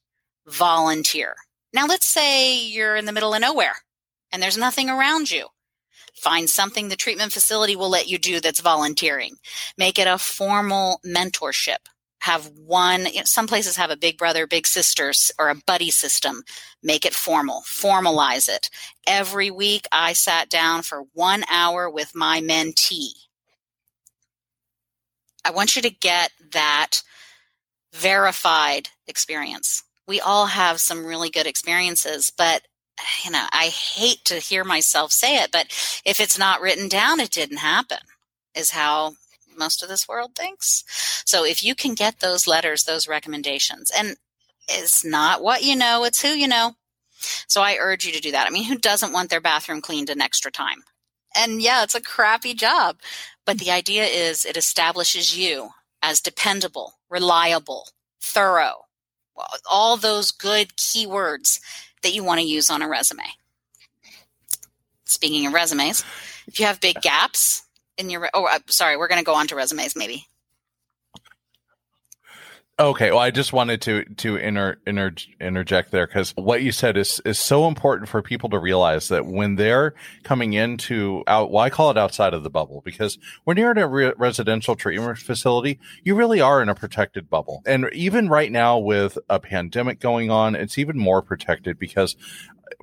volunteer. 0.47 1.35
Now, 1.73 1.87
let's 1.87 2.05
say 2.05 2.59
you're 2.59 2.95
in 2.95 3.05
the 3.05 3.11
middle 3.11 3.33
of 3.33 3.41
nowhere 3.41 3.75
and 4.31 4.41
there's 4.41 4.57
nothing 4.57 4.89
around 4.89 5.31
you. 5.31 5.47
Find 6.15 6.49
something 6.49 6.89
the 6.89 6.95
treatment 6.95 7.31
facility 7.31 7.75
will 7.75 7.89
let 7.89 8.07
you 8.07 8.17
do 8.19 8.39
that's 8.39 8.59
volunteering. 8.59 9.35
Make 9.77 9.97
it 9.97 10.07
a 10.07 10.17
formal 10.17 10.99
mentorship. 11.05 11.87
Have 12.23 12.51
one, 12.57 13.05
you 13.05 13.19
know, 13.19 13.23
some 13.25 13.47
places 13.47 13.77
have 13.77 13.89
a 13.89 13.97
big 13.97 14.17
brother, 14.17 14.45
big 14.45 14.67
sisters, 14.67 15.31
or 15.39 15.49
a 15.49 15.55
buddy 15.55 15.91
system. 15.91 16.43
Make 16.81 17.05
it 17.05 17.13
formal, 17.13 17.61
formalize 17.65 18.49
it. 18.49 18.69
Every 19.07 19.49
week 19.49 19.87
I 19.91 20.13
sat 20.13 20.49
down 20.49 20.81
for 20.81 21.03
one 21.13 21.43
hour 21.49 21.89
with 21.89 22.13
my 22.15 22.41
mentee. 22.41 23.11
I 25.45 25.51
want 25.51 25.75
you 25.75 25.81
to 25.81 25.89
get 25.89 26.31
that 26.51 27.01
verified 27.93 28.89
experience 29.07 29.83
we 30.07 30.19
all 30.19 30.47
have 30.47 30.79
some 30.79 31.05
really 31.05 31.29
good 31.29 31.47
experiences, 31.47 32.31
but 32.35 32.63
you 33.23 33.31
know, 33.31 33.45
I 33.51 33.67
hate 33.67 34.23
to 34.25 34.35
hear 34.35 34.63
myself 34.63 35.11
say 35.11 35.37
it, 35.37 35.51
but 35.51 35.67
if 36.05 36.19
it's 36.19 36.37
not 36.37 36.61
written 36.61 36.87
down, 36.87 37.19
it 37.19 37.31
didn't 37.31 37.57
happen, 37.57 37.97
is 38.55 38.71
how 38.71 39.15
most 39.57 39.83
of 39.83 39.89
this 39.89 40.07
world 40.07 40.35
thinks. 40.35 40.83
So 41.25 41.45
if 41.45 41.63
you 41.63 41.75
can 41.75 41.93
get 41.93 42.19
those 42.19 42.47
letters, 42.47 42.83
those 42.83 43.07
recommendations, 43.07 43.91
and 43.95 44.15
it's 44.67 45.03
not 45.03 45.43
what 45.43 45.63
you 45.63 45.75
know, 45.75 46.03
it's 46.03 46.21
who 46.21 46.29
you 46.29 46.47
know. 46.47 46.75
So 47.47 47.61
I 47.61 47.77
urge 47.79 48.05
you 48.05 48.11
to 48.13 48.21
do 48.21 48.31
that. 48.31 48.47
I 48.47 48.49
mean, 48.49 48.65
who 48.65 48.77
doesn't 48.77 49.13
want 49.13 49.29
their 49.29 49.41
bathroom 49.41 49.81
cleaned 49.81 50.09
an 50.09 50.21
extra 50.21 50.51
time? 50.51 50.83
And 51.35 51.61
yeah, 51.61 51.83
it's 51.83 51.95
a 51.95 52.01
crappy 52.01 52.53
job, 52.53 52.97
but 53.45 53.57
the 53.57 53.71
idea 53.71 54.05
is 54.05 54.45
it 54.45 54.57
establishes 54.57 55.37
you 55.37 55.69
as 56.01 56.21
dependable, 56.21 56.99
reliable, 57.09 57.87
thorough, 58.21 58.85
all 59.69 59.97
those 59.97 60.31
good 60.31 60.75
keywords 60.75 61.59
that 62.03 62.13
you 62.13 62.23
want 62.23 62.39
to 62.39 62.45
use 62.45 62.69
on 62.69 62.81
a 62.81 62.87
resume. 62.87 63.23
Speaking 65.05 65.45
of 65.47 65.53
resumes, 65.53 66.03
if 66.47 66.59
you 66.59 66.65
have 66.65 66.81
big 66.81 67.01
gaps 67.01 67.62
in 67.97 68.09
your, 68.09 68.29
oh, 68.33 68.45
uh, 68.45 68.59
sorry, 68.67 68.97
we're 68.97 69.07
going 69.07 69.21
to 69.21 69.25
go 69.25 69.35
on 69.35 69.47
to 69.47 69.55
resumes 69.55 69.95
maybe. 69.95 70.27
Okay, 72.79 73.11
well, 73.11 73.19
I 73.19 73.29
just 73.29 73.53
wanted 73.53 73.81
to 73.83 74.03
to 74.03 74.35
inter, 74.35 74.77
inter, 74.87 75.13
interject 75.39 75.91
there 75.91 76.07
because 76.07 76.31
what 76.35 76.63
you 76.63 76.71
said 76.71 76.97
is 76.97 77.21
is 77.23 77.37
so 77.37 77.67
important 77.67 78.09
for 78.09 78.23
people 78.23 78.49
to 78.49 78.57
realize 78.57 79.09
that 79.09 79.27
when 79.27 79.57
they're 79.57 79.93
coming 80.23 80.53
into 80.53 81.23
out, 81.27 81.51
well, 81.51 81.63
I 81.63 81.69
call 81.69 81.91
it 81.91 81.99
outside 81.99 82.33
of 82.33 82.41
the 82.41 82.49
bubble 82.49 82.81
because 82.83 83.19
when 83.43 83.57
you're 83.57 83.69
in 83.69 83.77
a 83.77 83.87
re- 83.87 84.13
residential 84.17 84.75
treatment 84.75 85.19
facility, 85.19 85.79
you 86.03 86.15
really 86.15 86.41
are 86.41 86.63
in 86.63 86.69
a 86.69 86.73
protected 86.73 87.29
bubble, 87.29 87.61
and 87.67 87.87
even 87.93 88.27
right 88.27 88.51
now 88.51 88.79
with 88.79 89.19
a 89.29 89.39
pandemic 89.39 89.99
going 89.99 90.31
on, 90.31 90.55
it's 90.55 90.79
even 90.79 90.97
more 90.97 91.21
protected 91.21 91.77
because 91.77 92.15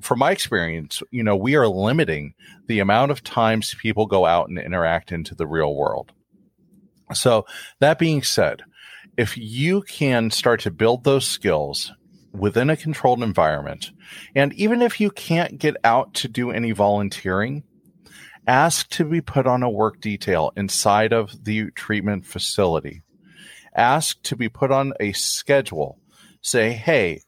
from 0.01 0.19
my 0.19 0.31
experience, 0.31 1.03
you 1.11 1.23
know, 1.23 1.37
we 1.37 1.57
are 1.57 1.69
limiting 1.69 2.35
the 2.67 2.81
amount 2.81 3.11
of 3.11 3.23
times 3.23 3.75
people 3.75 4.07
go 4.07 4.27
out 4.27 4.49
and 4.49 4.59
interact 4.59 5.13
into 5.13 5.35
the 5.35 5.47
real 5.47 5.75
world. 5.75 6.13
So 7.13 7.47
that 7.81 7.99
being 7.99 8.23
said, 8.23 8.63
if 9.17 9.37
you 9.37 9.83
can 9.83 10.31
start 10.31 10.61
to 10.61 10.71
build 10.71 11.05
those 11.05 11.27
skills 11.27 11.93
within 12.33 12.71
a 12.71 12.77
controlled 12.77 13.23
environment, 13.23 13.91
and 14.35 14.53
even 14.55 14.83
if 14.83 15.01
you 15.01 15.11
can't 15.11 15.59
get 15.59 15.77
out 15.83 16.15
to 16.15 16.29
do 16.29 16.51
any 16.51 16.71
volunteering, 16.71 17.65
ask 18.47 18.89
to 18.91 19.05
be 19.05 19.21
put 19.21 19.47
on 19.47 19.63
a 19.63 19.71
work 19.71 20.01
detail 20.01 20.53
inside 20.57 21.13
of 21.13 21.45
the 21.45 21.71
treatment 21.73 22.25
facility. 22.25 23.03
Ask 23.75 24.23
to 24.23 24.37
be 24.37 24.49
put 24.49 24.71
on 24.71 24.93
a 25.01 25.13
schedule. 25.13 25.99
Say, 26.41 26.73
hey, 26.73 27.23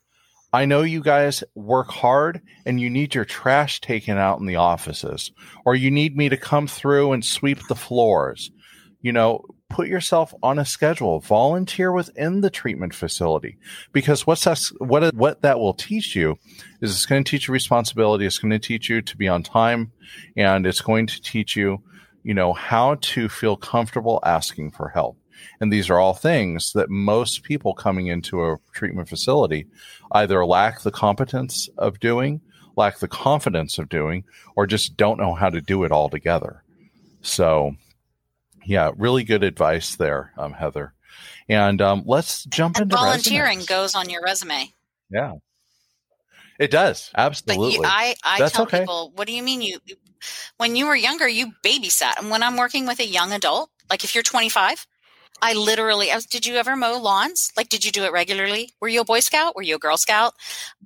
I 0.52 0.66
know 0.66 0.82
you 0.82 1.02
guys 1.02 1.42
work 1.54 1.90
hard 1.90 2.42
and 2.66 2.78
you 2.78 2.90
need 2.90 3.14
your 3.14 3.24
trash 3.24 3.80
taken 3.80 4.18
out 4.18 4.38
in 4.38 4.46
the 4.46 4.56
offices, 4.56 5.32
or 5.64 5.74
you 5.74 5.90
need 5.90 6.16
me 6.16 6.28
to 6.28 6.36
come 6.36 6.66
through 6.66 7.12
and 7.12 7.24
sweep 7.24 7.66
the 7.68 7.74
floors. 7.74 8.50
You 9.00 9.12
know, 9.12 9.46
put 9.70 9.88
yourself 9.88 10.34
on 10.42 10.58
a 10.58 10.64
schedule, 10.64 11.20
volunteer 11.20 11.90
within 11.90 12.42
the 12.42 12.50
treatment 12.50 12.94
facility 12.94 13.56
because 13.92 14.26
what's 14.26 14.44
that, 14.44 14.60
what, 14.78 15.14
what 15.14 15.40
that 15.40 15.58
will 15.58 15.74
teach 15.74 16.14
you 16.14 16.36
is 16.82 16.92
it's 16.92 17.06
going 17.06 17.24
to 17.24 17.30
teach 17.30 17.48
you 17.48 17.52
responsibility. 17.52 18.26
It's 18.26 18.38
going 18.38 18.50
to 18.50 18.58
teach 18.58 18.90
you 18.90 19.00
to 19.00 19.16
be 19.16 19.28
on 19.28 19.42
time 19.42 19.92
and 20.36 20.66
it's 20.66 20.82
going 20.82 21.06
to 21.06 21.20
teach 21.20 21.56
you, 21.56 21.82
you 22.22 22.34
know, 22.34 22.52
how 22.52 22.96
to 22.96 23.28
feel 23.28 23.56
comfortable 23.56 24.20
asking 24.22 24.72
for 24.72 24.90
help. 24.90 25.16
And 25.60 25.72
these 25.72 25.90
are 25.90 25.98
all 25.98 26.14
things 26.14 26.72
that 26.72 26.90
most 26.90 27.42
people 27.42 27.74
coming 27.74 28.06
into 28.06 28.44
a 28.44 28.56
treatment 28.72 29.08
facility 29.08 29.66
either 30.12 30.44
lack 30.44 30.80
the 30.82 30.90
competence 30.90 31.68
of 31.78 32.00
doing, 32.00 32.40
lack 32.76 32.98
the 32.98 33.08
confidence 33.08 33.78
of 33.78 33.88
doing, 33.88 34.24
or 34.56 34.66
just 34.66 34.96
don't 34.96 35.18
know 35.18 35.34
how 35.34 35.50
to 35.50 35.60
do 35.60 35.84
it 35.84 35.92
all 35.92 36.08
together. 36.08 36.62
So 37.22 37.76
yeah, 38.64 38.90
really 38.96 39.24
good 39.24 39.42
advice 39.42 39.96
there, 39.96 40.32
um, 40.36 40.52
Heather. 40.52 40.94
And 41.48 41.80
um, 41.82 42.02
let's 42.06 42.44
jump 42.44 42.76
and 42.76 42.84
into 42.84 42.96
volunteering 42.96 43.58
resumes. 43.58 43.66
goes 43.66 43.94
on 43.94 44.10
your 44.10 44.22
resume. 44.22 44.72
Yeah, 45.10 45.34
it 46.58 46.70
does 46.70 47.10
absolutely. 47.16 47.74
You, 47.74 47.82
I, 47.84 48.14
I 48.24 48.38
That's 48.38 48.52
tell 48.52 48.64
okay. 48.64 48.80
people, 48.80 49.12
what 49.14 49.26
do 49.26 49.34
you 49.34 49.42
mean 49.42 49.62
you? 49.62 49.78
When 50.56 50.76
you 50.76 50.86
were 50.86 50.94
younger, 50.94 51.28
you 51.28 51.52
babysat, 51.64 52.18
and 52.18 52.30
when 52.30 52.42
I'm 52.42 52.56
working 52.56 52.86
with 52.86 53.00
a 53.00 53.06
young 53.06 53.32
adult, 53.32 53.70
like 53.90 54.04
if 54.04 54.14
you're 54.14 54.22
25, 54.22 54.86
I 55.42 55.54
literally. 55.54 56.12
I 56.12 56.14
was, 56.14 56.24
did 56.24 56.46
you 56.46 56.54
ever 56.54 56.76
mow 56.76 56.98
lawns? 56.98 57.52
Like, 57.56 57.68
did 57.68 57.84
you 57.84 57.90
do 57.90 58.04
it 58.04 58.12
regularly? 58.12 58.72
Were 58.80 58.88
you 58.88 59.00
a 59.00 59.04
Boy 59.04 59.20
Scout? 59.20 59.56
Were 59.56 59.62
you 59.62 59.74
a 59.74 59.78
Girl 59.80 59.96
Scout? 59.96 60.34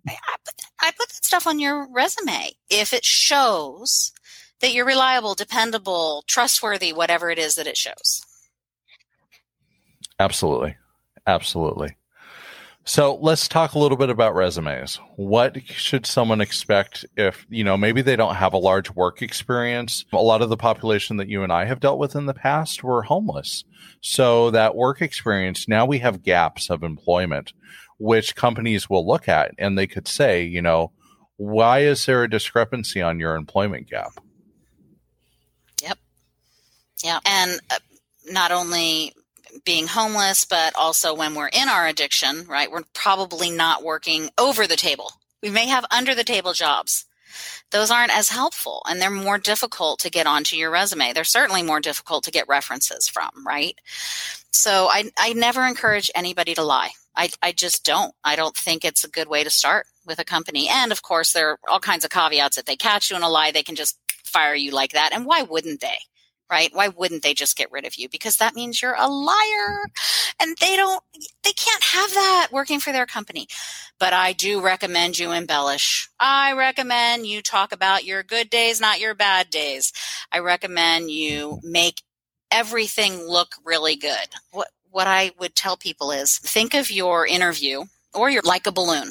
I, 0.08 0.16
put, 0.44 0.54
I 0.80 0.90
put 0.92 1.08
that 1.08 1.24
stuff 1.24 1.46
on 1.46 1.58
your 1.58 1.86
resume 1.92 2.52
if 2.70 2.94
it 2.94 3.04
shows 3.04 4.12
that 4.60 4.72
you're 4.72 4.86
reliable, 4.86 5.34
dependable, 5.34 6.24
trustworthy, 6.26 6.92
whatever 6.92 7.30
it 7.30 7.38
is 7.38 7.56
that 7.56 7.66
it 7.66 7.76
shows. 7.76 8.24
Absolutely. 10.18 10.76
Absolutely. 11.26 11.96
So 12.88 13.16
let's 13.16 13.48
talk 13.48 13.72
a 13.72 13.80
little 13.80 13.98
bit 13.98 14.10
about 14.10 14.36
resumes. 14.36 15.00
What 15.16 15.60
should 15.66 16.06
someone 16.06 16.40
expect 16.40 17.04
if, 17.16 17.44
you 17.50 17.64
know, 17.64 17.76
maybe 17.76 18.00
they 18.00 18.14
don't 18.14 18.36
have 18.36 18.52
a 18.52 18.58
large 18.58 18.94
work 18.94 19.22
experience? 19.22 20.04
A 20.12 20.18
lot 20.18 20.40
of 20.40 20.50
the 20.50 20.56
population 20.56 21.16
that 21.16 21.26
you 21.26 21.42
and 21.42 21.52
I 21.52 21.64
have 21.64 21.80
dealt 21.80 21.98
with 21.98 22.14
in 22.14 22.26
the 22.26 22.32
past 22.32 22.84
were 22.84 23.02
homeless. 23.02 23.64
So 24.00 24.52
that 24.52 24.76
work 24.76 25.02
experience, 25.02 25.66
now 25.66 25.84
we 25.84 25.98
have 25.98 26.22
gaps 26.22 26.70
of 26.70 26.84
employment, 26.84 27.52
which 27.98 28.36
companies 28.36 28.88
will 28.88 29.04
look 29.04 29.28
at 29.28 29.50
and 29.58 29.76
they 29.76 29.88
could 29.88 30.06
say, 30.06 30.44
you 30.44 30.62
know, 30.62 30.92
why 31.38 31.80
is 31.80 32.06
there 32.06 32.22
a 32.22 32.30
discrepancy 32.30 33.02
on 33.02 33.18
your 33.18 33.34
employment 33.34 33.90
gap? 33.90 34.12
Yep. 35.82 35.98
Yeah. 37.02 37.18
And 37.26 37.60
uh, 37.68 37.78
not 38.26 38.52
only 38.52 39.12
being 39.64 39.86
homeless, 39.86 40.44
but 40.44 40.74
also 40.76 41.14
when 41.14 41.34
we're 41.34 41.48
in 41.48 41.68
our 41.68 41.86
addiction, 41.86 42.46
right? 42.48 42.70
We're 42.70 42.84
probably 42.94 43.50
not 43.50 43.82
working 43.82 44.30
over 44.38 44.66
the 44.66 44.76
table. 44.76 45.12
We 45.42 45.50
may 45.50 45.66
have 45.66 45.84
under 45.90 46.14
the 46.14 46.24
table 46.24 46.52
jobs. 46.52 47.04
Those 47.70 47.90
aren't 47.90 48.16
as 48.16 48.28
helpful 48.28 48.82
and 48.88 49.00
they're 49.00 49.10
more 49.10 49.38
difficult 49.38 49.98
to 50.00 50.10
get 50.10 50.26
onto 50.26 50.56
your 50.56 50.70
resume. 50.70 51.12
They're 51.12 51.24
certainly 51.24 51.62
more 51.62 51.80
difficult 51.80 52.24
to 52.24 52.30
get 52.30 52.48
references 52.48 53.08
from, 53.08 53.30
right? 53.46 53.78
So 54.52 54.88
I, 54.90 55.10
I 55.18 55.32
never 55.34 55.64
encourage 55.64 56.10
anybody 56.14 56.54
to 56.54 56.62
lie. 56.62 56.90
I, 57.14 57.30
I 57.42 57.52
just 57.52 57.84
don't. 57.84 58.14
I 58.24 58.36
don't 58.36 58.56
think 58.56 58.84
it's 58.84 59.04
a 59.04 59.10
good 59.10 59.28
way 59.28 59.42
to 59.42 59.50
start 59.50 59.86
with 60.06 60.18
a 60.18 60.24
company. 60.24 60.68
And 60.68 60.92
of 60.92 61.02
course, 61.02 61.32
there 61.32 61.50
are 61.50 61.58
all 61.68 61.80
kinds 61.80 62.04
of 62.04 62.10
caveats. 62.10 62.58
If 62.58 62.64
they 62.66 62.76
catch 62.76 63.10
you 63.10 63.16
in 63.16 63.22
a 63.22 63.28
lie, 63.28 63.50
they 63.50 63.62
can 63.62 63.74
just 63.74 63.98
fire 64.24 64.54
you 64.54 64.70
like 64.70 64.92
that. 64.92 65.10
And 65.12 65.26
why 65.26 65.42
wouldn't 65.42 65.80
they? 65.80 65.98
Right? 66.50 66.70
Why 66.72 66.88
wouldn't 66.88 67.22
they 67.22 67.34
just 67.34 67.56
get 67.56 67.72
rid 67.72 67.84
of 67.84 67.96
you? 67.96 68.08
Because 68.08 68.36
that 68.36 68.54
means 68.54 68.80
you're 68.80 68.96
a 68.98 69.08
liar 69.08 69.84
and 70.40 70.56
they 70.60 70.76
don't, 70.76 71.02
they 71.42 71.52
can't 71.52 71.82
have 71.82 72.10
that 72.10 72.48
working 72.52 72.80
for 72.80 72.92
their 72.92 73.06
company. 73.06 73.46
But 73.98 74.12
I 74.12 74.32
do 74.32 74.60
recommend 74.60 75.18
you 75.18 75.32
embellish. 75.32 76.08
I 76.20 76.52
recommend 76.52 77.26
you 77.26 77.42
talk 77.42 77.72
about 77.72 78.04
your 78.04 78.22
good 78.22 78.50
days, 78.50 78.80
not 78.80 79.00
your 79.00 79.14
bad 79.14 79.50
days. 79.50 79.92
I 80.30 80.38
recommend 80.38 81.10
you 81.10 81.60
make 81.62 82.02
everything 82.50 83.22
look 83.22 83.54
really 83.64 83.96
good. 83.96 84.28
What, 84.52 84.68
what 84.90 85.06
I 85.06 85.32
would 85.38 85.54
tell 85.54 85.76
people 85.76 86.10
is 86.10 86.38
think 86.38 86.74
of 86.74 86.90
your 86.90 87.26
interview 87.26 87.84
or 88.14 88.30
you're 88.30 88.42
like 88.42 88.66
a 88.66 88.72
balloon. 88.72 89.10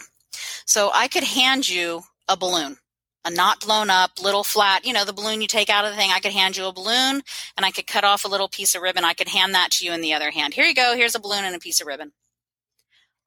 So 0.66 0.90
I 0.94 1.08
could 1.08 1.24
hand 1.24 1.70
you 1.70 2.04
a 2.28 2.36
balloon 2.38 2.78
a 3.26 3.32
not 3.32 3.60
blown 3.60 3.90
up 3.90 4.22
little 4.22 4.44
flat, 4.44 4.86
you 4.86 4.94
know, 4.94 5.04
the 5.04 5.12
balloon 5.12 5.42
you 5.42 5.48
take 5.48 5.70
out 5.70 5.84
of 5.84 5.92
the 5.92 5.98
thing. 5.98 6.12
I 6.14 6.20
could 6.20 6.32
hand 6.32 6.56
you 6.56 6.66
a 6.66 6.72
balloon 6.72 7.24
and 7.58 7.66
I 7.66 7.72
could 7.72 7.88
cut 7.88 8.04
off 8.04 8.24
a 8.24 8.28
little 8.28 8.48
piece 8.48 8.76
of 8.76 8.84
ribbon. 8.84 9.04
I 9.04 9.14
could 9.14 9.30
hand 9.30 9.54
that 9.56 9.72
to 9.72 9.86
you 9.86 9.92
in 9.92 10.02
the 10.02 10.14
other 10.14 10.30
hand. 10.30 10.54
Here 10.54 10.66
you 10.66 10.76
go. 10.76 10.96
Here's 10.96 11.16
a 11.16 11.20
balloon 11.20 11.44
and 11.44 11.56
a 11.56 11.60
piece 11.60 11.82
of 11.82 11.88
ribbon. 11.88 12.14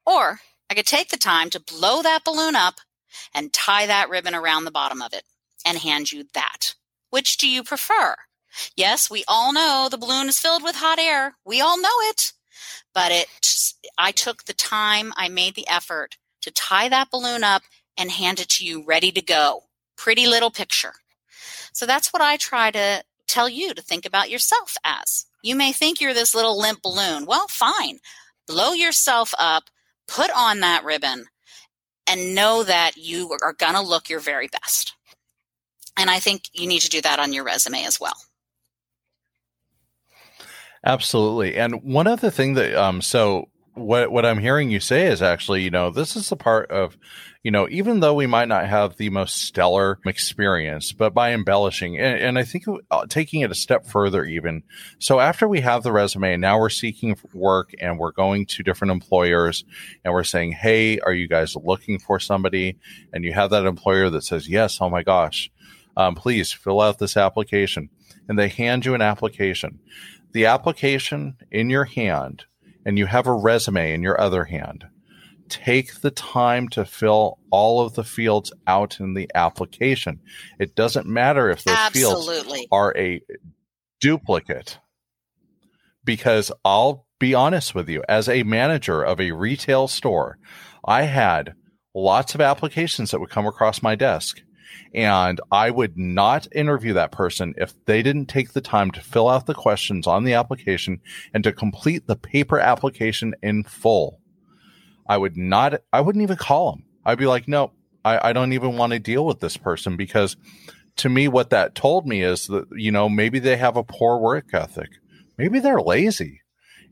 Or 0.06 0.40
I 0.70 0.74
could 0.74 0.86
take 0.86 1.08
the 1.08 1.16
time 1.16 1.50
to 1.50 1.60
blow 1.60 2.00
that 2.02 2.24
balloon 2.24 2.54
up 2.54 2.76
and 3.34 3.52
tie 3.52 3.86
that 3.86 4.08
ribbon 4.08 4.34
around 4.34 4.64
the 4.64 4.70
bottom 4.70 5.02
of 5.02 5.12
it 5.12 5.24
and 5.66 5.78
hand 5.78 6.12
you 6.12 6.24
that. 6.32 6.74
Which 7.10 7.36
do 7.36 7.48
you 7.48 7.64
prefer? 7.64 8.14
Yes, 8.76 9.10
we 9.10 9.24
all 9.26 9.52
know 9.52 9.88
the 9.90 9.98
balloon 9.98 10.28
is 10.28 10.38
filled 10.38 10.62
with 10.62 10.76
hot 10.76 10.98
air. 10.98 11.34
We 11.44 11.60
all 11.60 11.80
know 11.80 11.88
it. 12.02 12.32
But 12.94 13.10
it, 13.12 13.28
I 13.98 14.12
took 14.12 14.44
the 14.44 14.54
time, 14.54 15.12
I 15.16 15.28
made 15.28 15.54
the 15.54 15.68
effort 15.68 16.16
to 16.42 16.50
tie 16.50 16.88
that 16.88 17.10
balloon 17.10 17.42
up 17.42 17.62
and 17.96 18.10
hand 18.12 18.38
it 18.38 18.48
to 18.50 18.64
you 18.64 18.84
ready 18.84 19.10
to 19.12 19.20
go 19.20 19.64
pretty 19.98 20.26
little 20.26 20.50
picture. 20.50 20.94
So 21.74 21.84
that's 21.84 22.12
what 22.12 22.22
I 22.22 22.38
try 22.38 22.70
to 22.70 23.04
tell 23.26 23.48
you 23.48 23.74
to 23.74 23.82
think 23.82 24.06
about 24.06 24.30
yourself 24.30 24.76
as. 24.84 25.26
You 25.42 25.54
may 25.54 25.72
think 25.72 26.00
you're 26.00 26.14
this 26.14 26.34
little 26.34 26.58
limp 26.58 26.80
balloon. 26.82 27.26
Well, 27.26 27.46
fine. 27.48 27.98
Blow 28.46 28.72
yourself 28.72 29.34
up, 29.38 29.64
put 30.06 30.30
on 30.34 30.60
that 30.60 30.84
ribbon, 30.84 31.26
and 32.06 32.34
know 32.34 32.62
that 32.62 32.96
you 32.96 33.36
are 33.42 33.52
going 33.52 33.74
to 33.74 33.82
look 33.82 34.08
your 34.08 34.20
very 34.20 34.48
best. 34.48 34.94
And 35.98 36.08
I 36.08 36.20
think 36.20 36.44
you 36.54 36.66
need 36.66 36.80
to 36.80 36.88
do 36.88 37.02
that 37.02 37.18
on 37.18 37.32
your 37.32 37.44
resume 37.44 37.84
as 37.84 38.00
well. 38.00 38.16
Absolutely. 40.84 41.56
And 41.56 41.82
one 41.82 42.06
other 42.06 42.30
thing 42.30 42.54
that, 42.54 42.74
um, 42.74 43.02
so 43.02 43.48
what 43.74 44.10
what 44.10 44.24
I'm 44.24 44.38
hearing 44.38 44.70
you 44.70 44.80
say 44.80 45.06
is 45.06 45.20
actually, 45.20 45.62
you 45.62 45.70
know, 45.70 45.90
this 45.90 46.16
is 46.16 46.28
the 46.28 46.36
part 46.36 46.70
of, 46.70 46.96
you 47.48 47.52
know, 47.52 47.66
even 47.70 48.00
though 48.00 48.12
we 48.12 48.26
might 48.26 48.46
not 48.46 48.66
have 48.66 48.98
the 48.98 49.08
most 49.08 49.38
stellar 49.38 49.98
experience, 50.04 50.92
but 50.92 51.14
by 51.14 51.32
embellishing, 51.32 51.98
and, 51.98 52.20
and 52.20 52.38
I 52.38 52.42
think 52.42 52.66
uh, 52.90 53.06
taking 53.08 53.40
it 53.40 53.50
a 53.50 53.54
step 53.54 53.86
further, 53.86 54.22
even 54.22 54.64
so, 54.98 55.18
after 55.18 55.48
we 55.48 55.62
have 55.62 55.82
the 55.82 55.90
resume, 55.90 56.36
now 56.36 56.60
we're 56.60 56.68
seeking 56.68 57.16
work 57.32 57.70
and 57.80 57.98
we're 57.98 58.12
going 58.12 58.44
to 58.44 58.62
different 58.62 58.92
employers 58.92 59.64
and 60.04 60.12
we're 60.12 60.24
saying, 60.24 60.52
hey, 60.52 60.98
are 60.98 61.14
you 61.14 61.26
guys 61.26 61.56
looking 61.56 61.98
for 61.98 62.20
somebody? 62.20 62.76
And 63.14 63.24
you 63.24 63.32
have 63.32 63.48
that 63.48 63.64
employer 63.64 64.10
that 64.10 64.24
says, 64.24 64.46
yes, 64.46 64.76
oh 64.82 64.90
my 64.90 65.02
gosh, 65.02 65.50
um, 65.96 66.16
please 66.16 66.52
fill 66.52 66.82
out 66.82 66.98
this 66.98 67.16
application, 67.16 67.88
and 68.28 68.38
they 68.38 68.48
hand 68.48 68.84
you 68.84 68.92
an 68.92 69.00
application. 69.00 69.78
The 70.32 70.44
application 70.44 71.38
in 71.50 71.70
your 71.70 71.86
hand 71.86 72.44
and 72.84 72.98
you 72.98 73.06
have 73.06 73.26
a 73.26 73.32
resume 73.32 73.94
in 73.94 74.02
your 74.02 74.20
other 74.20 74.44
hand, 74.44 74.86
take 75.48 76.00
the 76.00 76.10
time 76.10 76.68
to 76.70 76.84
fill 76.84 77.38
all 77.50 77.80
of 77.80 77.94
the 77.94 78.04
fields 78.04 78.52
out 78.66 79.00
in 79.00 79.14
the 79.14 79.30
application. 79.34 80.20
It 80.58 80.74
doesn't 80.74 81.06
matter 81.06 81.50
if 81.50 81.64
those 81.64 81.76
Absolutely. 81.76 82.58
fields 82.58 82.68
are 82.72 82.96
a 82.96 83.20
duplicate. 84.00 84.78
Because 86.04 86.52
I'll 86.64 87.06
be 87.18 87.34
honest 87.34 87.74
with 87.74 87.88
you, 87.88 88.02
as 88.08 88.28
a 88.28 88.42
manager 88.42 89.02
of 89.02 89.20
a 89.20 89.32
retail 89.32 89.88
store, 89.88 90.38
I 90.84 91.02
had 91.02 91.54
lots 91.94 92.34
of 92.34 92.40
applications 92.40 93.10
that 93.10 93.20
would 93.20 93.30
come 93.30 93.46
across 93.46 93.82
my 93.82 93.94
desk. 93.94 94.40
And 94.94 95.40
I 95.50 95.70
would 95.70 95.98
not 95.98 96.46
interview 96.52 96.94
that 96.94 97.12
person 97.12 97.54
if 97.58 97.74
they 97.84 98.02
didn't 98.02 98.26
take 98.26 98.52
the 98.52 98.60
time 98.60 98.90
to 98.92 99.00
fill 99.00 99.28
out 99.28 99.46
the 99.46 99.54
questions 99.54 100.06
on 100.06 100.24
the 100.24 100.34
application 100.34 101.00
and 101.34 101.44
to 101.44 101.52
complete 101.52 102.06
the 102.06 102.16
paper 102.16 102.58
application 102.58 103.34
in 103.42 103.64
full. 103.64 104.20
I 105.08 105.16
would 105.16 105.36
not, 105.36 105.80
I 105.92 106.00
wouldn't 106.00 106.22
even 106.22 106.36
call 106.36 106.72
them. 106.72 106.84
I'd 107.04 107.18
be 107.18 107.26
like, 107.26 107.48
no, 107.48 107.72
I, 108.04 108.30
I 108.30 108.32
don't 108.32 108.52
even 108.52 108.76
want 108.76 108.92
to 108.92 108.98
deal 108.98 109.24
with 109.24 109.40
this 109.40 109.56
person 109.56 109.96
because 109.96 110.36
to 110.96 111.08
me, 111.08 111.28
what 111.28 111.50
that 111.50 111.74
told 111.74 112.06
me 112.06 112.22
is 112.22 112.46
that, 112.48 112.66
you 112.72 112.92
know, 112.92 113.08
maybe 113.08 113.38
they 113.38 113.56
have 113.56 113.76
a 113.76 113.84
poor 113.84 114.18
work 114.18 114.52
ethic. 114.52 114.90
Maybe 115.36 115.60
they're 115.60 115.80
lazy 115.80 116.42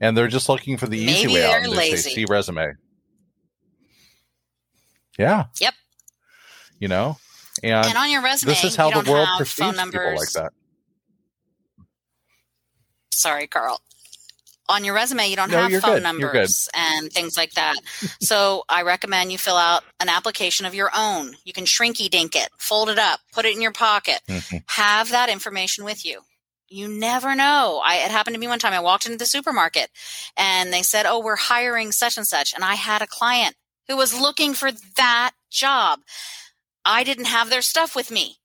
and 0.01 0.17
they're 0.17 0.29
just 0.29 0.49
looking 0.49 0.77
for 0.77 0.87
the 0.87 1.05
maybe 1.05 1.19
easy 1.19 1.35
way 1.35 1.45
out. 1.45 1.63
They 1.65 1.97
say, 1.97 2.11
see 2.11 2.25
resume. 2.29 2.75
Yeah. 5.19 5.47
Yep. 5.61 5.75
You 6.79 6.89
know, 6.89 7.19
and, 7.63 7.87
and 7.87 7.97
on 7.97 8.11
your 8.11 8.23
resume, 8.23 8.51
this 8.51 8.65
is 8.65 8.77
how 8.77 8.91
the 8.91 9.11
world 9.11 9.29
perceives 9.39 9.83
people 9.83 10.15
like 10.15 10.31
that. 10.33 10.53
Sorry, 13.11 13.47
Carl. 13.47 13.81
On 14.69 14.85
your 14.85 14.95
resume, 14.95 15.29
you 15.29 15.37
don't 15.37 15.51
no, 15.51 15.69
have 15.69 15.83
phone 15.83 15.95
good. 15.95 16.03
numbers 16.03 16.69
and 16.75 17.13
things 17.13 17.37
like 17.37 17.53
that. 17.53 17.77
so 18.21 18.65
I 18.69 18.83
recommend 18.83 19.31
you 19.31 19.39
fill 19.39 19.57
out 19.57 19.85
an 20.01 20.09
application 20.09 20.67
of 20.67 20.75
your 20.75 20.91
own. 20.97 21.37
You 21.45 21.53
can 21.53 21.65
shrinky 21.65 22.11
dink 22.11 22.35
it, 22.35 22.49
fold 22.59 22.89
it 22.89 22.99
up, 22.99 23.21
put 23.33 23.45
it 23.45 23.55
in 23.55 23.63
your 23.63 23.73
pocket. 23.73 24.21
Mm-hmm. 24.29 24.57
Have 24.67 25.11
that 25.11 25.29
information 25.29 25.85
with 25.85 26.05
you 26.05 26.23
you 26.69 26.89
never 26.89 27.35
know. 27.35 27.81
I, 27.85 27.97
it 27.97 28.11
happened 28.11 28.35
to 28.35 28.41
me 28.41 28.49
one 28.49 28.59
time. 28.59 28.73
I 28.73 28.81
walked 28.81 29.07
into 29.07 29.19
the 29.19 29.27
supermarket 29.27 29.89
and 30.37 30.73
they 30.73 30.83
said, 30.83 31.07
Oh, 31.07 31.21
we're 31.21 31.37
hiring 31.37 31.93
such 31.93 32.17
and 32.17 32.27
such. 32.27 32.55
And 32.55 32.65
I 32.65 32.75
had 32.75 33.03
a 33.03 33.07
client 33.07 33.55
who 33.89 33.97
was 33.97 34.19
looking 34.19 34.55
for 34.55 34.71
that 34.97 35.33
job. 35.51 36.01
I 36.85 37.05
didn't 37.05 37.27
have 37.27 37.51
their 37.51 37.63
stuff 37.63 37.95
with 37.95 38.11
me. 38.11 38.39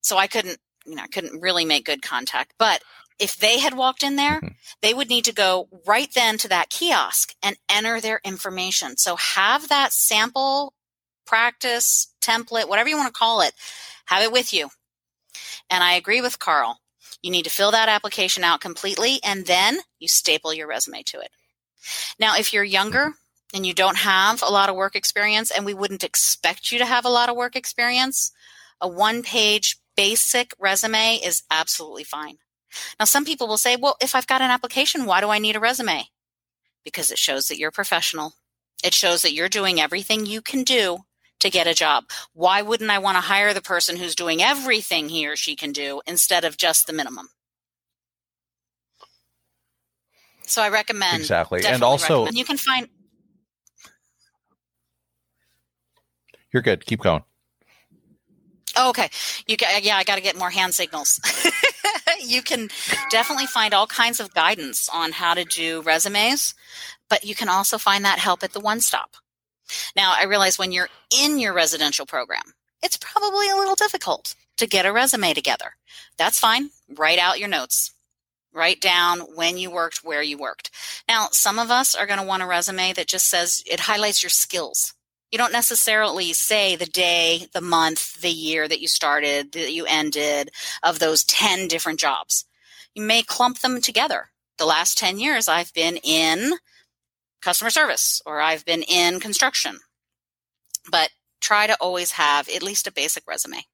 So 0.00 0.16
I 0.16 0.26
couldn't, 0.26 0.58
you 0.86 0.96
know, 0.96 1.02
I 1.02 1.08
couldn't 1.08 1.40
really 1.40 1.64
make 1.64 1.84
good 1.84 2.02
contact. 2.02 2.52
But 2.58 2.82
if 3.18 3.36
they 3.36 3.58
had 3.58 3.76
walked 3.76 4.02
in 4.02 4.16
there, 4.16 4.36
mm-hmm. 4.36 4.48
they 4.82 4.92
would 4.94 5.08
need 5.08 5.24
to 5.26 5.32
go 5.32 5.68
right 5.86 6.08
then 6.14 6.38
to 6.38 6.48
that 6.48 6.70
kiosk 6.70 7.34
and 7.42 7.56
enter 7.68 8.00
their 8.00 8.20
information. 8.24 8.96
So 8.96 9.16
have 9.16 9.68
that 9.68 9.92
sample 9.92 10.74
practice 11.26 12.12
template, 12.20 12.68
whatever 12.68 12.88
you 12.88 12.96
want 12.96 13.12
to 13.12 13.18
call 13.18 13.40
it, 13.40 13.52
have 14.06 14.22
it 14.22 14.32
with 14.32 14.52
you. 14.52 14.68
And 15.70 15.82
I 15.82 15.94
agree 15.94 16.20
with 16.20 16.38
Carl. 16.38 16.80
You 17.22 17.30
need 17.30 17.44
to 17.44 17.50
fill 17.50 17.72
that 17.72 17.88
application 17.88 18.44
out 18.44 18.60
completely 18.60 19.18
and 19.24 19.46
then 19.46 19.78
you 19.98 20.08
staple 20.08 20.54
your 20.54 20.68
resume 20.68 21.02
to 21.04 21.20
it. 21.20 21.30
Now, 22.18 22.36
if 22.36 22.52
you're 22.52 22.64
younger, 22.64 23.14
and 23.54 23.64
you 23.64 23.72
don't 23.72 23.96
have 23.96 24.42
a 24.42 24.50
lot 24.50 24.68
of 24.68 24.76
work 24.76 24.96
experience, 24.96 25.50
and 25.50 25.64
we 25.64 25.74
wouldn't 25.74 26.04
expect 26.04 26.72
you 26.72 26.78
to 26.78 26.84
have 26.84 27.04
a 27.04 27.10
lot 27.10 27.28
of 27.28 27.36
work 27.36 27.56
experience, 27.56 28.32
a 28.80 28.88
one 28.88 29.22
page 29.22 29.78
basic 29.96 30.52
resume 30.58 31.14
is 31.24 31.42
absolutely 31.50 32.04
fine. 32.04 32.38
Now, 32.98 33.04
some 33.04 33.24
people 33.24 33.48
will 33.48 33.58
say, 33.58 33.76
well, 33.76 33.96
if 34.00 34.14
I've 34.14 34.26
got 34.26 34.42
an 34.42 34.50
application, 34.50 35.06
why 35.06 35.20
do 35.20 35.28
I 35.28 35.38
need 35.38 35.56
a 35.56 35.60
resume? 35.60 36.04
Because 36.84 37.10
it 37.10 37.18
shows 37.18 37.48
that 37.48 37.58
you're 37.58 37.70
professional. 37.70 38.34
It 38.84 38.94
shows 38.94 39.22
that 39.22 39.32
you're 39.32 39.48
doing 39.48 39.80
everything 39.80 40.26
you 40.26 40.42
can 40.42 40.62
do 40.62 40.98
to 41.40 41.50
get 41.50 41.66
a 41.66 41.74
job. 41.74 42.04
Why 42.32 42.62
wouldn't 42.62 42.90
I 42.90 42.98
want 42.98 43.16
to 43.16 43.20
hire 43.22 43.52
the 43.54 43.60
person 43.60 43.96
who's 43.96 44.14
doing 44.14 44.42
everything 44.42 45.08
he 45.08 45.26
or 45.26 45.36
she 45.36 45.56
can 45.56 45.72
do 45.72 46.00
instead 46.06 46.44
of 46.44 46.56
just 46.56 46.86
the 46.86 46.92
minimum? 46.92 47.28
So 50.46 50.62
I 50.62 50.68
recommend 50.68 51.22
exactly, 51.22 51.64
and 51.66 51.82
also 51.82 52.20
recommend. 52.20 52.38
you 52.38 52.44
can 52.44 52.56
find 52.56 52.88
You're 56.52 56.62
good. 56.62 56.86
Keep 56.86 57.02
going. 57.02 57.22
Oh, 58.76 58.90
okay. 58.90 59.10
You 59.46 59.56
got, 59.56 59.82
yeah, 59.82 59.96
I 59.96 60.04
got 60.04 60.16
to 60.16 60.22
get 60.22 60.38
more 60.38 60.50
hand 60.50 60.74
signals. 60.74 61.20
you 62.24 62.42
can 62.42 62.68
definitely 63.10 63.46
find 63.46 63.74
all 63.74 63.86
kinds 63.86 64.20
of 64.20 64.34
guidance 64.34 64.88
on 64.92 65.12
how 65.12 65.34
to 65.34 65.44
do 65.44 65.82
resumes, 65.82 66.54
but 67.08 67.24
you 67.24 67.34
can 67.34 67.48
also 67.48 67.78
find 67.78 68.04
that 68.04 68.18
help 68.18 68.42
at 68.42 68.52
the 68.52 68.60
one 68.60 68.80
stop. 68.80 69.16
Now, 69.96 70.14
I 70.16 70.24
realize 70.24 70.58
when 70.58 70.72
you're 70.72 70.88
in 71.10 71.38
your 71.38 71.52
residential 71.52 72.06
program, 72.06 72.54
it's 72.82 72.98
probably 72.98 73.48
a 73.48 73.56
little 73.56 73.74
difficult 73.74 74.34
to 74.58 74.66
get 74.66 74.86
a 74.86 74.92
resume 74.92 75.34
together. 75.34 75.74
That's 76.16 76.40
fine. 76.40 76.70
Write 76.88 77.18
out 77.18 77.38
your 77.38 77.48
notes. 77.48 77.92
Write 78.52 78.80
down 78.80 79.20
when 79.34 79.58
you 79.58 79.70
worked, 79.70 79.98
where 79.98 80.22
you 80.22 80.38
worked. 80.38 80.70
Now, 81.06 81.28
some 81.30 81.58
of 81.58 81.70
us 81.70 81.94
are 81.94 82.06
going 82.06 82.20
to 82.20 82.24
want 82.24 82.42
a 82.42 82.46
resume 82.46 82.94
that 82.94 83.06
just 83.06 83.26
says 83.28 83.62
it 83.66 83.80
highlights 83.80 84.22
your 84.22 84.30
skills. 84.30 84.94
You 85.30 85.38
don't 85.38 85.52
necessarily 85.52 86.32
say 86.32 86.76
the 86.76 86.86
day, 86.86 87.48
the 87.52 87.60
month, 87.60 88.20
the 88.20 88.30
year 88.30 88.68
that 88.68 88.80
you 88.80 88.88
started, 88.88 89.52
that 89.52 89.72
you 89.72 89.84
ended 89.86 90.50
of 90.82 90.98
those 90.98 91.24
10 91.24 91.68
different 91.68 91.98
jobs. 91.98 92.44
You 92.94 93.02
may 93.02 93.22
clump 93.22 93.58
them 93.58 93.80
together. 93.80 94.30
The 94.58 94.66
last 94.66 94.96
10 94.98 95.18
years, 95.18 95.48
I've 95.48 95.74
been 95.74 95.96
in 95.98 96.52
customer 97.42 97.70
service 97.70 98.22
or 98.24 98.40
I've 98.40 98.64
been 98.64 98.82
in 98.82 99.20
construction. 99.20 99.80
But 100.90 101.10
try 101.40 101.66
to 101.66 101.76
always 101.80 102.12
have 102.12 102.48
at 102.48 102.62
least 102.62 102.86
a 102.86 102.92
basic 102.92 103.24
resume. 103.26 103.64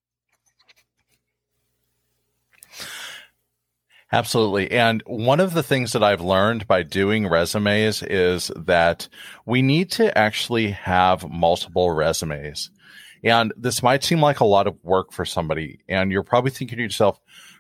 Absolutely. 4.13 4.71
And 4.71 5.03
one 5.07 5.41
of 5.41 5.55
the 5.55 5.63
things 5.63 5.93
that 5.93 6.05
I've 6.05 6.21
learned 6.21 6.69
by 6.69 6.83
doing 6.83 7.27
resumes 7.27 8.03
is 8.03 8.51
that 8.55 9.09
we 9.47 9.63
need 9.63 9.91
to 9.93 10.17
actually 10.17 10.73
have 10.73 11.29
multiple 11.31 11.91
resumes. 11.91 12.71
And 13.25 13.55
this 13.57 13.83
might 13.83 14.05
seem 14.05 14.21
like 14.21 14.41
a 14.41 14.45
lot 14.45 14.67
of 14.67 14.77
work 14.83 15.13
for 15.13 15.25
somebody. 15.25 15.81
And 15.89 16.13
you're 16.13 16.23
probably 16.23 16.51
thinking 16.51 16.77
to 16.77 16.83
yourself, 16.83 17.19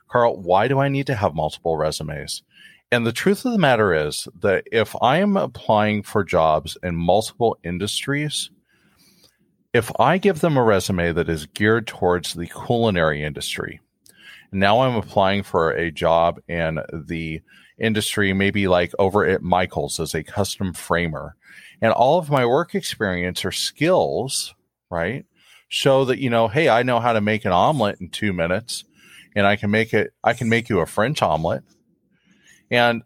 Carl, 0.08 0.36
why 0.36 0.68
do 0.68 0.78
I 0.78 0.88
need 0.88 1.06
to 1.06 1.14
have 1.14 1.34
multiple 1.34 1.78
resumes? 1.78 2.42
And 2.90 3.06
the 3.06 3.12
truth 3.12 3.46
of 3.46 3.52
the 3.52 3.58
matter 3.58 3.94
is 3.94 4.28
that 4.40 4.64
if 4.70 4.94
I 5.00 5.18
am 5.18 5.38
applying 5.38 6.02
for 6.02 6.22
jobs 6.22 6.76
in 6.82 6.94
multiple 6.94 7.56
industries, 7.64 8.50
if 9.72 9.90
I 9.98 10.18
give 10.18 10.40
them 10.40 10.58
a 10.58 10.62
resume 10.62 11.12
that 11.12 11.30
is 11.30 11.46
geared 11.46 11.86
towards 11.86 12.34
the 12.34 12.46
culinary 12.46 13.22
industry, 13.22 13.80
now 14.52 14.80
I'm 14.80 14.96
applying 14.96 15.42
for 15.42 15.70
a 15.72 15.90
job 15.90 16.40
in 16.46 16.80
the 16.92 17.40
industry, 17.78 18.32
maybe 18.32 18.68
like 18.68 18.92
over 18.98 19.24
at 19.24 19.42
Michaels 19.42 19.98
as 19.98 20.14
a 20.14 20.22
custom 20.22 20.72
framer. 20.72 21.36
And 21.80 21.92
all 21.92 22.18
of 22.18 22.30
my 22.30 22.46
work 22.46 22.74
experience 22.74 23.44
or 23.44 23.50
skills, 23.50 24.54
right, 24.90 25.24
show 25.68 26.04
that, 26.04 26.18
you 26.18 26.30
know, 26.30 26.48
hey, 26.48 26.68
I 26.68 26.82
know 26.82 27.00
how 27.00 27.12
to 27.12 27.20
make 27.20 27.44
an 27.44 27.52
omelet 27.52 28.00
in 28.00 28.10
two 28.10 28.32
minutes 28.32 28.84
and 29.34 29.46
I 29.46 29.56
can 29.56 29.70
make 29.70 29.94
it, 29.94 30.12
I 30.22 30.34
can 30.34 30.48
make 30.48 30.68
you 30.68 30.80
a 30.80 30.86
French 30.86 31.22
omelet. 31.22 31.64
And 32.70 33.02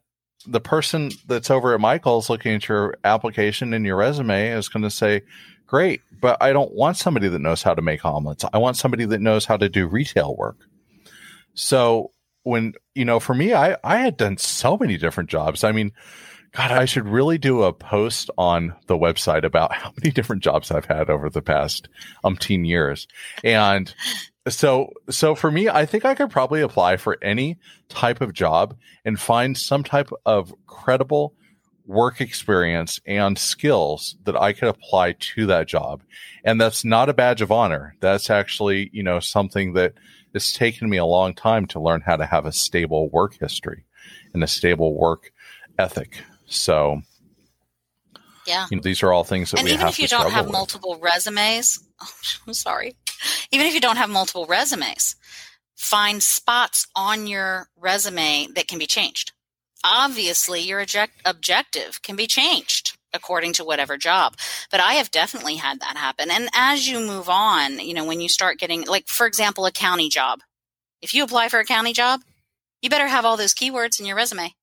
the 0.46 0.60
person 0.60 1.10
that's 1.26 1.50
over 1.50 1.74
at 1.74 1.80
Michaels 1.80 2.28
looking 2.28 2.54
at 2.54 2.68
your 2.68 2.96
application 3.04 3.72
and 3.72 3.86
your 3.86 3.96
resume 3.96 4.48
is 4.48 4.68
going 4.68 4.82
to 4.82 4.90
say, 4.90 5.22
great, 5.66 6.02
but 6.20 6.40
I 6.42 6.52
don't 6.52 6.72
want 6.72 6.96
somebody 6.96 7.28
that 7.28 7.38
knows 7.38 7.62
how 7.62 7.74
to 7.74 7.82
make 7.82 8.04
omelets. 8.04 8.44
I 8.52 8.58
want 8.58 8.76
somebody 8.76 9.04
that 9.06 9.20
knows 9.20 9.44
how 9.44 9.56
to 9.56 9.68
do 9.68 9.86
retail 9.86 10.36
work. 10.36 10.58
So 11.56 12.12
when, 12.44 12.74
you 12.94 13.04
know, 13.04 13.18
for 13.18 13.34
me, 13.34 13.52
I, 13.52 13.76
I 13.82 13.96
had 13.96 14.16
done 14.16 14.36
so 14.36 14.76
many 14.76 14.96
different 14.96 15.28
jobs. 15.28 15.64
I 15.64 15.72
mean, 15.72 15.90
God, 16.52 16.70
I 16.70 16.84
should 16.84 17.08
really 17.08 17.38
do 17.38 17.64
a 17.64 17.72
post 17.72 18.30
on 18.38 18.74
the 18.86 18.96
website 18.96 19.44
about 19.44 19.72
how 19.74 19.92
many 20.00 20.12
different 20.12 20.42
jobs 20.42 20.70
I've 20.70 20.84
had 20.84 21.10
over 21.10 21.28
the 21.28 21.42
past 21.42 21.88
umpteen 22.24 22.66
years. 22.66 23.08
And 23.42 23.92
so, 24.48 24.92
so 25.10 25.34
for 25.34 25.50
me, 25.50 25.68
I 25.68 25.86
think 25.86 26.04
I 26.04 26.14
could 26.14 26.30
probably 26.30 26.60
apply 26.60 26.98
for 26.98 27.18
any 27.20 27.58
type 27.88 28.20
of 28.20 28.32
job 28.32 28.76
and 29.04 29.18
find 29.18 29.58
some 29.58 29.82
type 29.82 30.10
of 30.24 30.54
credible 30.66 31.34
work 31.84 32.20
experience 32.20 33.00
and 33.06 33.38
skills 33.38 34.16
that 34.24 34.36
I 34.36 34.52
could 34.52 34.68
apply 34.68 35.12
to 35.12 35.46
that 35.46 35.68
job. 35.68 36.02
And 36.44 36.60
that's 36.60 36.84
not 36.84 37.08
a 37.08 37.14
badge 37.14 37.42
of 37.42 37.52
honor. 37.52 37.96
That's 38.00 38.30
actually, 38.30 38.90
you 38.92 39.02
know, 39.02 39.20
something 39.20 39.74
that 39.74 39.94
it's 40.36 40.52
taken 40.52 40.88
me 40.88 40.96
a 40.98 41.04
long 41.04 41.34
time 41.34 41.66
to 41.66 41.80
learn 41.80 42.02
how 42.02 42.16
to 42.16 42.26
have 42.26 42.46
a 42.46 42.52
stable 42.52 43.08
work 43.08 43.34
history 43.38 43.84
and 44.34 44.44
a 44.44 44.46
stable 44.46 44.94
work 44.94 45.32
ethic. 45.78 46.22
So, 46.46 47.02
yeah, 48.46 48.66
you 48.70 48.76
know, 48.76 48.82
these 48.82 49.02
are 49.02 49.12
all 49.12 49.24
things 49.24 49.50
that 49.50 49.58
and 49.60 49.64
we 49.64 49.72
even 49.72 49.80
have 49.80 49.90
if 49.94 49.98
you 49.98 50.08
don't 50.08 50.30
have 50.30 50.46
with. 50.46 50.52
multiple 50.52 50.98
resumes, 51.00 51.80
oh, 52.00 52.10
I'm 52.46 52.54
sorry. 52.54 52.96
Even 53.50 53.66
if 53.66 53.74
you 53.74 53.80
don't 53.80 53.96
have 53.96 54.10
multiple 54.10 54.46
resumes, 54.46 55.16
find 55.74 56.22
spots 56.22 56.86
on 56.94 57.26
your 57.26 57.68
resume 57.78 58.48
that 58.54 58.68
can 58.68 58.78
be 58.78 58.86
changed. 58.86 59.32
Obviously, 59.84 60.60
your 60.60 60.80
object- 60.80 61.22
objective 61.24 62.02
can 62.02 62.16
be 62.16 62.26
changed 62.26 62.75
according 63.16 63.54
to 63.54 63.64
whatever 63.64 63.96
job. 63.96 64.36
But 64.70 64.80
I 64.80 64.94
have 64.94 65.10
definitely 65.10 65.56
had 65.56 65.80
that 65.80 65.96
happen. 65.96 66.30
And 66.30 66.48
as 66.54 66.88
you 66.88 67.00
move 67.00 67.28
on, 67.28 67.80
you 67.80 67.94
know, 67.94 68.04
when 68.04 68.20
you 68.20 68.28
start 68.28 68.58
getting, 68.58 68.86
like, 68.86 69.08
for 69.08 69.26
example, 69.26 69.66
a 69.66 69.72
county 69.72 70.08
job, 70.08 70.40
if 71.02 71.14
you 71.14 71.24
apply 71.24 71.48
for 71.48 71.58
a 71.58 71.64
county 71.64 71.92
job, 71.92 72.20
you 72.82 72.90
better 72.90 73.08
have 73.08 73.24
all 73.24 73.36
those 73.36 73.54
keywords 73.54 73.98
in 73.98 74.06
your 74.06 74.16
resume. 74.16 74.54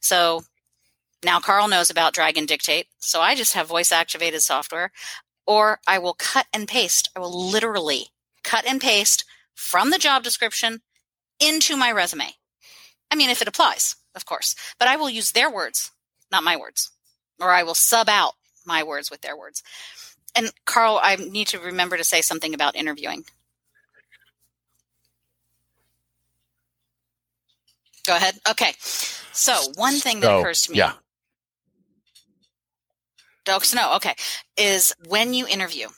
So 0.00 0.42
now 1.24 1.40
Carl 1.40 1.68
knows 1.68 1.90
about 1.90 2.14
Dragon 2.14 2.46
Dictate. 2.46 2.86
So 2.98 3.20
I 3.20 3.34
just 3.34 3.54
have 3.54 3.66
voice 3.68 3.92
activated 3.92 4.42
software, 4.42 4.92
or 5.46 5.80
I 5.86 5.98
will 5.98 6.14
cut 6.14 6.46
and 6.52 6.68
paste. 6.68 7.10
I 7.16 7.20
will 7.20 7.50
literally 7.50 8.08
cut 8.42 8.66
and 8.66 8.80
paste 8.80 9.24
from 9.54 9.90
the 9.90 9.98
job 9.98 10.22
description 10.22 10.82
into 11.40 11.76
my 11.76 11.90
resume. 11.92 12.34
I 13.10 13.16
mean, 13.16 13.30
if 13.30 13.40
it 13.40 13.48
applies, 13.48 13.96
of 14.14 14.24
course, 14.24 14.54
but 14.78 14.88
I 14.88 14.96
will 14.96 15.10
use 15.10 15.32
their 15.32 15.50
words, 15.50 15.92
not 16.30 16.44
my 16.44 16.56
words 16.56 16.90
or 17.40 17.50
I 17.50 17.62
will 17.62 17.74
sub 17.74 18.08
out 18.08 18.34
my 18.64 18.82
words 18.82 19.10
with 19.10 19.20
their 19.20 19.36
words. 19.36 19.62
And 20.34 20.52
Carl, 20.66 21.00
I 21.02 21.16
need 21.16 21.48
to 21.48 21.58
remember 21.58 21.96
to 21.96 22.04
say 22.04 22.20
something 22.20 22.54
about 22.54 22.76
interviewing. 22.76 23.24
Go 28.06 28.16
ahead. 28.16 28.38
Okay. 28.48 28.74
So 29.32 29.54
one 29.76 29.94
thing 29.94 30.20
that 30.20 30.26
So, 30.26 30.40
occurs 30.40 30.62
to 30.62 30.72
me. 30.72 30.78
yeah. 30.78 30.92
Oh, 33.48 33.60
no, 33.74 33.94
okay. 33.96 34.14
Is 34.56 34.92
when 35.08 35.34
you 35.34 35.46
interview, 35.46 35.88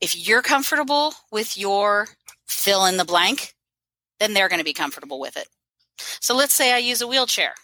if 0.00 0.16
you're 0.28 0.42
comfortable 0.42 1.14
with 1.30 1.58
your 1.58 2.08
fill 2.46 2.86
in 2.86 2.96
the 2.96 3.04
blank, 3.04 3.54
then 4.18 4.32
they're 4.34 4.48
going 4.48 4.60
to 4.60 4.64
be 4.64 4.72
comfortable 4.72 5.20
with 5.20 5.36
it. 5.36 5.48
So 6.20 6.34
let's 6.34 6.54
say 6.54 6.72
I 6.72 6.78
use 6.78 7.00
a 7.00 7.06
wheelchair 7.06 7.54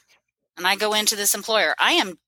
and 0.57 0.66
I 0.66 0.76
go 0.76 0.94
into 0.94 1.16
this 1.16 1.34
employer. 1.34 1.74
I 1.78 1.92
am 1.92 2.18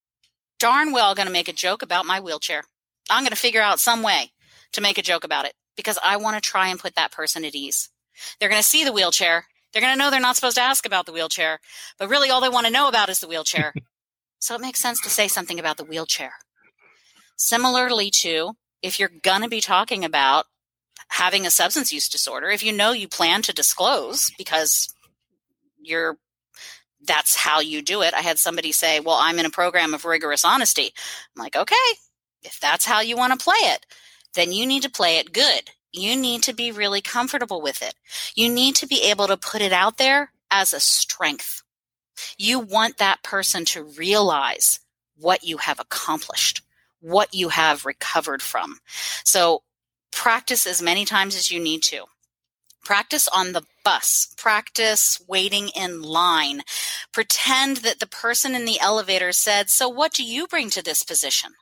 darn 0.59 0.93
well 0.93 1.15
going 1.15 1.27
to 1.27 1.33
make 1.33 1.49
a 1.49 1.53
joke 1.53 1.83
about 1.83 2.07
my 2.07 2.21
wheelchair. 2.21 2.63
I'm 3.11 3.23
going 3.23 3.31
to 3.31 3.37
figure 3.37 3.61
out 3.61 3.81
some 3.81 4.03
way 4.03 4.33
to 4.73 4.81
make 4.81 4.99
a 4.99 5.03
joke 5.03 5.25
about 5.25 5.45
it 5.45 5.55
because 5.77 5.99
I 6.03 6.17
want 6.17 6.37
to 6.37 6.49
try 6.49 6.69
and 6.69 6.81
put 6.81 6.95
that 6.95 7.13
person 7.13 7.45
at 7.45 7.55
ease. 7.55 7.91
They're 8.39 8.49
going 8.49 8.63
to 8.63 8.67
see 8.67 8.85
the 8.85 8.93
wheelchair. 8.93 9.47
They're 9.73 9.83
going 9.83 9.93
to 9.93 9.99
know 9.99 10.11
they're 10.11 10.21
not 10.21 10.37
supposed 10.37 10.57
to 10.57 10.63
ask 10.63 10.87
about 10.87 11.07
the 11.07 11.13
wheelchair, 11.13 11.59
but 11.99 12.09
really 12.09 12.31
all 12.31 12.41
they 12.41 12.49
want 12.49 12.67
to 12.67 12.73
know 12.73 12.89
about 12.89 13.09
is 13.09 13.21
the 13.21 13.29
wheelchair. 13.29 13.75
so 14.39 14.55
it 14.55 14.61
makes 14.61 14.81
sense 14.81 15.01
to 15.03 15.11
say 15.11 15.29
something 15.29 15.59
about 15.59 15.77
the 15.77 15.85
wheelchair. 15.85 16.33
Similarly 17.37 18.11
to 18.11 18.53
if 18.83 19.01
you're 19.01 19.11
going 19.23 19.43
to 19.43 19.49
be 19.49 19.61
talking 19.61 20.05
about 20.05 20.47
having 21.09 21.45
a 21.45 21.51
substance 21.51 21.93
use 21.93 22.09
disorder, 22.09 22.49
if 22.51 22.63
you 22.63 22.73
know 22.73 22.93
you 22.93 23.09
plan 23.09 23.43
to 23.43 23.53
disclose 23.53 24.31
because 24.39 24.95
you're 25.83 26.19
that's 27.07 27.37
how 27.37 27.61
you 27.61 27.83
do 27.83 28.03
it. 28.03 28.15
I 28.15 28.21
had 28.21 28.39
somebody 28.39 28.73
say, 28.73 29.01
Well, 29.01 29.17
I'm 29.17 29.39
in 29.39 29.47
a 29.47 29.51
program 29.51 29.95
of 29.95 30.05
rigorous 30.05 30.45
honesty. 30.45 30.93
I'm 31.37 31.43
like, 31.43 31.57
Okay, 31.57 31.75
if 32.43 32.59
that's 32.61 32.87
how 32.87 33.01
you 33.01 33.17
want 33.17 33.39
to 33.39 33.43
play 33.45 33.59
it, 33.61 33.87
then 34.35 34.53
you 34.53 34.67
need 34.67 34.83
to 34.83 34.91
play 34.91 35.19
it 35.19 35.33
good. 35.33 35.71
You 35.93 36.17
need 36.17 36.43
to 36.45 36.53
be 36.53 36.73
really 36.73 37.01
comfortable 37.01 37.63
with 37.63 37.83
it. 37.83 37.95
You 38.35 38.49
need 38.49 38.75
to 38.77 38.87
be 38.87 39.03
able 39.03 39.29
to 39.29 39.37
put 39.37 39.63
it 39.63 39.73
out 39.73 39.97
there 39.97 40.33
as 40.51 40.73
a 40.73 40.81
strength. 40.81 41.63
You 42.37 42.59
want 42.59 42.99
that 42.99 43.23
person 43.23 43.65
to 43.67 43.85
realize 43.85 44.81
what 45.17 45.45
you 45.45 45.59
have 45.59 45.79
accomplished, 45.79 46.63
what 47.01 47.33
you 47.33 47.51
have 47.51 47.85
recovered 47.85 48.43
from. 48.43 48.79
So 49.25 49.63
practice 50.11 50.67
as 50.67 50.83
many 50.83 51.05
times 51.05 51.37
as 51.37 51.51
you 51.51 51.61
need 51.61 51.83
to. 51.85 52.05
Practice 52.85 53.29
on 53.29 53.53
the 53.53 53.63
bus. 53.85 54.35
Practice 54.37 55.21
waiting 55.29 55.69
in 55.77 56.03
line. 56.03 56.63
Pretend 57.13 57.79
that 57.79 58.01
the 58.01 58.07
person 58.07 58.55
in 58.55 58.65
the 58.65 58.81
elevator 58.81 59.33
said, 59.33 59.71
So, 59.71 59.89
what 59.89 60.13
do 60.13 60.25
you 60.25 60.47
bring 60.47 60.71
to 60.71 60.83
this 60.83 61.03
position? 61.03 61.53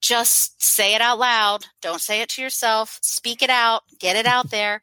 Just 0.00 0.62
say 0.62 0.94
it 0.94 1.00
out 1.00 1.18
loud. 1.18 1.66
Don't 1.82 2.00
say 2.00 2.20
it 2.20 2.28
to 2.30 2.42
yourself. 2.42 2.98
Speak 3.02 3.42
it 3.42 3.50
out. 3.50 3.82
Get 3.98 4.16
it 4.16 4.26
out 4.26 4.50
there. 4.50 4.82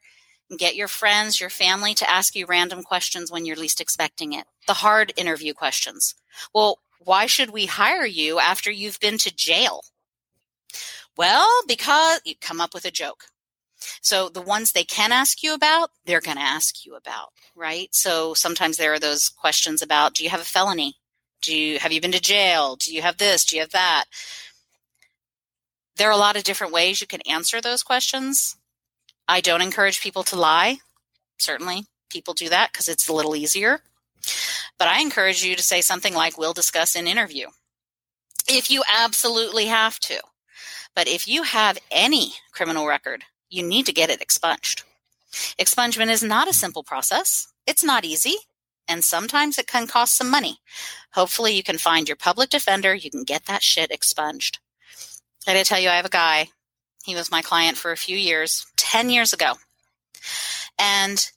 And 0.50 0.58
get 0.58 0.76
your 0.76 0.88
friends, 0.88 1.40
your 1.40 1.50
family 1.50 1.94
to 1.94 2.10
ask 2.10 2.36
you 2.36 2.46
random 2.46 2.82
questions 2.82 3.32
when 3.32 3.44
you're 3.46 3.56
least 3.56 3.80
expecting 3.80 4.32
it. 4.32 4.44
The 4.66 4.74
hard 4.74 5.12
interview 5.16 5.54
questions. 5.54 6.14
Well, 6.54 6.78
why 7.00 7.26
should 7.26 7.50
we 7.50 7.66
hire 7.66 8.06
you 8.06 8.38
after 8.38 8.70
you've 8.70 9.00
been 9.00 9.18
to 9.18 9.34
jail? 9.34 9.82
Well, 11.16 11.48
because 11.66 12.20
you 12.24 12.34
come 12.40 12.60
up 12.60 12.74
with 12.74 12.84
a 12.84 12.90
joke. 12.90 13.24
So 14.00 14.28
the 14.28 14.40
ones 14.40 14.72
they 14.72 14.84
can 14.84 15.12
ask 15.12 15.42
you 15.42 15.54
about, 15.54 15.90
they're 16.04 16.20
going 16.20 16.36
to 16.36 16.42
ask 16.42 16.84
you 16.84 16.94
about, 16.94 17.30
right? 17.54 17.88
So 17.92 18.34
sometimes 18.34 18.76
there 18.76 18.92
are 18.92 18.98
those 18.98 19.28
questions 19.28 19.82
about, 19.82 20.14
do 20.14 20.24
you 20.24 20.30
have 20.30 20.40
a 20.40 20.44
felony? 20.44 20.96
Do 21.42 21.56
you, 21.56 21.78
have 21.78 21.92
you 21.92 22.00
been 22.00 22.12
to 22.12 22.20
jail? 22.20 22.76
Do 22.76 22.94
you 22.94 23.02
have 23.02 23.18
this? 23.18 23.44
Do 23.44 23.56
you 23.56 23.62
have 23.62 23.72
that? 23.72 24.04
There 25.96 26.08
are 26.08 26.12
a 26.12 26.16
lot 26.16 26.36
of 26.36 26.44
different 26.44 26.72
ways 26.72 27.00
you 27.00 27.06
can 27.06 27.20
answer 27.22 27.60
those 27.60 27.82
questions. 27.82 28.56
I 29.28 29.40
don't 29.40 29.62
encourage 29.62 30.00
people 30.00 30.22
to 30.24 30.36
lie. 30.36 30.78
Certainly, 31.38 31.84
people 32.10 32.34
do 32.34 32.48
that 32.48 32.72
because 32.72 32.88
it's 32.88 33.08
a 33.08 33.12
little 33.12 33.34
easier. 33.34 33.80
But 34.78 34.88
I 34.88 35.00
encourage 35.00 35.42
you 35.44 35.56
to 35.56 35.62
say 35.62 35.80
something 35.80 36.14
like, 36.14 36.36
we'll 36.36 36.52
discuss 36.52 36.96
in 36.96 37.06
interview. 37.06 37.48
If 38.48 38.70
you 38.70 38.82
absolutely 38.88 39.66
have 39.66 39.98
to. 40.00 40.20
But 40.94 41.08
if 41.08 41.26
you 41.28 41.42
have 41.42 41.78
any 41.90 42.34
criminal 42.52 42.86
record, 42.86 43.24
you 43.48 43.62
need 43.62 43.86
to 43.86 43.92
get 43.92 44.10
it 44.10 44.20
expunged. 44.20 44.82
Expungement 45.58 46.10
is 46.10 46.22
not 46.22 46.48
a 46.48 46.52
simple 46.52 46.82
process. 46.82 47.48
It's 47.66 47.84
not 47.84 48.04
easy. 48.04 48.36
And 48.88 49.04
sometimes 49.04 49.58
it 49.58 49.66
can 49.66 49.86
cost 49.86 50.16
some 50.16 50.30
money. 50.30 50.58
Hopefully 51.12 51.54
you 51.54 51.62
can 51.62 51.78
find 51.78 52.08
your 52.08 52.16
public 52.16 52.50
defender. 52.50 52.94
You 52.94 53.10
can 53.10 53.24
get 53.24 53.46
that 53.46 53.62
shit 53.62 53.90
expunged. 53.90 54.60
I 55.46 55.52
gotta 55.52 55.64
tell 55.64 55.80
you, 55.80 55.88
I 55.88 55.96
have 55.96 56.06
a 56.06 56.10
guy. 56.10 56.48
He 57.04 57.14
was 57.14 57.30
my 57.30 57.42
client 57.42 57.76
for 57.76 57.92
a 57.92 57.96
few 57.96 58.16
years, 58.16 58.66
10 58.76 59.10
years 59.10 59.32
ago. 59.32 59.54
And 60.78 61.30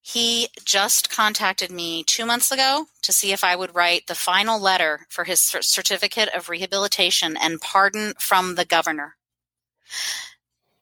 he 0.00 0.48
just 0.64 1.10
contacted 1.10 1.70
me 1.70 2.02
two 2.04 2.24
months 2.24 2.50
ago 2.50 2.86
to 3.02 3.12
see 3.12 3.32
if 3.32 3.44
I 3.44 3.56
would 3.56 3.74
write 3.74 4.06
the 4.06 4.14
final 4.14 4.58
letter 4.58 5.06
for 5.10 5.24
his 5.24 5.40
certificate 5.40 6.30
of 6.34 6.48
rehabilitation 6.48 7.36
and 7.36 7.60
pardon 7.60 8.14
from 8.18 8.54
the 8.54 8.64
governor. 8.64 9.16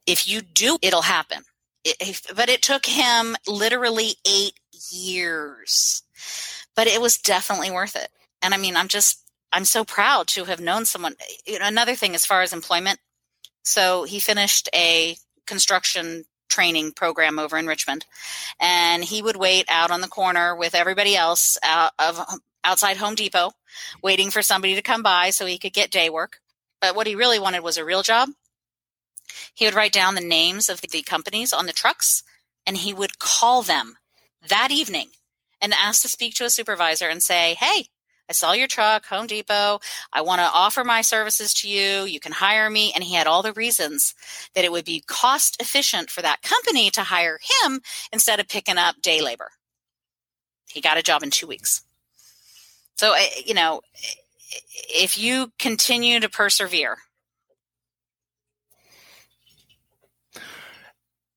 If 0.06 0.28
you 0.28 0.40
do, 0.40 0.78
it'll 0.82 1.02
happen. 1.02 1.42
It, 1.84 2.22
but 2.34 2.48
it 2.48 2.62
took 2.62 2.86
him 2.86 3.36
literally 3.46 4.14
eight 4.26 4.54
years. 4.90 6.02
But 6.74 6.86
it 6.86 7.00
was 7.00 7.18
definitely 7.18 7.70
worth 7.70 7.96
it. 7.96 8.08
And 8.42 8.54
I 8.54 8.56
mean, 8.56 8.76
I'm 8.76 8.88
just, 8.88 9.22
I'm 9.52 9.64
so 9.64 9.84
proud 9.84 10.28
to 10.28 10.44
have 10.44 10.60
known 10.60 10.84
someone. 10.84 11.14
You 11.46 11.58
know, 11.58 11.66
another 11.66 11.94
thing 11.94 12.14
as 12.14 12.26
far 12.26 12.42
as 12.42 12.52
employment. 12.52 12.98
So 13.64 14.04
he 14.04 14.20
finished 14.20 14.68
a 14.74 15.16
construction 15.46 16.24
training 16.48 16.92
program 16.92 17.38
over 17.38 17.58
in 17.58 17.66
Richmond, 17.66 18.06
and 18.60 19.02
he 19.02 19.20
would 19.22 19.36
wait 19.36 19.66
out 19.68 19.90
on 19.90 20.00
the 20.00 20.08
corner 20.08 20.54
with 20.54 20.74
everybody 20.74 21.16
else 21.16 21.58
out 21.62 21.92
of 21.98 22.20
outside 22.64 22.96
Home 22.96 23.14
Depot, 23.14 23.52
waiting 24.02 24.30
for 24.30 24.42
somebody 24.42 24.74
to 24.74 24.82
come 24.82 25.02
by 25.02 25.30
so 25.30 25.46
he 25.46 25.58
could 25.58 25.72
get 25.72 25.90
day 25.90 26.10
work. 26.10 26.40
But 26.80 26.94
what 26.94 27.06
he 27.06 27.14
really 27.14 27.38
wanted 27.38 27.62
was 27.62 27.78
a 27.78 27.84
real 27.84 28.02
job. 28.02 28.28
He 29.54 29.64
would 29.64 29.74
write 29.74 29.92
down 29.92 30.14
the 30.14 30.20
names 30.20 30.68
of 30.68 30.80
the 30.80 31.02
companies 31.02 31.52
on 31.52 31.66
the 31.66 31.72
trucks, 31.72 32.22
and 32.66 32.78
he 32.78 32.92
would 32.92 33.18
call 33.18 33.62
them 33.62 33.96
that 34.48 34.70
evening 34.70 35.10
and 35.60 35.72
ask 35.72 36.02
to 36.02 36.08
speak 36.08 36.34
to 36.34 36.44
a 36.44 36.50
supervisor 36.50 37.08
and 37.08 37.22
say, 37.22 37.54
"Hey, 37.54 37.88
I 38.28 38.32
saw 38.32 38.52
your 38.52 38.66
truck, 38.66 39.06
Home 39.06 39.26
Depot. 39.26 39.78
I 40.12 40.20
want 40.20 40.40
to 40.40 40.50
offer 40.52 40.82
my 40.82 41.00
services 41.00 41.54
to 41.54 41.68
you. 41.68 42.04
You 42.04 42.18
can 42.18 42.32
hire 42.32 42.68
me. 42.68 42.92
And 42.92 43.04
he 43.04 43.14
had 43.14 43.26
all 43.26 43.42
the 43.42 43.52
reasons 43.52 44.14
that 44.54 44.64
it 44.64 44.72
would 44.72 44.84
be 44.84 45.04
cost 45.06 45.60
efficient 45.60 46.10
for 46.10 46.22
that 46.22 46.42
company 46.42 46.90
to 46.90 47.02
hire 47.02 47.38
him 47.62 47.82
instead 48.12 48.40
of 48.40 48.48
picking 48.48 48.78
up 48.78 49.00
day 49.00 49.20
labor. 49.20 49.52
He 50.68 50.80
got 50.80 50.98
a 50.98 51.02
job 51.02 51.22
in 51.22 51.30
two 51.30 51.46
weeks. 51.46 51.82
So, 52.96 53.12
eh, 53.12 53.28
you 53.44 53.54
know, 53.54 53.82
if 54.88 55.18
you 55.18 55.52
continue 55.58 56.18
to 56.18 56.28
persevere, 56.28 56.98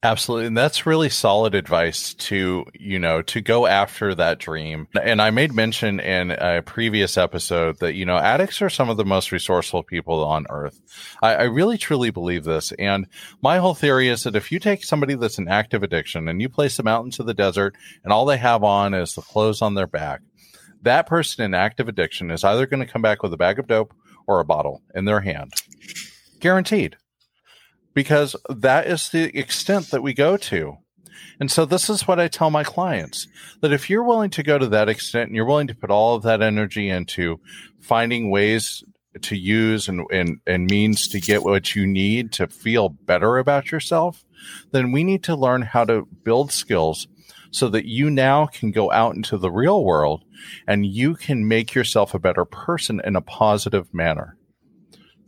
Absolutely. 0.02 0.48
And 0.48 0.58
that's 0.58 0.86
really 0.86 1.10
solid 1.10 1.54
advice 1.54 2.14
to, 2.14 2.64
you 2.74 3.00
know, 3.00 3.22
to 3.24 3.42
go 3.42 3.66
after 3.68 4.16
that 4.16 4.40
dream. 4.40 4.88
And 5.02 5.22
I 5.22 5.30
made 5.30 5.54
mention 5.54 6.00
in 6.00 6.32
a 6.32 6.62
previous 6.62 7.18
episode 7.18 7.80
that, 7.80 7.96
you 7.96 8.06
know, 8.06 8.16
addicts 8.16 8.62
are 8.62 8.70
some 8.70 8.90
of 8.90 8.96
the 8.96 9.04
most 9.04 9.34
resourceful 9.34 9.84
people 9.84 10.24
on 10.24 10.46
earth. 10.50 10.80
I, 11.22 11.36
I 11.36 11.44
really 11.44 11.78
truly 11.78 12.12
believe 12.12 12.46
this. 12.46 12.72
And 12.80 13.08
my 13.42 13.58
whole 13.58 13.74
theory 13.74 14.08
is 14.08 14.24
that 14.24 14.38
if 14.38 14.54
you 14.54 14.60
take 14.60 14.86
somebody 14.86 15.16
that's 15.16 15.38
an 15.38 15.50
active 15.50 15.84
addiction 15.84 16.30
and 16.30 16.42
you 16.42 16.48
place 16.48 16.78
them 16.78 16.88
out 16.88 17.04
into 17.04 17.24
the 17.24 17.34
desert 17.34 17.76
and 18.06 18.14
all 18.14 18.26
they 18.26 18.38
have 18.38 18.64
on 18.64 18.94
is 18.94 19.16
the 19.16 19.22
clothes 19.22 19.62
on 19.62 19.74
their 19.74 19.88
back, 19.88 20.22
that 20.82 21.08
person 21.08 21.44
in 21.44 21.54
active 21.54 21.90
addiction 21.90 22.32
is 22.32 22.46
either 22.46 22.66
going 22.66 22.86
to 22.86 22.92
come 22.92 23.02
back 23.02 23.22
with 23.22 23.34
a 23.34 23.38
bag 23.38 23.60
of 23.60 23.68
dope 23.68 23.94
or 24.28 24.40
a 24.40 24.46
bottle 24.46 24.82
in 24.96 25.04
their 25.04 25.20
hand. 25.20 25.52
Guaranteed 26.40 26.96
because 27.94 28.36
that 28.50 28.88
is 28.88 29.10
the 29.10 29.38
extent 29.38 29.92
that 29.92 30.04
we 30.04 30.14
go 30.14 30.38
to. 30.38 30.78
And 31.40 31.50
so 31.50 31.66
this 31.66 31.90
is 31.90 32.08
what 32.08 32.20
I 32.20 32.28
tell 32.28 32.50
my 32.50 32.64
clients 32.64 33.28
that 33.62 33.72
if 33.72 33.90
you're 33.90 34.04
willing 34.04 34.30
to 34.32 34.44
go 34.44 34.58
to 34.58 34.68
that 34.68 34.90
extent 34.90 35.28
and 35.28 35.36
you're 35.36 35.46
willing 35.46 35.68
to 35.68 35.76
put 35.76 35.92
all 35.92 36.16
of 36.16 36.24
that 36.24 36.42
energy 36.42 36.90
into 36.90 37.40
finding 37.80 38.30
ways 38.30 38.84
to 39.22 39.36
use 39.36 39.88
and, 39.88 40.06
and, 40.12 40.40
and 40.46 40.70
means 40.70 41.08
to 41.08 41.20
get 41.20 41.44
what 41.44 41.76
you 41.76 41.88
need 41.88 42.32
to 42.34 42.48
feel 42.48 42.90
better 42.90 43.38
about 43.38 43.72
yourself, 43.72 44.24
then 44.72 44.92
we 44.92 45.04
need 45.04 45.24
to 45.24 45.36
learn 45.36 45.62
how 45.62 45.86
to 45.86 46.08
build 46.24 46.52
skills 46.52 47.08
so 47.52 47.68
that 47.70 47.86
you 47.86 48.10
now 48.10 48.46
can 48.46 48.72
go 48.72 48.92
out 48.92 49.16
into 49.16 49.38
the 49.38 49.52
real 49.52 49.84
world 49.84 50.24
and 50.68 50.86
you 50.86 51.16
can 51.16 51.48
make 51.48 51.74
yourself 51.74 52.14
a 52.14 52.20
better 52.20 52.46
person 52.46 53.02
in 53.04 53.16
a 53.16 53.22
positive 53.22 53.92
manner. 53.94 54.38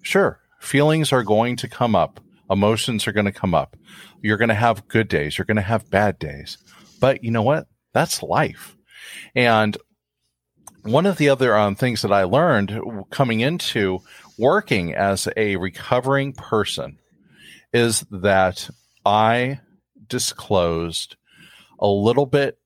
Sure, 0.01 0.39
feelings 0.59 1.12
are 1.12 1.24
going 1.24 1.55
to 1.55 1.68
come 1.68 1.95
up 1.95 2.20
Emotions 2.51 3.07
are 3.07 3.13
going 3.13 3.25
to 3.25 3.31
come 3.31 3.55
up. 3.55 3.77
You're 4.21 4.37
going 4.37 4.49
to 4.49 4.55
have 4.55 4.87
good 4.87 5.07
days. 5.07 5.37
You're 5.37 5.45
going 5.45 5.55
to 5.55 5.61
have 5.61 5.89
bad 5.89 6.19
days. 6.19 6.57
But 6.99 7.23
you 7.23 7.31
know 7.31 7.41
what? 7.41 7.67
That's 7.93 8.21
life. 8.21 8.75
And 9.35 9.77
one 10.83 11.05
of 11.05 11.17
the 11.17 11.29
other 11.29 11.57
um, 11.57 11.75
things 11.75 12.01
that 12.01 12.11
I 12.11 12.23
learned 12.23 12.79
coming 13.09 13.39
into 13.39 13.99
working 14.37 14.93
as 14.93 15.27
a 15.37 15.55
recovering 15.55 16.33
person 16.33 16.99
is 17.73 18.01
that 18.11 18.69
I 19.05 19.59
disclosed 20.07 21.15
a 21.79 21.87
little 21.87 22.25
bit 22.25 22.57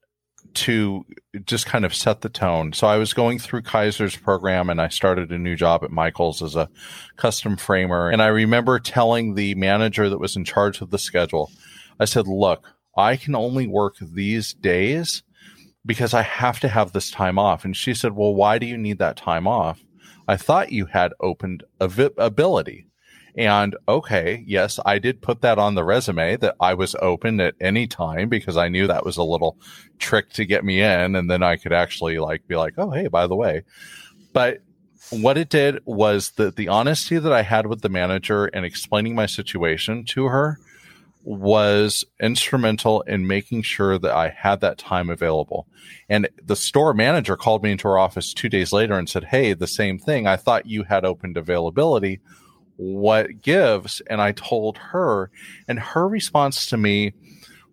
to 0.56 1.06
just 1.46 1.66
kind 1.66 1.86
of 1.86 1.94
set 1.94 2.22
the 2.22 2.30
tone. 2.30 2.74
So 2.74 2.88
I 2.88 2.98
was 2.98 3.14
going 3.14 3.40
through 3.40 3.64
Kaiser's 3.64 4.16
program 4.16 4.70
and 4.70 4.82
I 4.82 4.88
started 4.88 5.32
a 5.32 5.38
new 5.38 5.56
job 5.56 5.84
at 5.84 5.92
Michaels 5.92 6.42
as 6.42 6.56
a 6.56 6.70
custom 7.18 7.58
framer. 7.58 8.10
And 8.10 8.22
I 8.22 8.28
remember 8.28 8.80
telling 8.80 9.36
the 9.36 9.56
manager 9.56 10.10
that 10.10 10.20
was 10.20 10.36
in 10.36 10.46
charge 10.46 10.82
of 10.82 10.92
the 10.92 10.98
schedule, 10.98 11.52
I 12.00 12.06
said, 12.06 12.28
look, 12.28 12.74
I 12.98 13.18
can 13.18 13.36
only 13.36 13.68
work 13.68 13.96
these 14.02 14.54
days 14.54 15.24
because 15.86 16.14
I 16.14 16.24
have 16.24 16.60
to 16.62 16.68
have 16.68 16.92
this 16.92 17.12
time 17.12 17.38
off. 17.38 17.66
And 17.66 17.76
she 17.76 17.94
said, 17.94 18.14
well, 18.14 18.34
why 18.34 18.58
do 18.58 18.66
you 18.66 18.78
need 18.78 19.00
that 19.00 19.18
time 19.18 19.48
off? 19.48 19.84
I 20.28 20.38
thought 20.38 20.72
you 20.72 20.88
had 20.88 21.14
opened 21.20 21.64
ability. 21.80 22.88
And 23.38 23.76
okay, 23.88 24.44
yes, 24.48 24.80
I 24.86 24.98
did 24.98 25.22
put 25.22 25.42
that 25.42 25.60
on 25.60 25.76
the 25.76 25.84
resume 25.84 26.38
that 26.38 26.56
I 26.60 26.74
was 26.74 26.96
open 27.02 27.42
at 27.42 27.56
any 27.60 27.86
time 27.86 28.30
because 28.30 28.56
I 28.56 28.70
knew 28.70 28.88
that 28.88 29.06
was 29.06 29.18
a 29.18 29.24
little 29.24 29.58
trick 30.00 30.32
to 30.34 30.46
get 30.46 30.64
me 30.64 30.82
in. 30.82 31.16
And 31.16 31.30
then 31.30 31.44
I 31.44 31.58
could 31.58 31.74
actually 31.74 32.18
like 32.20 32.48
be 32.48 32.56
like, 32.56 32.76
oh, 32.78 32.92
hey, 32.92 33.08
by 33.08 33.28
the 33.28 33.36
way. 33.36 33.64
But 34.32 34.62
what 35.10 35.38
it 35.38 35.50
did 35.50 35.80
was 35.86 36.32
that 36.32 36.56
the 36.56 36.70
honesty 36.70 37.18
that 37.18 37.34
I 37.34 37.42
had 37.42 37.68
with 37.68 37.82
the 37.82 37.90
manager 37.90 38.46
and 38.46 38.66
explaining 38.66 39.16
my 39.16 39.26
situation 39.26 40.06
to 40.06 40.26
her 40.26 40.58
was 41.24 42.06
instrumental 42.22 43.02
in 43.02 43.28
making 43.28 43.64
sure 43.64 43.98
that 43.98 44.12
I 44.12 44.30
had 44.30 44.62
that 44.62 44.78
time 44.78 45.10
available. 45.10 45.68
And 46.08 46.30
the 46.42 46.56
store 46.56 46.94
manager 46.94 47.36
called 47.36 47.64
me 47.64 47.72
into 47.72 47.88
her 47.88 47.98
office 47.98 48.34
two 48.34 48.48
days 48.48 48.72
later 48.72 48.98
and 48.98 49.10
said, 49.10 49.26
Hey, 49.26 49.54
the 49.54 49.68
same 49.68 49.98
thing. 49.98 50.28
I 50.28 50.38
thought 50.38 50.68
you 50.68 50.84
had 50.84 51.04
opened 51.04 51.36
availability 51.36 52.22
what 52.78 53.42
gives 53.42 54.02
and 54.08 54.22
i 54.22 54.32
told 54.32 54.78
her 54.78 55.30
and 55.68 55.80
her 55.80 56.08
response 56.08 56.66
to 56.66 56.78
me 56.78 57.14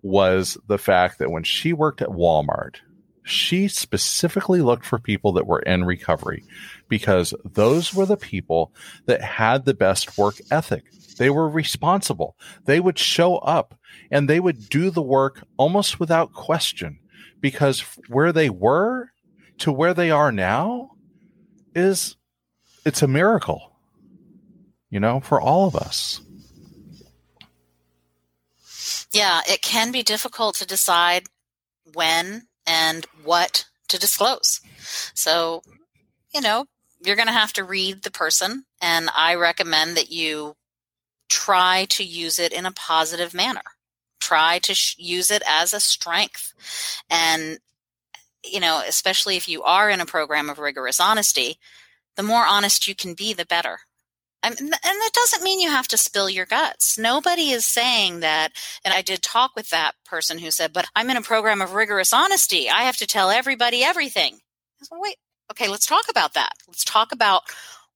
was 0.02 0.58
the 0.68 0.78
fact 0.78 1.18
that 1.18 1.30
when 1.30 1.42
she 1.42 1.72
worked 1.72 2.02
at 2.02 2.08
walmart 2.08 2.76
she 3.24 3.68
specifically 3.68 4.60
looked 4.60 4.84
for 4.84 4.98
people 4.98 5.32
that 5.32 5.46
were 5.46 5.60
in 5.60 5.84
recovery 5.84 6.44
because 6.88 7.32
those 7.44 7.94
were 7.94 8.06
the 8.06 8.16
people 8.16 8.72
that 9.06 9.22
had 9.22 9.64
the 9.64 9.74
best 9.74 10.18
work 10.18 10.40
ethic. 10.50 10.84
They 11.18 11.30
were 11.30 11.48
responsible. 11.48 12.36
They 12.64 12.80
would 12.80 12.98
show 12.98 13.36
up 13.36 13.78
and 14.10 14.28
they 14.28 14.40
would 14.40 14.68
do 14.68 14.90
the 14.90 15.02
work 15.02 15.46
almost 15.56 16.00
without 16.00 16.32
question 16.32 16.98
because 17.40 17.80
where 18.08 18.32
they 18.32 18.50
were 18.50 19.10
to 19.58 19.70
where 19.72 19.94
they 19.94 20.10
are 20.10 20.32
now 20.32 20.92
is 21.74 22.16
it's 22.84 23.02
a 23.02 23.08
miracle 23.08 23.71
you 24.92 25.00
know, 25.00 25.18
for 25.20 25.40
all 25.40 25.66
of 25.66 25.74
us. 25.74 26.20
Yeah, 29.10 29.40
it 29.48 29.62
can 29.62 29.90
be 29.90 30.02
difficult 30.02 30.54
to 30.56 30.66
decide 30.66 31.24
when 31.94 32.42
and 32.66 33.06
what 33.24 33.64
to 33.88 33.98
disclose. 33.98 34.60
So, 35.14 35.62
you 36.34 36.42
know, 36.42 36.66
you're 37.00 37.16
going 37.16 37.26
to 37.26 37.32
have 37.32 37.54
to 37.54 37.64
read 37.64 38.02
the 38.02 38.10
person, 38.10 38.64
and 38.82 39.08
I 39.16 39.34
recommend 39.34 39.96
that 39.96 40.10
you 40.10 40.56
try 41.28 41.86
to 41.88 42.04
use 42.04 42.38
it 42.38 42.52
in 42.52 42.66
a 42.66 42.72
positive 42.72 43.32
manner. 43.32 43.62
Try 44.20 44.58
to 44.60 44.74
sh- 44.74 44.94
use 44.98 45.30
it 45.30 45.42
as 45.48 45.72
a 45.72 45.80
strength. 45.80 46.52
And, 47.08 47.58
you 48.44 48.60
know, 48.60 48.82
especially 48.86 49.36
if 49.36 49.48
you 49.48 49.62
are 49.62 49.88
in 49.88 50.02
a 50.02 50.06
program 50.06 50.50
of 50.50 50.58
rigorous 50.58 51.00
honesty, 51.00 51.58
the 52.16 52.22
more 52.22 52.44
honest 52.44 52.86
you 52.86 52.94
can 52.94 53.14
be, 53.14 53.32
the 53.32 53.46
better 53.46 53.80
and 54.42 54.56
that 54.56 55.10
doesn't 55.12 55.42
mean 55.42 55.60
you 55.60 55.70
have 55.70 55.88
to 55.88 55.96
spill 55.96 56.28
your 56.28 56.46
guts. 56.46 56.98
Nobody 56.98 57.50
is 57.50 57.66
saying 57.66 58.20
that. 58.20 58.50
And 58.84 58.92
I 58.92 59.02
did 59.02 59.22
talk 59.22 59.52
with 59.54 59.70
that 59.70 59.92
person 60.04 60.38
who 60.38 60.50
said, 60.50 60.72
but 60.72 60.86
I'm 60.96 61.10
in 61.10 61.16
a 61.16 61.22
program 61.22 61.62
of 61.62 61.74
rigorous 61.74 62.12
honesty. 62.12 62.68
I 62.68 62.82
have 62.82 62.96
to 62.98 63.06
tell 63.06 63.30
everybody 63.30 63.84
everything. 63.84 64.40
I 64.80 64.84
said, 64.84 64.98
wait, 64.98 65.16
okay, 65.50 65.68
let's 65.68 65.86
talk 65.86 66.06
about 66.10 66.34
that. 66.34 66.52
Let's 66.66 66.84
talk 66.84 67.12
about 67.12 67.42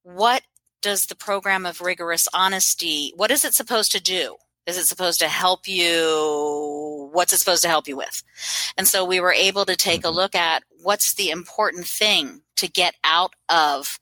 what 0.03 0.43
does 0.81 1.07
the 1.07 1.15
program 1.15 1.65
of 1.65 1.81
rigorous 1.81 2.27
honesty, 2.33 3.11
what 3.15 3.31
is 3.31 3.43
it 3.43 3.53
supposed 3.53 3.91
to 3.91 4.01
do? 4.01 4.37
Is 4.65 4.77
it 4.77 4.85
supposed 4.85 5.19
to 5.21 5.29
help 5.29 5.67
you? 5.67 7.09
What's 7.13 7.31
it 7.33 7.39
supposed 7.39 7.63
to 7.63 7.69
help 7.69 7.87
you 7.87 7.95
with? 7.95 8.21
And 8.77 8.87
so 8.87 9.05
we 9.05 9.19
were 9.21 9.31
able 9.31 9.65
to 9.65 9.77
take 9.77 10.03
a 10.03 10.07
mm-hmm. 10.07 10.15
look 10.15 10.35
at 10.35 10.63
what's 10.83 11.13
the 11.13 11.29
important 11.29 11.87
thing 11.87 12.41
to 12.57 12.67
get 12.67 12.95
out 13.03 13.33
of 13.49 13.97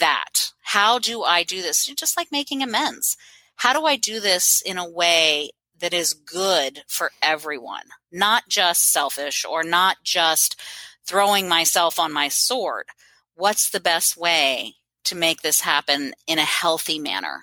that? 0.00 0.52
How 0.62 0.98
do 0.98 1.22
I 1.22 1.42
do 1.42 1.62
this? 1.62 1.86
Just 1.86 2.16
like 2.16 2.32
making 2.32 2.62
amends. 2.62 3.16
How 3.56 3.72
do 3.72 3.86
I 3.86 3.96
do 3.96 4.20
this 4.20 4.60
in 4.60 4.78
a 4.78 4.88
way 4.88 5.50
that 5.78 5.94
is 5.94 6.14
good 6.14 6.82
for 6.88 7.10
everyone, 7.22 7.84
not 8.10 8.48
just 8.48 8.92
selfish 8.92 9.44
or 9.44 9.62
not 9.62 9.98
just 10.02 10.60
throwing 11.06 11.48
myself 11.48 11.98
on 11.98 12.12
my 12.12 12.28
sword? 12.28 12.86
What's 13.34 13.70
the 13.70 13.80
best 13.80 14.16
way 14.16 14.74
to 15.04 15.14
make 15.14 15.42
this 15.42 15.60
happen 15.60 16.14
in 16.26 16.38
a 16.38 16.44
healthy 16.44 16.98
manner? 16.98 17.42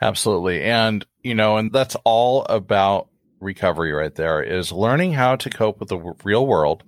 Absolutely. 0.00 0.62
And, 0.62 1.06
you 1.22 1.34
know, 1.34 1.56
and 1.56 1.72
that's 1.72 1.96
all 2.04 2.44
about 2.46 3.08
recovery 3.40 3.92
right 3.92 4.14
there 4.14 4.42
is 4.42 4.72
learning 4.72 5.12
how 5.12 5.36
to 5.36 5.50
cope 5.50 5.78
with 5.78 5.88
the 5.88 6.14
real 6.24 6.46
world, 6.46 6.82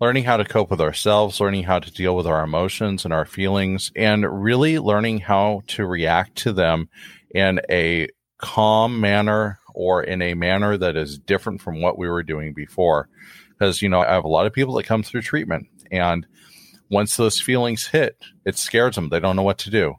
learning 0.00 0.24
how 0.24 0.36
to 0.36 0.44
cope 0.44 0.70
with 0.70 0.80
ourselves, 0.80 1.40
learning 1.40 1.64
how 1.64 1.78
to 1.78 1.90
deal 1.92 2.16
with 2.16 2.26
our 2.26 2.42
emotions 2.42 3.04
and 3.04 3.12
our 3.12 3.24
feelings, 3.24 3.92
and 3.94 4.42
really 4.42 4.78
learning 4.78 5.20
how 5.20 5.62
to 5.66 5.86
react 5.86 6.36
to 6.36 6.52
them 6.52 6.88
in 7.34 7.60
a 7.70 8.08
calm 8.38 9.00
manner 9.00 9.58
or 9.74 10.02
in 10.02 10.22
a 10.22 10.34
manner 10.34 10.76
that 10.76 10.96
is 10.96 11.18
different 11.18 11.60
from 11.60 11.80
what 11.80 11.98
we 11.98 12.08
were 12.08 12.22
doing 12.22 12.54
before. 12.54 13.08
Because, 13.50 13.82
you 13.82 13.88
know, 13.88 14.00
I 14.00 14.12
have 14.12 14.24
a 14.24 14.28
lot 14.28 14.46
of 14.46 14.52
people 14.52 14.74
that 14.74 14.86
come 14.86 15.02
through 15.02 15.22
treatment 15.22 15.68
and 15.90 16.26
once 16.90 17.16
those 17.16 17.40
feelings 17.40 17.86
hit, 17.86 18.16
it 18.44 18.58
scares 18.58 18.96
them. 18.96 19.08
They 19.08 19.20
don't 19.20 19.36
know 19.36 19.42
what 19.42 19.58
to 19.58 19.70
do. 19.70 19.94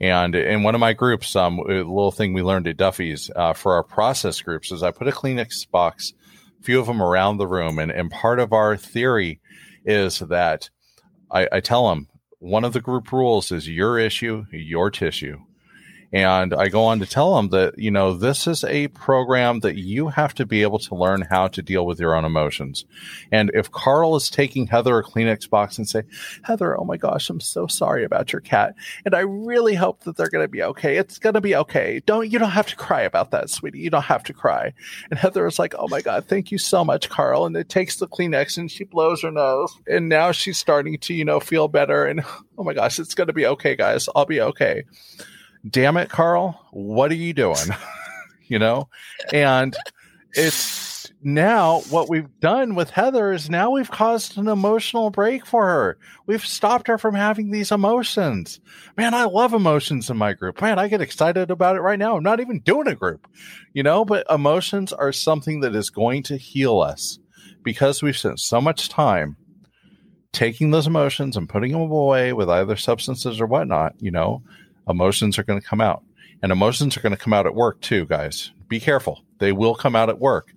And 0.00 0.34
in 0.34 0.62
one 0.62 0.74
of 0.74 0.80
my 0.80 0.92
groups, 0.92 1.34
um, 1.34 1.58
a 1.58 1.82
little 1.82 2.12
thing 2.12 2.32
we 2.32 2.42
learned 2.42 2.68
at 2.68 2.76
Duffy's 2.76 3.30
uh, 3.34 3.52
for 3.52 3.74
our 3.74 3.82
process 3.82 4.40
groups 4.40 4.70
is 4.70 4.82
I 4.82 4.92
put 4.92 5.08
a 5.08 5.12
Kleenex 5.12 5.68
box 5.70 6.14
few 6.62 6.80
of 6.80 6.86
them 6.86 7.02
around 7.02 7.36
the 7.36 7.46
room. 7.46 7.78
And, 7.78 7.90
and 7.90 8.10
part 8.10 8.40
of 8.40 8.52
our 8.52 8.76
theory 8.76 9.40
is 9.84 10.18
that 10.20 10.70
I, 11.30 11.48
I 11.52 11.60
tell 11.60 11.88
them 11.88 12.08
one 12.38 12.64
of 12.64 12.72
the 12.72 12.80
group 12.80 13.10
rules 13.12 13.50
is 13.50 13.68
your 13.68 13.98
issue, 13.98 14.44
your 14.52 14.90
tissue. 14.90 15.38
And 16.12 16.54
I 16.54 16.68
go 16.68 16.84
on 16.84 17.00
to 17.00 17.06
tell 17.06 17.36
them 17.36 17.50
that, 17.50 17.78
you 17.78 17.90
know, 17.90 18.14
this 18.14 18.46
is 18.46 18.64
a 18.64 18.88
program 18.88 19.60
that 19.60 19.76
you 19.76 20.08
have 20.08 20.32
to 20.34 20.46
be 20.46 20.62
able 20.62 20.78
to 20.80 20.94
learn 20.94 21.22
how 21.22 21.48
to 21.48 21.60
deal 21.60 21.84
with 21.84 22.00
your 22.00 22.14
own 22.14 22.24
emotions. 22.24 22.86
And 23.30 23.50
if 23.52 23.70
Carl 23.70 24.16
is 24.16 24.30
taking 24.30 24.66
Heather 24.66 24.98
a 24.98 25.04
Kleenex 25.04 25.50
box 25.50 25.76
and 25.76 25.86
say, 25.86 26.04
Heather, 26.42 26.78
oh 26.80 26.84
my 26.84 26.96
gosh, 26.96 27.28
I'm 27.28 27.40
so 27.40 27.66
sorry 27.66 28.04
about 28.04 28.32
your 28.32 28.40
cat. 28.40 28.74
And 29.04 29.14
I 29.14 29.20
really 29.20 29.74
hope 29.74 30.04
that 30.04 30.16
they're 30.16 30.30
going 30.30 30.44
to 30.44 30.50
be 30.50 30.62
okay. 30.62 30.96
It's 30.96 31.18
going 31.18 31.34
to 31.34 31.42
be 31.42 31.54
okay. 31.56 32.00
Don't, 32.06 32.30
you 32.30 32.38
don't 32.38 32.50
have 32.50 32.68
to 32.68 32.76
cry 32.76 33.02
about 33.02 33.30
that, 33.32 33.50
sweetie. 33.50 33.80
You 33.80 33.90
don't 33.90 34.02
have 34.02 34.24
to 34.24 34.32
cry. 34.32 34.72
And 35.10 35.18
Heather 35.18 35.46
is 35.46 35.58
like, 35.58 35.74
oh 35.78 35.88
my 35.88 36.00
God, 36.00 36.26
thank 36.26 36.50
you 36.50 36.58
so 36.58 36.84
much, 36.84 37.10
Carl. 37.10 37.44
And 37.44 37.54
it 37.54 37.68
takes 37.68 37.96
the 37.96 38.08
Kleenex 38.08 38.56
and 38.56 38.70
she 38.70 38.84
blows 38.84 39.22
her 39.22 39.30
nose. 39.30 39.76
And 39.86 40.08
now 40.08 40.32
she's 40.32 40.56
starting 40.56 40.98
to, 41.00 41.12
you 41.12 41.26
know, 41.26 41.38
feel 41.38 41.68
better. 41.68 42.06
And 42.06 42.22
oh 42.56 42.64
my 42.64 42.72
gosh, 42.72 42.98
it's 42.98 43.14
going 43.14 43.26
to 43.26 43.34
be 43.34 43.44
okay, 43.44 43.76
guys. 43.76 44.08
I'll 44.16 44.24
be 44.24 44.40
okay 44.40 44.84
damn 45.68 45.96
it, 45.96 46.08
Carl, 46.08 46.66
what 46.72 47.10
are 47.10 47.16
you 47.16 47.32
doing? 47.32 47.56
you 48.48 48.58
know? 48.58 48.88
And 49.32 49.76
it's 50.32 51.10
now 51.22 51.80
what 51.90 52.08
we've 52.08 52.28
done 52.40 52.74
with 52.74 52.90
Heather 52.90 53.32
is 53.32 53.50
now 53.50 53.70
we've 53.70 53.90
caused 53.90 54.38
an 54.38 54.48
emotional 54.48 55.10
break 55.10 55.44
for 55.44 55.66
her. 55.66 55.98
We've 56.26 56.44
stopped 56.44 56.86
her 56.88 56.98
from 56.98 57.14
having 57.14 57.50
these 57.50 57.72
emotions. 57.72 58.60
Man, 58.96 59.14
I 59.14 59.24
love 59.24 59.52
emotions 59.52 60.10
in 60.10 60.16
my 60.16 60.32
group. 60.32 60.60
Man, 60.60 60.78
I 60.78 60.88
get 60.88 61.00
excited 61.00 61.50
about 61.50 61.76
it 61.76 61.80
right 61.80 61.98
now. 61.98 62.16
I'm 62.16 62.22
not 62.22 62.40
even 62.40 62.60
doing 62.60 62.86
a 62.86 62.94
group, 62.94 63.26
you 63.72 63.82
know, 63.82 64.04
but 64.04 64.26
emotions 64.30 64.92
are 64.92 65.12
something 65.12 65.60
that 65.60 65.74
is 65.74 65.90
going 65.90 66.22
to 66.24 66.36
heal 66.36 66.80
us 66.80 67.18
because 67.62 68.02
we've 68.02 68.16
spent 68.16 68.40
so 68.40 68.60
much 68.60 68.88
time 68.88 69.36
taking 70.32 70.70
those 70.70 70.86
emotions 70.86 71.36
and 71.36 71.48
putting 71.48 71.72
them 71.72 71.80
away 71.80 72.32
with 72.32 72.48
either 72.48 72.76
substances 72.76 73.40
or 73.40 73.46
whatnot, 73.46 73.94
you 73.98 74.10
know, 74.10 74.42
emotions 74.88 75.38
are 75.38 75.44
going 75.44 75.60
to 75.60 75.66
come 75.66 75.80
out. 75.80 76.02
And 76.42 76.52
emotions 76.52 76.96
are 76.96 77.00
going 77.00 77.16
to 77.16 77.22
come 77.22 77.32
out 77.32 77.46
at 77.46 77.54
work 77.54 77.80
too, 77.80 78.06
guys. 78.06 78.52
Be 78.68 78.80
careful. 78.80 79.24
They 79.38 79.52
will 79.52 79.74
come 79.74 79.96
out 79.96 80.08
at 80.08 80.20
work. 80.20 80.52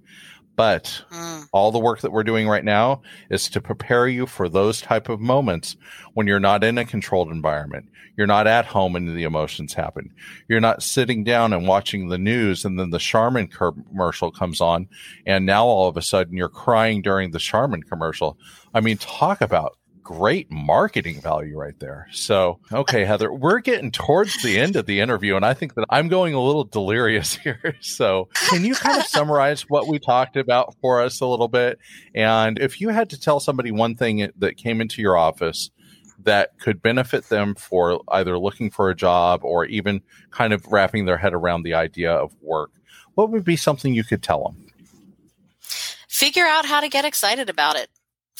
But 0.56 1.04
mm. 1.12 1.48
all 1.54 1.72
the 1.72 1.80
work 1.80 2.02
that 2.02 2.12
we're 2.12 2.24
doing 2.24 2.48
right 2.48 2.64
now 2.64 3.02
is 3.30 3.50
to 3.50 3.62
prepare 3.62 4.08
you 4.08 4.28
for 4.28 4.50
those 4.50 4.82
type 4.82 5.10
of 5.10 5.20
moments 5.20 5.78
when 6.14 6.28
you're 6.28 6.40
not 6.40 6.64
in 6.64 6.78
a 6.78 6.86
controlled 6.86 7.32
environment. 7.32 7.90
You're 8.18 8.28
not 8.28 8.48
at 8.48 8.66
home 8.66 8.96
and 8.96 9.08
the 9.18 9.24
emotions 9.24 9.74
happen. 9.74 10.14
You're 10.48 10.60
not 10.60 10.84
sitting 10.84 11.24
down 11.24 11.54
and 11.54 11.68
watching 11.68 12.10
the 12.10 12.18
news 12.18 12.66
and 12.66 12.78
then 12.78 12.90
the 12.90 13.00
Charmin 13.00 13.48
commercial 13.48 14.30
comes 14.30 14.62
on 14.62 14.90
and 15.26 15.46
now 15.46 15.66
all 15.66 15.88
of 15.88 15.98
a 15.98 16.02
sudden 16.02 16.36
you're 16.36 16.50
crying 16.50 17.02
during 17.02 17.32
the 17.32 17.40
Charmin 17.40 17.82
commercial. 17.82 18.38
I 18.74 18.82
mean, 18.82 18.98
talk 18.98 19.42
about 19.42 19.78
great 20.12 20.52
marketing 20.52 21.22
value 21.22 21.58
right 21.58 21.80
there. 21.80 22.08
So, 22.12 22.60
okay, 22.72 23.06
Heather, 23.06 23.32
we're 23.32 23.60
getting 23.60 23.92
towards 23.92 24.42
the 24.44 24.58
end 24.58 24.76
of 24.76 24.86
the 24.86 25.00
interview, 25.00 25.38
and 25.38 25.46
I 25.46 25.54
think 25.54 25.76
that 25.76 25.86
I'm 25.90 26.10
going 26.10 26.34
a 26.34 26.42
little 26.42 26.66
delirious 26.66 27.36
here. 27.44 27.78
So, 27.80 28.28
can 28.50 28.66
you 28.66 28.76
kind 28.76 29.00
of 29.00 29.06
summarize 29.08 29.62
what 29.70 29.88
we 29.88 30.00
talked 30.00 30.36
about 30.36 30.76
for 30.82 31.02
us 31.02 31.22
a 31.22 31.26
little 31.26 31.48
bit? 31.48 31.80
And 32.14 32.60
if 32.60 32.82
you 32.82 32.90
had 32.90 33.10
to 33.12 33.20
tell 33.20 33.40
somebody 33.40 33.72
one 33.72 33.96
thing 33.96 34.30
that 34.38 34.58
came 34.58 34.82
into 34.82 35.02
your 35.02 35.18
office 35.18 35.72
that 36.24 36.60
could 36.60 36.82
benefit 36.82 37.30
them 37.30 37.56
for 37.56 38.02
either 38.10 38.38
looking 38.38 38.70
for 38.70 38.90
a 38.90 38.96
job 38.96 39.44
or 39.44 39.66
even 39.66 40.02
kind 40.30 40.52
of 40.52 40.66
wrapping 40.68 41.06
their 41.06 41.18
head 41.18 41.34
around 41.34 41.64
the 41.64 41.74
idea 41.74 42.12
of 42.12 42.36
work, 42.42 42.72
what 43.16 43.32
would 43.32 43.46
be 43.46 43.56
something 43.56 43.94
you 43.94 44.04
could 44.04 44.22
tell 44.22 44.44
them? 44.44 44.68
Figure 46.10 46.46
out 46.46 46.66
how 46.66 46.82
to 46.82 46.90
get 46.90 47.06
excited 47.06 47.50
about 47.50 47.78
it 47.78 47.90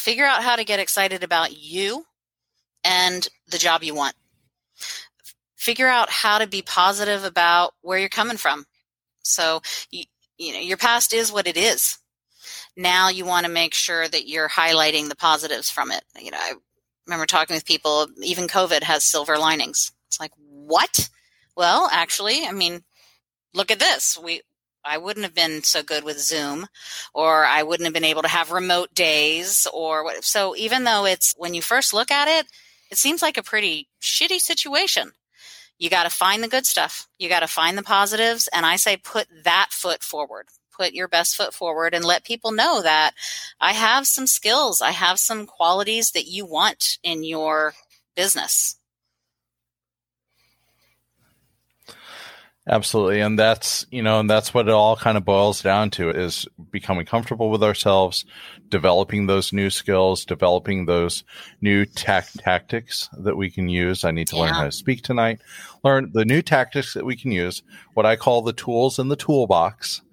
figure 0.02 0.26
out 0.26 0.44
how 0.44 0.56
to 0.56 0.64
get 0.64 0.80
excited 0.80 1.24
about 1.24 1.58
you 1.58 2.06
and 2.84 3.28
the 3.48 3.58
job 3.58 3.84
you 3.84 3.94
want. 3.94 4.16
Figure 5.56 5.88
out 5.88 6.10
how 6.10 6.40
to 6.40 6.48
be 6.48 6.62
positive 6.62 7.24
about 7.24 7.74
where 7.82 8.00
you're 8.00 8.10
coming 8.10 8.38
from. 8.38 8.66
So, 9.24 9.62
you, 9.92 10.06
you 10.38 10.54
know, 10.54 10.60
your 10.60 10.78
past 10.78 11.14
is 11.14 11.32
what 11.32 11.48
it 11.48 11.56
is. 11.56 12.00
Now 12.76 13.10
you 13.10 13.26
want 13.26 13.46
to 13.46 13.52
make 13.52 13.76
sure 13.76 14.08
that 14.08 14.28
you're 14.28 14.50
highlighting 14.50 15.08
the 15.08 15.16
positives 15.16 15.70
from 15.70 15.92
it. 15.92 16.04
You 16.20 16.32
know, 16.32 16.40
I 16.40 16.54
remember 17.06 17.28
talking 17.28 17.56
with 17.56 17.66
people, 17.66 18.08
even 18.24 18.48
COVID 18.48 18.82
has 18.82 19.04
silver 19.04 19.38
linings. 19.38 19.92
It's 20.08 20.20
like, 20.20 20.32
what? 20.38 21.10
Well, 21.56 21.90
actually, 21.92 22.46
I 22.46 22.54
mean, 22.54 22.82
look 23.54 23.70
at 23.70 23.80
this. 23.80 24.18
We 24.18 24.42
I 24.84 24.98
wouldn't 24.98 25.26
have 25.26 25.36
been 25.36 25.64
so 25.64 25.84
good 25.84 26.04
with 26.04 26.20
Zoom 26.20 26.68
or 27.14 27.46
I 27.46 27.64
wouldn't 27.64 27.86
have 27.86 27.94
been 27.94 28.04
able 28.04 28.22
to 28.24 28.28
have 28.28 28.52
remote 28.52 28.94
days 28.94 29.68
or 29.74 30.04
what. 30.04 30.24
So 30.24 30.56
even 30.56 30.84
though 30.84 31.06
it's 31.06 31.34
when 31.38 31.54
you 31.54 31.62
first 31.62 31.94
look 31.94 32.12
at 32.12 32.28
it, 32.28 32.48
it 32.90 32.98
seems 32.98 33.22
like 33.22 33.38
a 33.38 33.44
pretty 33.44 33.88
shitty 34.02 34.40
situation. 34.40 35.12
You 35.80 35.90
got 35.90 36.04
to 36.04 36.10
find 36.10 36.44
the 36.44 36.48
good 36.48 36.66
stuff. 36.66 37.08
You 37.18 37.30
got 37.30 37.40
to 37.40 37.48
find 37.48 37.78
the 37.78 37.84
positives. 37.84 38.48
And 38.54 38.66
I 38.66 38.76
say 38.76 38.98
put 38.98 39.28
that 39.44 39.70
foot 39.72 40.04
forward. 40.04 40.48
Put 40.76 40.94
your 40.94 41.08
best 41.08 41.36
foot 41.36 41.54
forward 41.54 41.94
and 41.94 42.06
let 42.06 42.24
people 42.24 42.52
know 42.52 42.82
that 42.82 43.14
I 43.60 43.74
have 43.74 44.08
some 44.08 44.28
skills. 44.28 44.82
I 44.82 44.92
have 44.92 45.20
some 45.20 45.46
qualities 45.46 46.12
that 46.12 46.28
you 46.28 46.46
want 46.46 46.98
in 47.04 47.24
your 47.24 47.74
business. 48.16 48.78
Absolutely. 52.70 53.22
And 53.22 53.40
that's, 53.40 53.88
you 53.90 54.04
know, 54.04 54.20
and 54.20 54.30
that's 54.30 54.54
what 54.54 54.68
it 54.68 54.74
all 54.74 54.96
kind 54.96 55.18
of 55.18 55.26
boils 55.26 55.64
down 55.64 55.90
to 55.92 56.12
is 56.12 56.48
becoming 56.70 57.08
comfortable 57.08 57.50
with 57.50 57.64
ourselves, 57.64 58.24
developing 58.70 59.26
those 59.26 59.52
new 59.52 59.72
skills, 59.72 60.26
developing 60.26 60.86
those 60.86 61.24
new 61.60 61.86
tac- 61.86 62.30
tactics 62.38 63.10
that 63.18 63.36
we 63.36 63.50
can 63.50 63.68
use. 63.68 64.04
I 64.04 64.12
need 64.12 64.28
to 64.28 64.36
yeah. 64.36 64.44
learn 64.44 64.54
how 64.54 64.64
to 64.66 64.72
speak 64.72 65.02
tonight, 65.02 65.42
learn 65.84 66.12
the 66.14 66.24
new 66.24 66.44
tactics 66.44 66.94
that 66.94 67.06
we 67.06 67.16
can 67.16 67.32
use, 67.32 67.64
what 67.96 68.06
I 68.06 68.16
call 68.16 68.44
the 68.44 68.54
tools 68.54 69.00
in 69.00 69.08
the 69.08 69.16
toolbox. 69.16 70.04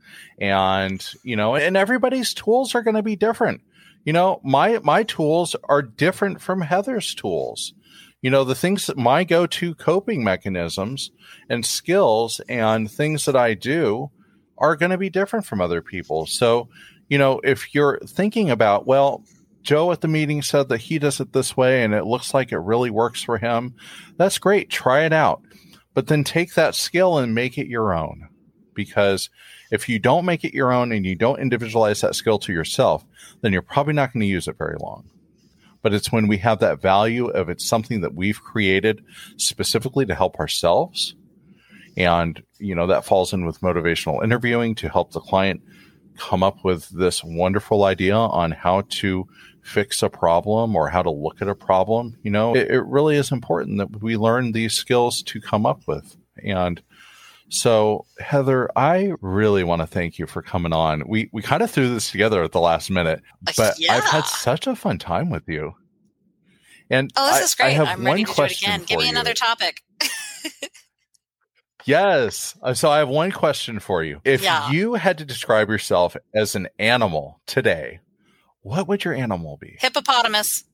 And, 0.40 1.06
you 1.22 1.36
know, 1.36 1.54
and 1.54 1.76
everybody's 1.76 2.32
tools 2.32 2.74
are 2.74 2.82
going 2.82 2.96
to 2.96 3.02
be 3.02 3.16
different. 3.16 3.60
You 4.04 4.14
know, 4.14 4.40
my, 4.42 4.78
my 4.78 5.02
tools 5.02 5.54
are 5.64 5.82
different 5.82 6.40
from 6.40 6.62
Heather's 6.62 7.14
tools 7.14 7.74
you 8.22 8.30
know, 8.30 8.44
the 8.44 8.54
things 8.54 8.86
that 8.86 8.96
my 8.96 9.24
go 9.24 9.46
to 9.46 9.74
coping 9.74 10.24
mechanisms 10.24 11.10
and 11.48 11.64
skills 11.64 12.40
and 12.48 12.90
things 12.90 13.24
that 13.26 13.36
I 13.36 13.54
do 13.54 14.10
are 14.56 14.76
going 14.76 14.90
to 14.90 14.98
be 14.98 15.10
different 15.10 15.46
from 15.46 15.60
other 15.60 15.80
people. 15.80 16.26
So, 16.26 16.68
you 17.08 17.18
know, 17.18 17.40
if 17.44 17.74
you're 17.74 18.00
thinking 18.00 18.50
about, 18.50 18.86
well, 18.86 19.24
Joe 19.62 19.92
at 19.92 20.00
the 20.00 20.08
meeting 20.08 20.42
said 20.42 20.68
that 20.68 20.80
he 20.80 20.98
does 20.98 21.20
it 21.20 21.32
this 21.32 21.56
way 21.56 21.84
and 21.84 21.94
it 21.94 22.06
looks 22.06 22.34
like 22.34 22.52
it 22.52 22.58
really 22.58 22.90
works 22.90 23.22
for 23.22 23.38
him. 23.38 23.74
That's 24.16 24.38
great. 24.38 24.70
Try 24.70 25.04
it 25.04 25.12
out. 25.12 25.42
But 25.94 26.06
then 26.08 26.24
take 26.24 26.54
that 26.54 26.74
skill 26.74 27.18
and 27.18 27.34
make 27.34 27.58
it 27.58 27.66
your 27.66 27.94
own. 27.94 28.28
Because 28.74 29.30
if 29.70 29.88
you 29.88 29.98
don't 29.98 30.24
make 30.24 30.44
it 30.44 30.54
your 30.54 30.72
own 30.72 30.92
and 30.92 31.04
you 31.04 31.14
don't 31.14 31.40
individualize 31.40 32.00
that 32.00 32.14
skill 32.14 32.38
to 32.40 32.52
yourself, 32.52 33.04
then 33.42 33.52
you're 33.52 33.62
probably 33.62 33.92
not 33.92 34.12
going 34.12 34.20
to 34.20 34.26
use 34.26 34.48
it 34.48 34.56
very 34.56 34.76
long. 34.80 35.08
But 35.82 35.94
it's 35.94 36.10
when 36.10 36.26
we 36.26 36.38
have 36.38 36.58
that 36.60 36.80
value 36.80 37.28
of 37.28 37.48
it's 37.48 37.64
something 37.64 38.00
that 38.00 38.14
we've 38.14 38.42
created 38.42 39.04
specifically 39.36 40.06
to 40.06 40.14
help 40.14 40.36
ourselves. 40.36 41.14
And, 41.96 42.42
you 42.58 42.74
know, 42.74 42.86
that 42.86 43.04
falls 43.04 43.32
in 43.32 43.44
with 43.44 43.60
motivational 43.60 44.22
interviewing 44.22 44.74
to 44.76 44.88
help 44.88 45.12
the 45.12 45.20
client 45.20 45.62
come 46.16 46.42
up 46.42 46.64
with 46.64 46.88
this 46.90 47.22
wonderful 47.24 47.84
idea 47.84 48.16
on 48.16 48.50
how 48.50 48.82
to 48.88 49.26
fix 49.62 50.02
a 50.02 50.08
problem 50.08 50.74
or 50.74 50.88
how 50.88 51.02
to 51.02 51.10
look 51.10 51.40
at 51.40 51.48
a 51.48 51.54
problem. 51.54 52.16
You 52.22 52.30
know, 52.30 52.54
it, 52.54 52.70
it 52.70 52.84
really 52.84 53.16
is 53.16 53.32
important 53.32 53.78
that 53.78 54.02
we 54.02 54.16
learn 54.16 54.52
these 54.52 54.74
skills 54.74 55.22
to 55.24 55.40
come 55.40 55.66
up 55.66 55.82
with. 55.86 56.16
And 56.44 56.82
so, 57.48 58.04
Heather, 58.18 58.70
I 58.76 59.12
really 59.20 59.64
want 59.64 59.80
to 59.82 59.86
thank 59.86 60.18
you 60.18 60.26
for 60.26 60.42
coming 60.42 60.72
on. 60.72 61.02
We 61.06 61.30
we 61.32 61.42
kind 61.42 61.62
of 61.62 61.70
threw 61.70 61.88
this 61.92 62.10
together 62.10 62.42
at 62.42 62.52
the 62.52 62.60
last 62.60 62.90
minute, 62.90 63.22
Uh, 63.46 63.52
but 63.56 63.78
yeah. 63.78 63.94
I've 63.96 64.04
had 64.04 64.24
such 64.26 64.66
a 64.66 64.76
fun 64.76 64.98
time 64.98 65.30
with 65.30 65.48
you. 65.48 65.74
And 66.90 67.10
Oh, 67.16 67.26
this 67.26 67.36
I- 67.36 67.44
is 67.44 67.56
I 67.58 67.62
great. 67.64 67.74
have 67.74 67.88
I'm 67.88 67.98
one 68.04 68.12
ready 68.12 68.24
to 68.24 68.32
do 68.34 68.42
it 68.42 68.58
again. 68.62 68.82
Give 68.84 68.98
me 68.98 69.04
you. 69.06 69.10
another 69.10 69.34
topic. 69.34 69.82
Yes. 71.84 72.54
Uh, 72.62 72.74
So 72.74 72.90
I 72.90 72.98
have 72.98 73.08
one 73.08 73.32
question 73.32 73.80
for 73.80 74.02
you. 74.02 74.20
If 74.24 74.42
Yeah. 74.42 74.70
you 74.70 74.94
had 74.94 75.16
to 75.18 75.24
describe 75.24 75.70
yourself 75.70 76.16
as 76.34 76.54
an 76.54 76.68
animal 76.78 77.40
today, 77.46 78.00
what 78.60 78.86
would 78.88 79.04
your 79.04 79.14
animal 79.14 79.56
be? 79.56 79.76
Hippopotamus. 79.80 80.64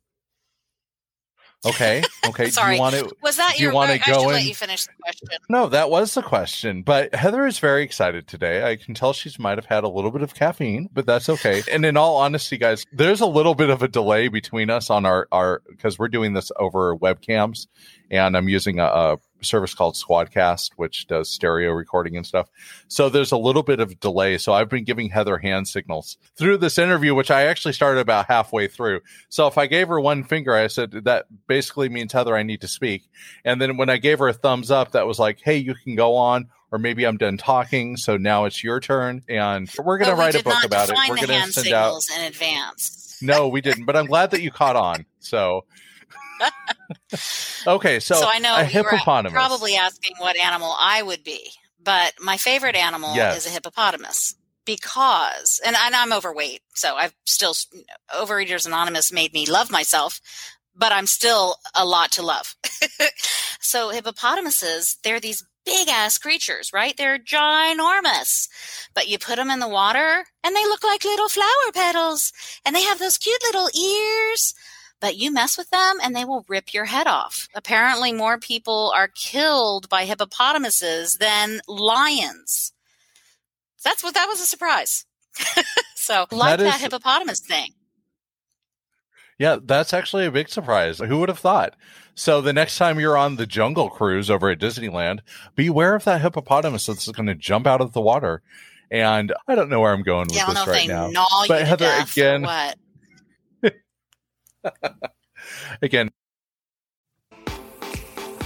Okay. 1.67 2.03
Okay. 2.27 2.47
Do 2.47 2.51
Sorry. 2.51 2.75
you 2.75 2.81
want 2.81 2.95
to? 2.95 3.15
Was 3.23 3.37
that 3.37 3.55
Do 3.57 3.63
you 3.63 3.69
your 3.69 3.75
wanna 3.75 3.95
I 3.95 3.99
go 3.99 4.21
should 4.21 4.27
let 4.27 4.45
you 4.45 4.55
finish 4.55 4.87
the 4.87 4.93
question. 5.03 5.29
No, 5.49 5.69
that 5.69 5.91
was 5.91 6.15
the 6.15 6.23
question. 6.23 6.83
But 6.83 7.15
Heather 7.15 7.47
is 7.47 7.59
very 7.59 7.83
excited 7.83 8.27
today. 8.27 8.69
I 8.69 8.77
can 8.77 8.95
tell 8.95 9.13
she's 9.13 9.39
might 9.39 9.59
have 9.59 9.67
had 9.67 9.85
a 9.85 9.89
little 9.89 10.11
bit 10.11 10.23
of 10.23 10.35
caffeine, 10.35 10.89
but 10.93 11.07
that's 11.07 11.29
okay. 11.29 11.63
And 11.71 11.85
in 11.85 11.97
all 11.97 12.17
honesty, 12.17 12.57
guys, 12.57 12.85
there's 12.93 13.21
a 13.21 13.27
little 13.27 13.55
bit 13.55 13.71
of 13.71 13.83
a 13.83 13.89
delay 13.89 14.29
between 14.29 14.71
us 14.71 14.91
on 14.91 15.07
our 15.07 15.29
our 15.33 15.63
because 15.69 15.99
we're 15.99 16.09
doing 16.09 16.33
this 16.33 16.51
over 16.59 16.97
webcams, 16.97 17.67
and 18.11 18.37
I'm 18.37 18.49
using 18.49 18.79
a, 18.81 18.85
a 18.85 19.19
service 19.45 19.75
called 19.75 19.95
Squadcast, 19.95 20.71
which 20.77 21.07
does 21.07 21.31
stereo 21.31 21.73
recording 21.73 22.17
and 22.17 22.27
stuff. 22.27 22.49
So 22.89 23.09
there's 23.09 23.33
a 23.33 23.37
little 23.37 23.63
bit 23.63 23.81
of 23.81 24.01
delay. 24.01 24.39
So 24.39 24.53
I've 24.53 24.69
been 24.69 24.85
giving 24.85 25.11
Heather 25.11 25.39
hand 25.39 25.69
signals 25.69 26.17
through 26.37 26.59
this 26.59 26.79
interview, 26.79 27.15
which 27.15 27.31
I 27.31 27.45
actually 27.45 27.75
started 27.75 28.01
about 28.01 28.27
halfway 28.27 28.69
through. 28.69 29.01
So 29.29 29.47
if 29.47 29.59
I 29.59 29.67
gave 29.67 29.89
her 29.89 30.01
one 30.01 30.25
finger, 30.25 30.55
I 30.55 30.67
said 30.67 30.93
that 31.05 31.27
basically 31.47 31.89
means 31.89 32.13
Heather, 32.13 32.37
I 32.37 32.43
need 32.43 32.61
to 32.63 32.69
speak. 32.69 33.09
And 33.45 33.61
then 33.61 33.77
when 33.77 33.91
I 33.91 33.99
gave 33.99 34.19
her 34.19 34.29
a 34.29 34.33
thumbs 34.33 34.71
up, 34.71 34.93
that 34.93 35.07
was 35.07 35.19
like, 35.19 35.41
hey, 35.43 35.57
you 35.57 35.75
can 35.75 35.95
go 35.95 36.17
on. 36.17 36.49
Or 36.73 36.79
maybe 36.79 37.07
I'm 37.07 37.19
done 37.19 37.37
talking, 37.37 37.97
so 37.97 38.17
now 38.17 38.47
it's 38.47 38.65
your 38.65 38.81
turn, 38.81 39.23
and 39.29 39.71
we're 39.79 39.97
going 39.97 40.11
to 40.11 40.17
write 40.17 40.35
a 40.35 40.43
book 40.43 40.65
about 40.65 40.91
it. 40.91 40.97
We're 41.09 41.25
going 41.25 41.29
to 41.29 41.53
send 41.53 41.73
out. 41.73 42.03
in 42.19 42.25
advance. 42.25 43.21
No, 43.23 43.47
we 43.47 43.61
didn't, 43.61 43.85
but 43.85 43.95
I'm 43.95 44.07
glad 44.07 44.33
that 44.33 44.43
you 44.43 44.51
caught 44.51 44.75
on. 44.75 45.07
So, 45.21 45.67
okay, 47.67 48.01
so, 48.01 48.15
So, 48.15 48.27
I 48.29 48.39
know 48.39 48.55
a 48.57 48.65
you 48.65 48.71
hippopotamus. 48.71 49.33
probably 49.33 49.77
asking 49.77 50.15
what 50.19 50.37
animal 50.37 50.75
I 50.79 51.03
would 51.03 51.25
be, 51.25 51.51
but 51.83 52.15
my 52.21 52.37
favorite 52.37 52.77
animal 52.77 53.15
Yes. 53.17 53.37
is 53.37 53.47
a 53.47 53.51
hippopotamus 53.51 54.37
because, 54.65 55.61
and, 55.65 55.77
and 55.79 55.95
I'm 55.95 56.13
overweight, 56.13 56.63
so 56.75 56.95
I've 56.97 57.15
still 57.25 57.55
Overeaters 58.15 58.67
Anonymous 58.67 59.13
made 59.13 59.33
me 59.33 59.47
love 59.47 59.71
myself, 59.71 60.21
but 60.75 60.93
I'm 60.93 61.07
still 61.07 61.57
a 61.75 61.85
lot 61.85 62.13
to 62.13 62.23
love. 62.23 62.57
so 63.61 63.91
hippopotamuses, 63.91 64.99
they're 65.05 65.21
these 65.21 65.45
big 65.67 65.89
ass 65.89 66.19
creatures, 66.19 66.71
right? 66.73 66.97
They're 66.97 67.19
ginormous, 67.19 68.49
but 68.95 69.09
you 69.09 69.19
put 69.19 69.37
them 69.37 69.51
in 69.51 69.61
the 69.61 69.69
water 69.69 70.25
and 70.43 70.55
they 70.57 70.65
look 70.65 70.85
like 70.85 71.05
little 71.05 71.29
flower 71.29 71.73
petals, 71.75 72.33
and 72.65 72.75
they 72.75 72.83
have 72.83 72.99
those 72.99 73.19
cute 73.19 73.43
little 73.45 73.69
ears 73.79 74.55
but 75.01 75.17
you 75.17 75.33
mess 75.33 75.59
with 75.59 75.71
them 75.71 75.97
and 76.03 76.15
they 76.15 76.25
will 76.25 76.45
rip 76.49 76.73
your 76.73 76.85
head 76.87 77.07
off. 77.07 77.49
Apparently, 77.55 78.13
more 78.13 78.39
people 78.39 78.93
are 78.97 79.09
killed 79.09 79.89
by 79.89 80.05
hippopotamuses 80.05 81.15
than 81.19 81.61
lions. 81.69 82.73
That's 83.85 84.03
what 84.03 84.15
that 84.15 84.27
was 84.29 84.41
a 84.41 84.47
surprise. 84.47 85.05
so, 85.95 86.27
like 86.31 86.59
That 86.59 86.65
that, 86.65 86.75
is- 86.77 86.81
hippopotamus 86.83 87.41
thing. 87.41 87.73
Yeah, 89.39 89.57
that's 89.63 89.93
actually 89.93 90.27
a 90.27 90.31
big 90.31 90.49
surprise. 90.49 90.99
Who 91.01 91.19
would 91.19 91.29
have 91.29 91.41
thought? 91.41 91.75
So 92.15 92.41
the 92.41 92.53
next 92.53 92.79
time 92.79 93.01
you're 93.01 93.17
on 93.17 93.35
the 93.35 93.47
Jungle 93.47 93.91
Cruise 93.91 94.31
over 94.31 94.49
at 94.49 94.61
Disneyland, 94.61 95.21
beware 95.57 95.97
of 95.97 96.05
that 96.05 96.21
hippopotamus 96.21 96.87
that's 96.87 97.09
going 97.11 97.27
to 97.27 97.35
jump 97.35 97.67
out 97.67 97.81
of 97.81 97.93
the 97.93 98.01
water. 98.01 98.43
And 98.93 99.35
I 99.49 99.57
don't 99.57 99.69
know 99.69 99.81
where 99.81 99.93
I'm 99.93 100.05
going 100.05 100.29
with 100.29 100.37
Yeah, 100.37 100.47
this 100.47 100.67
right 100.69 100.87
they 100.87 100.87
now. 100.87 101.11
But 101.49 101.67
Heather, 101.67 101.91
again-. 102.01 102.43
Again, 105.83 106.11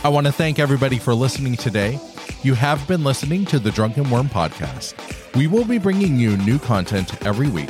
I 0.05 0.09
want 0.09 0.27
to 0.27 0.33
thank 0.33 0.59
everybody 0.59 0.99
for 0.99 1.15
listening 1.15 1.57
today. 1.57 1.99
You 2.43 2.55
have 2.55 2.87
been 2.87 3.03
listening 3.03 3.45
to 3.47 3.59
the 3.59 3.71
Drunken 3.71 4.09
Worm 4.11 4.29
podcast. 4.29 4.95
We 5.35 5.47
will 5.47 5.65
be 5.65 5.79
bringing 5.79 6.19
you 6.19 6.37
new 6.39 6.59
content 6.59 7.27
every 7.27 7.49
week. 7.49 7.69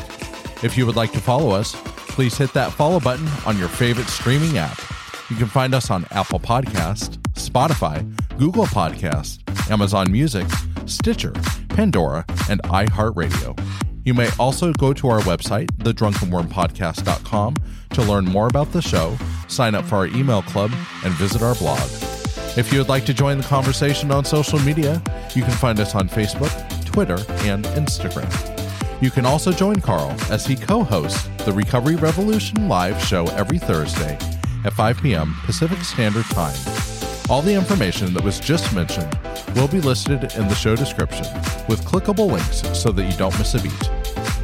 If 0.63 0.77
you 0.77 0.85
would 0.87 0.97
like 0.97 1.13
to 1.13 1.21
follow 1.21 1.51
us, 1.51 1.75
please 1.75 2.37
hit 2.37 2.53
that 2.53 2.73
follow 2.73 3.01
button 3.01 3.29
on 3.47 3.57
your 3.59 3.69
favorite 3.69 4.09
streaming 4.09 4.59
app. 4.59 4.79
You 5.31 5.37
can 5.37 5.47
find 5.47 5.75
us 5.75 5.91
on 5.91 6.07
Apple 6.11 6.41
Podcast, 6.41 7.19
Spotify, 7.33 8.05
Google 8.39 8.67
Podcast, 8.67 9.71
Amazon 9.71 10.11
Music, 10.13 10.47
Stitcher, 10.87 11.33
Pandora, 11.69 12.25
and 12.51 12.63
iHeartRadio. 12.65 13.88
You 14.09 14.15
may 14.15 14.31
also 14.39 14.73
go 14.73 14.95
to 14.95 15.09
our 15.09 15.21
website, 15.21 15.67
thedrunkenwormpodcast.com, 15.85 17.57
to 17.91 18.03
learn 18.05 18.25
more 18.25 18.47
about 18.47 18.73
the 18.73 18.81
show, 18.81 19.19
sign 19.49 19.75
up 19.75 19.85
for 19.85 19.97
our 19.97 20.07
email 20.07 20.41
club, 20.41 20.71
and 21.05 21.13
visit 21.13 21.43
our 21.43 21.55
blog. 21.57 21.79
If 22.57 22.73
you 22.73 22.79
would 22.79 22.89
like 22.89 23.05
to 23.05 23.13
join 23.13 23.37
the 23.37 23.45
conversation 23.45 24.11
on 24.11 24.25
social 24.25 24.61
media, 24.61 25.03
you 25.35 25.43
can 25.43 25.51
find 25.51 25.79
us 25.79 25.95
on 25.95 26.09
Facebook, 26.09 26.51
Twitter, 26.87 27.19
and 27.47 27.67
Instagram. 27.67 28.33
You 29.03 29.11
can 29.11 29.27
also 29.27 29.53
join 29.53 29.79
Carl 29.79 30.17
as 30.31 30.47
he 30.47 30.57
co 30.57 30.85
hosts 30.85 31.29
the 31.45 31.53
Recovery 31.53 31.97
Revolution 31.97 32.67
live 32.67 32.99
show 33.05 33.27
every 33.33 33.59
Thursday 33.59 34.17
at 34.65 34.73
5 34.73 35.03
p.m. 35.03 35.35
Pacific 35.45 35.81
Standard 35.81 36.25
Time. 36.31 36.98
All 37.29 37.43
the 37.43 37.53
information 37.53 38.15
that 38.15 38.25
was 38.25 38.41
just 38.41 38.75
mentioned 38.75 39.19
will 39.55 39.69
be 39.69 39.83
listed 39.83 40.33
in 40.35 40.49
the 40.49 40.55
show 40.55 40.75
description 40.75 41.27
with 41.69 41.85
clickable 41.85 42.31
links 42.31 42.63
so 42.79 42.91
that 42.91 43.05
you 43.05 43.17
don't 43.19 43.39
miss 43.39 43.55
a 43.55 43.61
beat. 43.61 43.73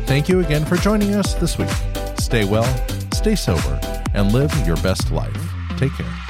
Thank 0.07 0.29
you 0.29 0.41
again 0.41 0.67
for 0.67 0.77
joining 0.77 1.15
us 1.15 1.33
this 1.35 1.57
week. 1.57 1.71
Stay 2.19 2.45
well, 2.45 2.65
stay 3.15 3.37
sober, 3.37 3.81
and 4.13 4.33
live 4.33 4.55
your 4.67 4.77
best 4.77 5.11
life. 5.11 5.35
Take 5.79 5.95
care. 5.95 6.24